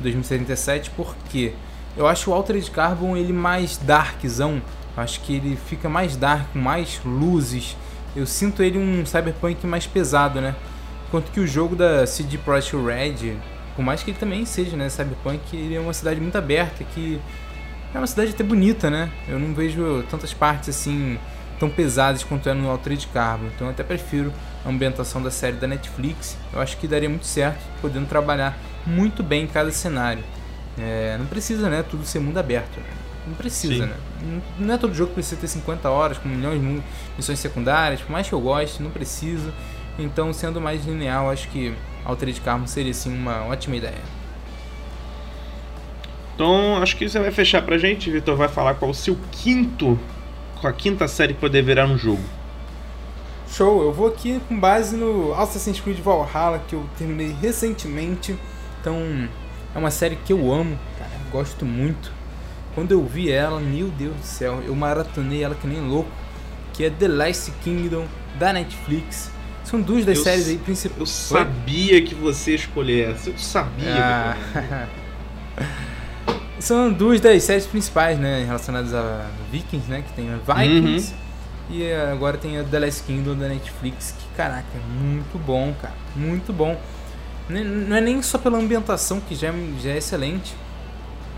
2077, 0.00 0.90
porque 0.90 1.52
eu 1.96 2.06
acho 2.06 2.30
o 2.30 2.34
Altered 2.34 2.70
Carbon 2.70 3.16
ele 3.16 3.32
mais 3.32 3.76
darkzão. 3.78 4.60
Acho 4.96 5.20
que 5.20 5.34
ele 5.34 5.56
fica 5.56 5.88
mais 5.88 6.16
dark, 6.16 6.52
com 6.52 6.58
mais 6.58 7.00
luzes 7.04 7.76
eu 8.14 8.26
sinto 8.26 8.62
ele 8.62 8.78
um 8.78 9.04
cyberpunk 9.06 9.66
mais 9.66 9.86
pesado, 9.86 10.40
né? 10.40 10.54
Enquanto 11.12 11.30
que 11.30 11.40
o 11.40 11.46
jogo 11.46 11.76
da 11.76 12.06
CD 12.06 12.38
Projekt 12.38 12.74
Red, 12.74 13.36
por 13.76 13.84
mais 13.84 14.02
que 14.02 14.12
ele 14.12 14.18
também 14.18 14.46
seja, 14.46 14.78
né, 14.78 14.88
cyberpunk, 14.88 15.54
ele 15.54 15.74
é 15.74 15.78
uma 15.78 15.92
cidade 15.92 16.18
muito 16.18 16.38
aberta 16.38 16.82
que 16.84 17.20
é 17.94 17.98
uma 17.98 18.06
cidade 18.06 18.30
até 18.30 18.42
bonita, 18.42 18.88
né? 18.88 19.10
Eu 19.28 19.38
não 19.38 19.52
vejo 19.52 20.02
tantas 20.10 20.32
partes 20.32 20.70
assim 20.70 21.18
tão 21.60 21.68
pesadas 21.68 22.24
quanto 22.24 22.48
é 22.48 22.54
no 22.54 22.66
Altered 22.70 23.06
Carbon, 23.08 23.44
então 23.54 23.66
eu 23.66 23.72
até 23.74 23.84
prefiro 23.84 24.32
a 24.64 24.70
ambientação 24.70 25.22
da 25.22 25.30
série 25.30 25.56
da 25.56 25.66
Netflix. 25.66 26.34
Eu 26.50 26.62
acho 26.62 26.78
que 26.78 26.88
daria 26.88 27.10
muito 27.10 27.26
certo, 27.26 27.60
podendo 27.82 28.06
trabalhar 28.06 28.58
muito 28.86 29.22
bem 29.22 29.44
em 29.44 29.46
cada 29.46 29.70
cenário. 29.70 30.24
É, 30.78 31.18
não 31.18 31.26
precisa, 31.26 31.68
né, 31.68 31.84
tudo 31.90 32.06
ser 32.06 32.20
mundo 32.20 32.38
aberto. 32.38 32.78
Né? 32.78 32.86
Não 33.26 33.34
precisa, 33.34 33.84
Sim. 33.84 33.90
né? 33.90 34.40
Não 34.58 34.72
é 34.72 34.78
todo 34.78 34.94
jogo 34.94 35.10
que 35.10 35.16
precisa 35.16 35.38
ter 35.38 35.46
50 35.46 35.90
horas, 35.90 36.16
com 36.16 36.26
milhões 36.26 36.58
de 36.58 36.82
missões 37.18 37.38
secundárias, 37.38 38.00
por 38.00 38.10
mais 38.10 38.26
que 38.26 38.32
eu 38.32 38.40
goste, 38.40 38.82
não 38.82 38.90
precisa. 38.90 39.52
Então, 39.98 40.32
sendo 40.32 40.60
mais 40.60 40.84
linear, 40.84 41.24
acho 41.28 41.48
que 41.48 41.74
Altered 42.04 42.40
Carbon 42.40 42.66
seria 42.66 42.94
sim 42.94 43.14
uma 43.14 43.44
ótima 43.44 43.76
ideia. 43.76 44.02
Então, 46.34 46.82
acho 46.82 46.96
que 46.96 47.08
você 47.08 47.18
vai 47.18 47.30
fechar 47.30 47.62
pra 47.62 47.76
gente, 47.78 48.10
Vitor. 48.10 48.36
Vai 48.36 48.48
falar 48.48 48.74
qual 48.74 48.90
o 48.90 48.94
seu 48.94 49.16
quinto, 49.30 49.98
com 50.60 50.66
a 50.66 50.72
quinta 50.72 51.06
série 51.06 51.34
que 51.34 51.40
poder 51.40 51.62
virar 51.62 51.86
um 51.86 51.98
jogo. 51.98 52.22
Show, 53.48 53.82
eu 53.82 53.92
vou 53.92 54.08
aqui 54.08 54.40
com 54.48 54.58
base 54.58 54.96
no 54.96 55.34
Assassin's 55.34 55.78
Creed 55.78 56.00
Valhalla, 56.00 56.58
que 56.66 56.74
eu 56.74 56.88
terminei 56.96 57.36
recentemente. 57.38 58.34
Então, 58.80 59.28
é 59.74 59.78
uma 59.78 59.90
série 59.90 60.16
que 60.16 60.32
eu 60.32 60.52
amo, 60.52 60.78
cara, 60.98 61.10
gosto 61.30 61.66
muito. 61.66 62.10
Quando 62.74 62.92
eu 62.92 63.04
vi 63.04 63.30
ela, 63.30 63.60
meu 63.60 63.88
Deus 63.88 64.16
do 64.16 64.24
céu, 64.24 64.62
eu 64.66 64.74
maratonei 64.74 65.44
ela 65.44 65.54
que 65.54 65.66
nem 65.66 65.86
louco. 65.86 66.10
Que 66.72 66.86
é 66.86 66.90
The 66.90 67.06
Last 67.06 67.50
Kingdom 67.62 68.06
da 68.38 68.54
Netflix. 68.54 69.30
São 69.64 69.80
duas 69.80 70.04
das 70.04 70.18
eu 70.18 70.24
séries 70.24 70.48
aí 70.48 70.58
principais. 70.58 71.00
Eu 71.00 71.06
sabia 71.06 72.02
que 72.02 72.14
você 72.14 72.50
ia 72.52 72.56
escolher 72.56 73.10
essa. 73.10 73.30
Eu 73.30 73.38
sabia. 73.38 74.36
Ah. 74.66 74.86
São 76.58 76.92
duas 76.92 77.20
das 77.20 77.42
séries 77.42 77.66
principais, 77.66 78.18
né? 78.18 78.44
Relacionadas 78.44 78.94
a 78.94 79.26
Vikings, 79.50 79.90
né? 79.90 80.02
Que 80.06 80.12
tem 80.12 80.30
a 80.30 80.36
Vikings. 80.36 81.12
Uhum. 81.12 81.76
E 81.76 81.92
agora 81.92 82.36
tem 82.36 82.58
a 82.58 82.64
The 82.64 82.78
Last 82.78 83.02
Kingdom 83.04 83.36
da 83.36 83.48
Netflix. 83.48 84.14
Que 84.18 84.36
caraca, 84.36 84.66
é 84.74 85.02
muito 85.02 85.38
bom, 85.38 85.74
cara. 85.80 85.94
Muito 86.14 86.52
bom. 86.52 86.80
Não 87.48 87.96
é 87.96 88.00
nem 88.00 88.22
só 88.22 88.38
pela 88.38 88.58
ambientação, 88.58 89.20
que 89.20 89.34
já 89.34 89.48
é, 89.48 89.54
já 89.82 89.90
é 89.90 89.98
excelente 89.98 90.54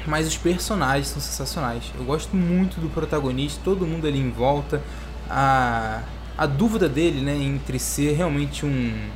mas 0.06 0.26
os 0.26 0.36
personagens 0.36 1.08
são 1.08 1.20
sensacionais. 1.20 1.84
Eu 1.96 2.04
gosto 2.04 2.36
muito 2.36 2.80
do 2.80 2.88
protagonista, 2.88 3.60
todo 3.64 3.86
mundo 3.86 4.06
ali 4.06 4.18
em 4.18 4.30
volta. 4.30 4.82
A, 5.28 6.02
a 6.36 6.46
dúvida 6.46 6.88
dele, 6.88 7.20
né, 7.20 7.36
entre 7.36 7.78
ser 7.78 8.14
realmente 8.14 8.66
um, 8.66 9.08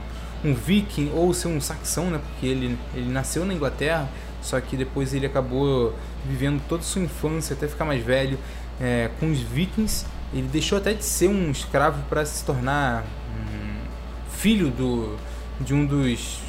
um 0.44 0.54
viking 0.54 1.10
ou 1.14 1.34
ser 1.34 1.48
um 1.48 1.60
saxão, 1.60 2.10
né, 2.10 2.20
porque 2.24 2.46
ele, 2.46 2.78
ele 2.94 3.10
nasceu 3.10 3.44
na 3.44 3.52
Inglaterra, 3.52 4.08
só 4.40 4.60
que 4.60 4.76
depois 4.76 5.12
ele 5.12 5.26
acabou 5.26 5.94
vivendo 6.24 6.62
toda 6.68 6.82
a 6.82 6.84
sua 6.84 7.02
infância 7.02 7.54
até 7.54 7.66
ficar 7.66 7.84
mais 7.84 8.04
velho 8.04 8.38
é, 8.80 9.10
com 9.18 9.30
os 9.30 9.40
vikings. 9.40 10.06
Ele 10.32 10.46
deixou 10.46 10.78
até 10.78 10.92
de 10.92 11.04
ser 11.04 11.28
um 11.28 11.50
escravo 11.50 12.02
para 12.08 12.24
se 12.24 12.44
tornar 12.44 13.02
um 13.02 14.30
filho 14.30 14.70
do, 14.70 15.16
de 15.60 15.74
um 15.74 15.84
dos 15.84 16.40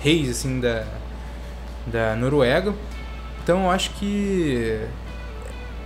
reis 0.00 0.28
assim 0.28 0.58
da, 0.58 0.86
da 1.86 2.16
Noruega. 2.16 2.74
Então 3.42 3.64
eu 3.64 3.70
acho 3.70 3.90
que 3.90 4.80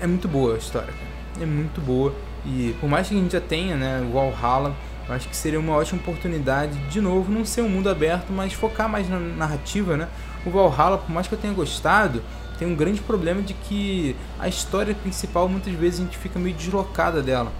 é 0.00 0.06
muito 0.06 0.28
boa 0.28 0.54
a 0.54 0.58
história. 0.58 0.94
É 1.40 1.44
muito 1.44 1.80
boa. 1.80 2.14
E 2.44 2.74
por 2.80 2.88
mais 2.88 3.08
que 3.08 3.14
a 3.14 3.18
gente 3.18 3.32
já 3.32 3.40
tenha, 3.40 3.76
né, 3.76 4.00
o 4.00 4.12
Valhalla, 4.12 4.74
eu 5.08 5.14
acho 5.14 5.28
que 5.28 5.36
seria 5.36 5.58
uma 5.58 5.74
ótima 5.74 6.00
oportunidade, 6.00 6.78
de 6.88 7.00
novo, 7.00 7.32
não 7.32 7.44
ser 7.44 7.62
um 7.62 7.68
mundo 7.68 7.90
aberto, 7.90 8.32
mas 8.32 8.52
focar 8.52 8.88
mais 8.88 9.08
na 9.08 9.18
narrativa, 9.18 9.96
né? 9.96 10.08
O 10.46 10.50
Valhalla, 10.50 10.98
por 10.98 11.10
mais 11.10 11.26
que 11.26 11.34
eu 11.34 11.38
tenha 11.38 11.52
gostado, 11.52 12.22
tem 12.58 12.68
um 12.68 12.76
grande 12.76 13.00
problema 13.00 13.42
de 13.42 13.54
que 13.54 14.14
a 14.38 14.46
história 14.48 14.94
principal 14.94 15.48
muitas 15.48 15.72
vezes 15.74 16.00
a 16.00 16.04
gente 16.04 16.18
fica 16.18 16.38
meio 16.38 16.54
deslocada 16.54 17.22
dela. 17.22 17.50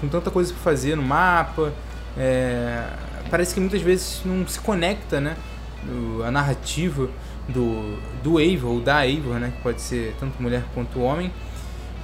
Com 0.00 0.08
tanta 0.08 0.30
coisa 0.30 0.52
para 0.52 0.62
fazer 0.62 0.96
no 0.96 1.02
mapa, 1.02 1.72
é... 2.18 2.84
parece 3.30 3.54
que 3.54 3.60
muitas 3.60 3.80
vezes 3.80 4.22
não 4.24 4.46
se 4.46 4.60
conecta, 4.60 5.20
né? 5.20 5.36
A 6.26 6.30
narrativa 6.30 7.08
do, 7.48 7.98
do 8.22 8.40
Eivor, 8.40 8.72
ou 8.72 8.80
da 8.80 9.06
Eivor, 9.06 9.34
né? 9.36 9.52
Que 9.56 9.62
pode 9.62 9.80
ser 9.80 10.14
tanto 10.18 10.42
mulher 10.42 10.64
quanto 10.74 11.00
homem. 11.00 11.30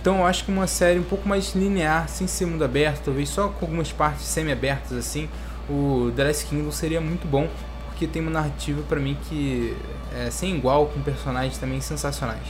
Então 0.02 0.18
eu 0.18 0.26
acho 0.26 0.44
que 0.44 0.50
uma 0.50 0.66
série 0.66 0.98
um 0.98 1.04
pouco 1.04 1.28
mais 1.28 1.54
linear, 1.54 2.08
sem 2.08 2.26
ser 2.26 2.44
mundo 2.44 2.64
aberto, 2.64 3.04
talvez 3.04 3.28
só 3.28 3.46
com 3.46 3.64
algumas 3.64 3.92
partes 3.92 4.24
semi-abertas 4.24 4.98
assim, 4.98 5.28
o 5.70 6.10
The 6.16 6.24
Last 6.24 6.46
Kingdom 6.46 6.72
seria 6.72 7.00
muito 7.00 7.24
bom, 7.28 7.48
porque 7.86 8.08
tem 8.08 8.20
uma 8.20 8.32
narrativa 8.32 8.82
para 8.82 8.98
mim 8.98 9.16
que 9.28 9.76
é 10.12 10.28
sem 10.28 10.56
igual, 10.56 10.88
com 10.88 11.00
personagens 11.02 11.56
também 11.56 11.80
sensacionais. 11.80 12.42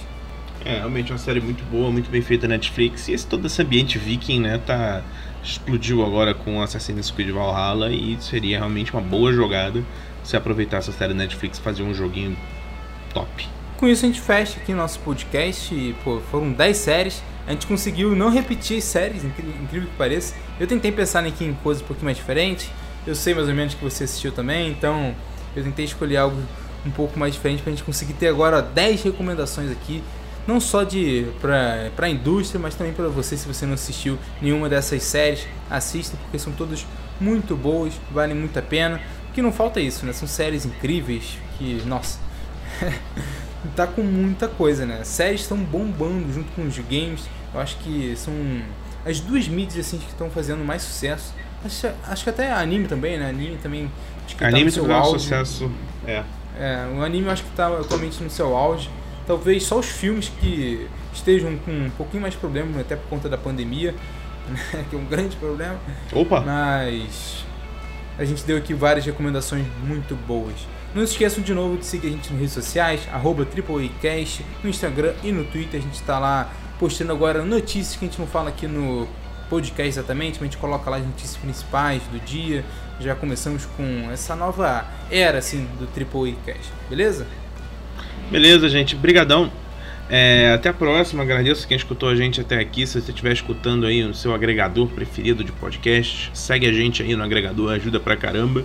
É, 0.64 0.78
realmente 0.78 1.12
uma 1.12 1.18
série 1.18 1.42
muito 1.42 1.62
boa, 1.70 1.90
muito 1.90 2.10
bem 2.10 2.22
feita 2.22 2.48
na 2.48 2.54
Netflix. 2.54 3.08
E 3.08 3.12
esse, 3.12 3.26
todo 3.26 3.46
esse 3.46 3.60
ambiente 3.60 3.98
viking, 3.98 4.40
né, 4.40 4.56
tá 4.56 5.02
explodiu 5.42 6.02
agora 6.06 6.32
com 6.32 6.62
Assassin's 6.62 7.10
Creed 7.10 7.32
Valhalla 7.32 7.90
e 7.90 8.16
seria 8.18 8.58
realmente 8.58 8.92
uma 8.94 9.02
boa 9.02 9.30
jogada 9.30 9.84
se 10.24 10.38
aproveitar 10.38 10.78
essa 10.78 10.92
série 10.92 11.12
Netflix 11.12 11.58
fazer 11.58 11.82
um 11.82 11.92
joguinho 11.92 12.34
top. 13.12 13.46
Com 13.82 13.88
isso 13.88 14.04
a 14.04 14.08
gente 14.08 14.20
fecha 14.20 14.60
aqui 14.60 14.72
nosso 14.72 15.00
podcast. 15.00 15.74
E, 15.74 15.92
pô, 16.04 16.20
foram 16.30 16.52
10 16.52 16.76
séries. 16.76 17.20
A 17.48 17.50
gente 17.50 17.66
conseguiu 17.66 18.14
não 18.14 18.30
repetir 18.30 18.78
as 18.78 18.84
séries, 18.84 19.24
incrível 19.24 19.88
que 19.88 19.96
pareça. 19.96 20.36
Eu 20.60 20.68
tentei 20.68 20.92
pensar 20.92 21.26
aqui 21.26 21.44
em 21.44 21.52
coisas 21.52 21.82
um 21.82 21.86
pouquinho 21.86 22.04
mais 22.04 22.16
diferentes. 22.16 22.70
Eu 23.04 23.16
sei 23.16 23.34
mais 23.34 23.48
ou 23.48 23.54
menos 23.54 23.74
que 23.74 23.82
você 23.82 24.04
assistiu 24.04 24.30
também, 24.30 24.70
então 24.70 25.12
eu 25.56 25.64
tentei 25.64 25.84
escolher 25.84 26.18
algo 26.18 26.40
um 26.86 26.92
pouco 26.92 27.18
mais 27.18 27.34
diferente 27.34 27.60
pra 27.60 27.72
gente 27.72 27.82
conseguir 27.82 28.12
ter 28.12 28.28
agora 28.28 28.58
ó, 28.58 28.60
10 28.60 29.02
recomendações 29.02 29.72
aqui. 29.72 30.00
Não 30.46 30.60
só 30.60 30.84
de 30.84 31.26
pra, 31.40 31.90
pra 31.96 32.08
indústria, 32.08 32.60
mas 32.60 32.76
também 32.76 32.92
para 32.92 33.08
você, 33.08 33.36
se 33.36 33.48
você 33.48 33.66
não 33.66 33.74
assistiu 33.74 34.16
nenhuma 34.40 34.68
dessas 34.68 35.02
séries, 35.02 35.44
assista, 35.68 36.16
porque 36.18 36.38
são 36.38 36.52
todas 36.52 36.86
muito 37.20 37.56
boas, 37.56 37.94
valem 38.12 38.36
muito 38.36 38.56
a 38.56 38.62
pena. 38.62 39.00
O 39.28 39.32
que 39.32 39.42
não 39.42 39.50
falta 39.50 39.80
é 39.80 39.82
isso, 39.82 40.06
né? 40.06 40.12
São 40.12 40.28
séries 40.28 40.64
incríveis 40.64 41.36
que, 41.58 41.82
nossa, 41.84 42.20
tá 43.70 43.86
com 43.86 44.02
muita 44.02 44.48
coisa, 44.48 44.84
né? 44.84 45.04
Séries 45.04 45.42
estão 45.42 45.58
bombando 45.58 46.32
junto 46.32 46.50
com 46.52 46.66
os 46.66 46.78
games. 46.78 47.28
Eu 47.54 47.60
acho 47.60 47.76
que 47.78 48.14
são 48.16 48.34
as 49.04 49.20
duas 49.20 49.48
mídias 49.48 49.86
assim 49.86 49.98
que 49.98 50.08
estão 50.08 50.30
fazendo 50.30 50.64
mais 50.64 50.82
sucesso. 50.82 51.34
Acho, 51.64 51.88
acho 52.08 52.24
que 52.24 52.30
até 52.30 52.52
anime 52.52 52.88
também, 52.88 53.18
né? 53.18 53.28
Anime 53.28 53.58
também. 53.62 53.90
Acho 54.24 54.36
que 54.36 54.44
anime 54.44 54.70
tá 54.70 54.80
no 54.80 54.86
seu 54.86 54.92
auge. 54.92 55.20
sucesso. 55.20 55.70
É. 56.06 56.22
É, 56.58 56.86
o 56.94 57.02
anime 57.02 57.26
eu 57.26 57.32
acho 57.32 57.42
que 57.42 57.50
está 57.50 57.68
atualmente 57.68 58.22
no 58.22 58.30
seu 58.30 58.56
auge. 58.56 58.90
Talvez 59.26 59.64
só 59.64 59.78
os 59.78 59.86
filmes 59.86 60.28
que 60.28 60.88
estejam 61.12 61.56
com 61.58 61.70
um 61.70 61.90
pouquinho 61.90 62.22
mais 62.22 62.34
de 62.34 62.40
problema, 62.40 62.80
até 62.80 62.96
por 62.96 63.08
conta 63.08 63.28
da 63.28 63.38
pandemia, 63.38 63.94
né? 64.48 64.84
que 64.90 64.96
é 64.96 64.98
um 64.98 65.04
grande 65.04 65.36
problema. 65.36 65.78
Opa! 66.12 66.40
Mas 66.40 67.44
a 68.18 68.24
gente 68.24 68.44
deu 68.44 68.56
aqui 68.56 68.74
várias 68.74 69.06
recomendações 69.06 69.64
muito 69.84 70.14
boas. 70.14 70.54
Não 70.94 71.06
se 71.06 71.12
esqueçam 71.12 71.42
de 71.42 71.54
novo 71.54 71.78
de 71.78 71.86
seguir 71.86 72.08
a 72.08 72.10
gente 72.10 72.30
nas 72.30 72.38
redes 72.38 72.54
sociais, 72.54 73.00
arroba 73.10 73.44
AAAcast, 73.44 74.44
no 74.62 74.68
Instagram 74.68 75.14
e 75.24 75.32
no 75.32 75.44
Twitter. 75.44 75.80
A 75.80 75.82
gente 75.82 75.94
está 75.94 76.18
lá 76.18 76.52
postando 76.78 77.12
agora 77.12 77.42
notícias 77.42 77.96
que 77.96 78.04
a 78.04 78.08
gente 78.08 78.18
não 78.18 78.26
fala 78.26 78.50
aqui 78.50 78.66
no 78.66 79.08
podcast 79.48 79.88
exatamente, 79.88 80.34
mas 80.34 80.42
a 80.42 80.44
gente 80.44 80.58
coloca 80.58 80.90
lá 80.90 80.98
as 80.98 81.06
notícias 81.06 81.36
principais 81.36 82.02
do 82.12 82.18
dia. 82.20 82.62
Já 83.00 83.14
começamos 83.14 83.64
com 83.76 84.10
essa 84.12 84.36
nova 84.36 84.84
era 85.10 85.38
assim 85.38 85.66
do 85.78 85.84
AAAcast, 85.84 86.70
beleza? 86.90 87.26
Beleza, 88.30 88.68
gente. 88.68 88.94
Brigadão. 88.94 89.50
É, 90.10 90.52
até 90.54 90.68
a 90.68 90.74
próxima. 90.74 91.22
Agradeço 91.22 91.66
quem 91.66 91.76
escutou 91.76 92.10
a 92.10 92.14
gente 92.14 92.38
até 92.38 92.58
aqui. 92.58 92.86
Se 92.86 93.00
você 93.00 93.10
estiver 93.10 93.32
escutando 93.32 93.86
aí 93.86 94.02
no 94.02 94.14
seu 94.14 94.34
agregador 94.34 94.88
preferido 94.88 95.42
de 95.42 95.52
podcast, 95.52 96.30
segue 96.34 96.66
a 96.66 96.72
gente 96.72 97.02
aí 97.02 97.16
no 97.16 97.22
agregador, 97.22 97.72
ajuda 97.72 97.98
pra 97.98 98.14
caramba. 98.14 98.62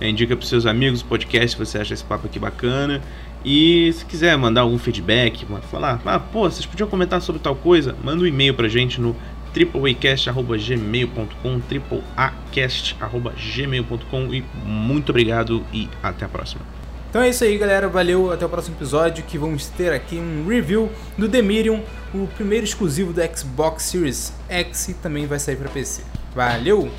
É, 0.00 0.08
indica 0.08 0.36
para 0.36 0.46
seus 0.46 0.64
amigos 0.66 1.02
o 1.02 1.06
podcast 1.06 1.50
se 1.50 1.58
você 1.58 1.78
acha 1.78 1.94
esse 1.94 2.04
papo 2.04 2.26
aqui 2.26 2.38
bacana. 2.38 3.02
E 3.44 3.92
se 3.92 4.04
quiser 4.04 4.36
mandar 4.36 4.62
algum 4.62 4.78
feedback, 4.78 5.46
falar, 5.70 6.00
ah, 6.04 6.18
pô, 6.18 6.50
vocês 6.50 6.66
podiam 6.66 6.88
comentar 6.88 7.22
sobre 7.22 7.40
tal 7.40 7.54
coisa, 7.54 7.94
manda 8.02 8.20
um 8.22 8.26
e-mail 8.26 8.54
pra 8.54 8.66
gente 8.68 9.00
no 9.00 9.14
tripleacast.gmail.com 9.54 11.60
tripleacast.gmail.com 11.60 14.34
e 14.34 14.44
muito 14.64 15.10
obrigado 15.10 15.64
e 15.72 15.88
até 16.02 16.24
a 16.24 16.28
próxima. 16.28 16.62
Então 17.10 17.22
é 17.22 17.30
isso 17.30 17.42
aí, 17.42 17.56
galera. 17.56 17.88
Valeu. 17.88 18.30
Até 18.30 18.44
o 18.44 18.48
próximo 18.48 18.76
episódio 18.76 19.24
que 19.24 19.38
vamos 19.38 19.66
ter 19.68 19.92
aqui 19.92 20.16
um 20.16 20.46
review 20.46 20.90
do 21.16 21.26
Demirium, 21.26 21.82
o 22.12 22.26
primeiro 22.36 22.64
exclusivo 22.64 23.12
do 23.12 23.36
Xbox 23.36 23.84
Series 23.84 24.32
X 24.48 24.88
e 24.88 24.94
também 24.94 25.26
vai 25.26 25.38
sair 25.38 25.56
para 25.56 25.70
PC. 25.70 26.02
Valeu! 26.34 26.90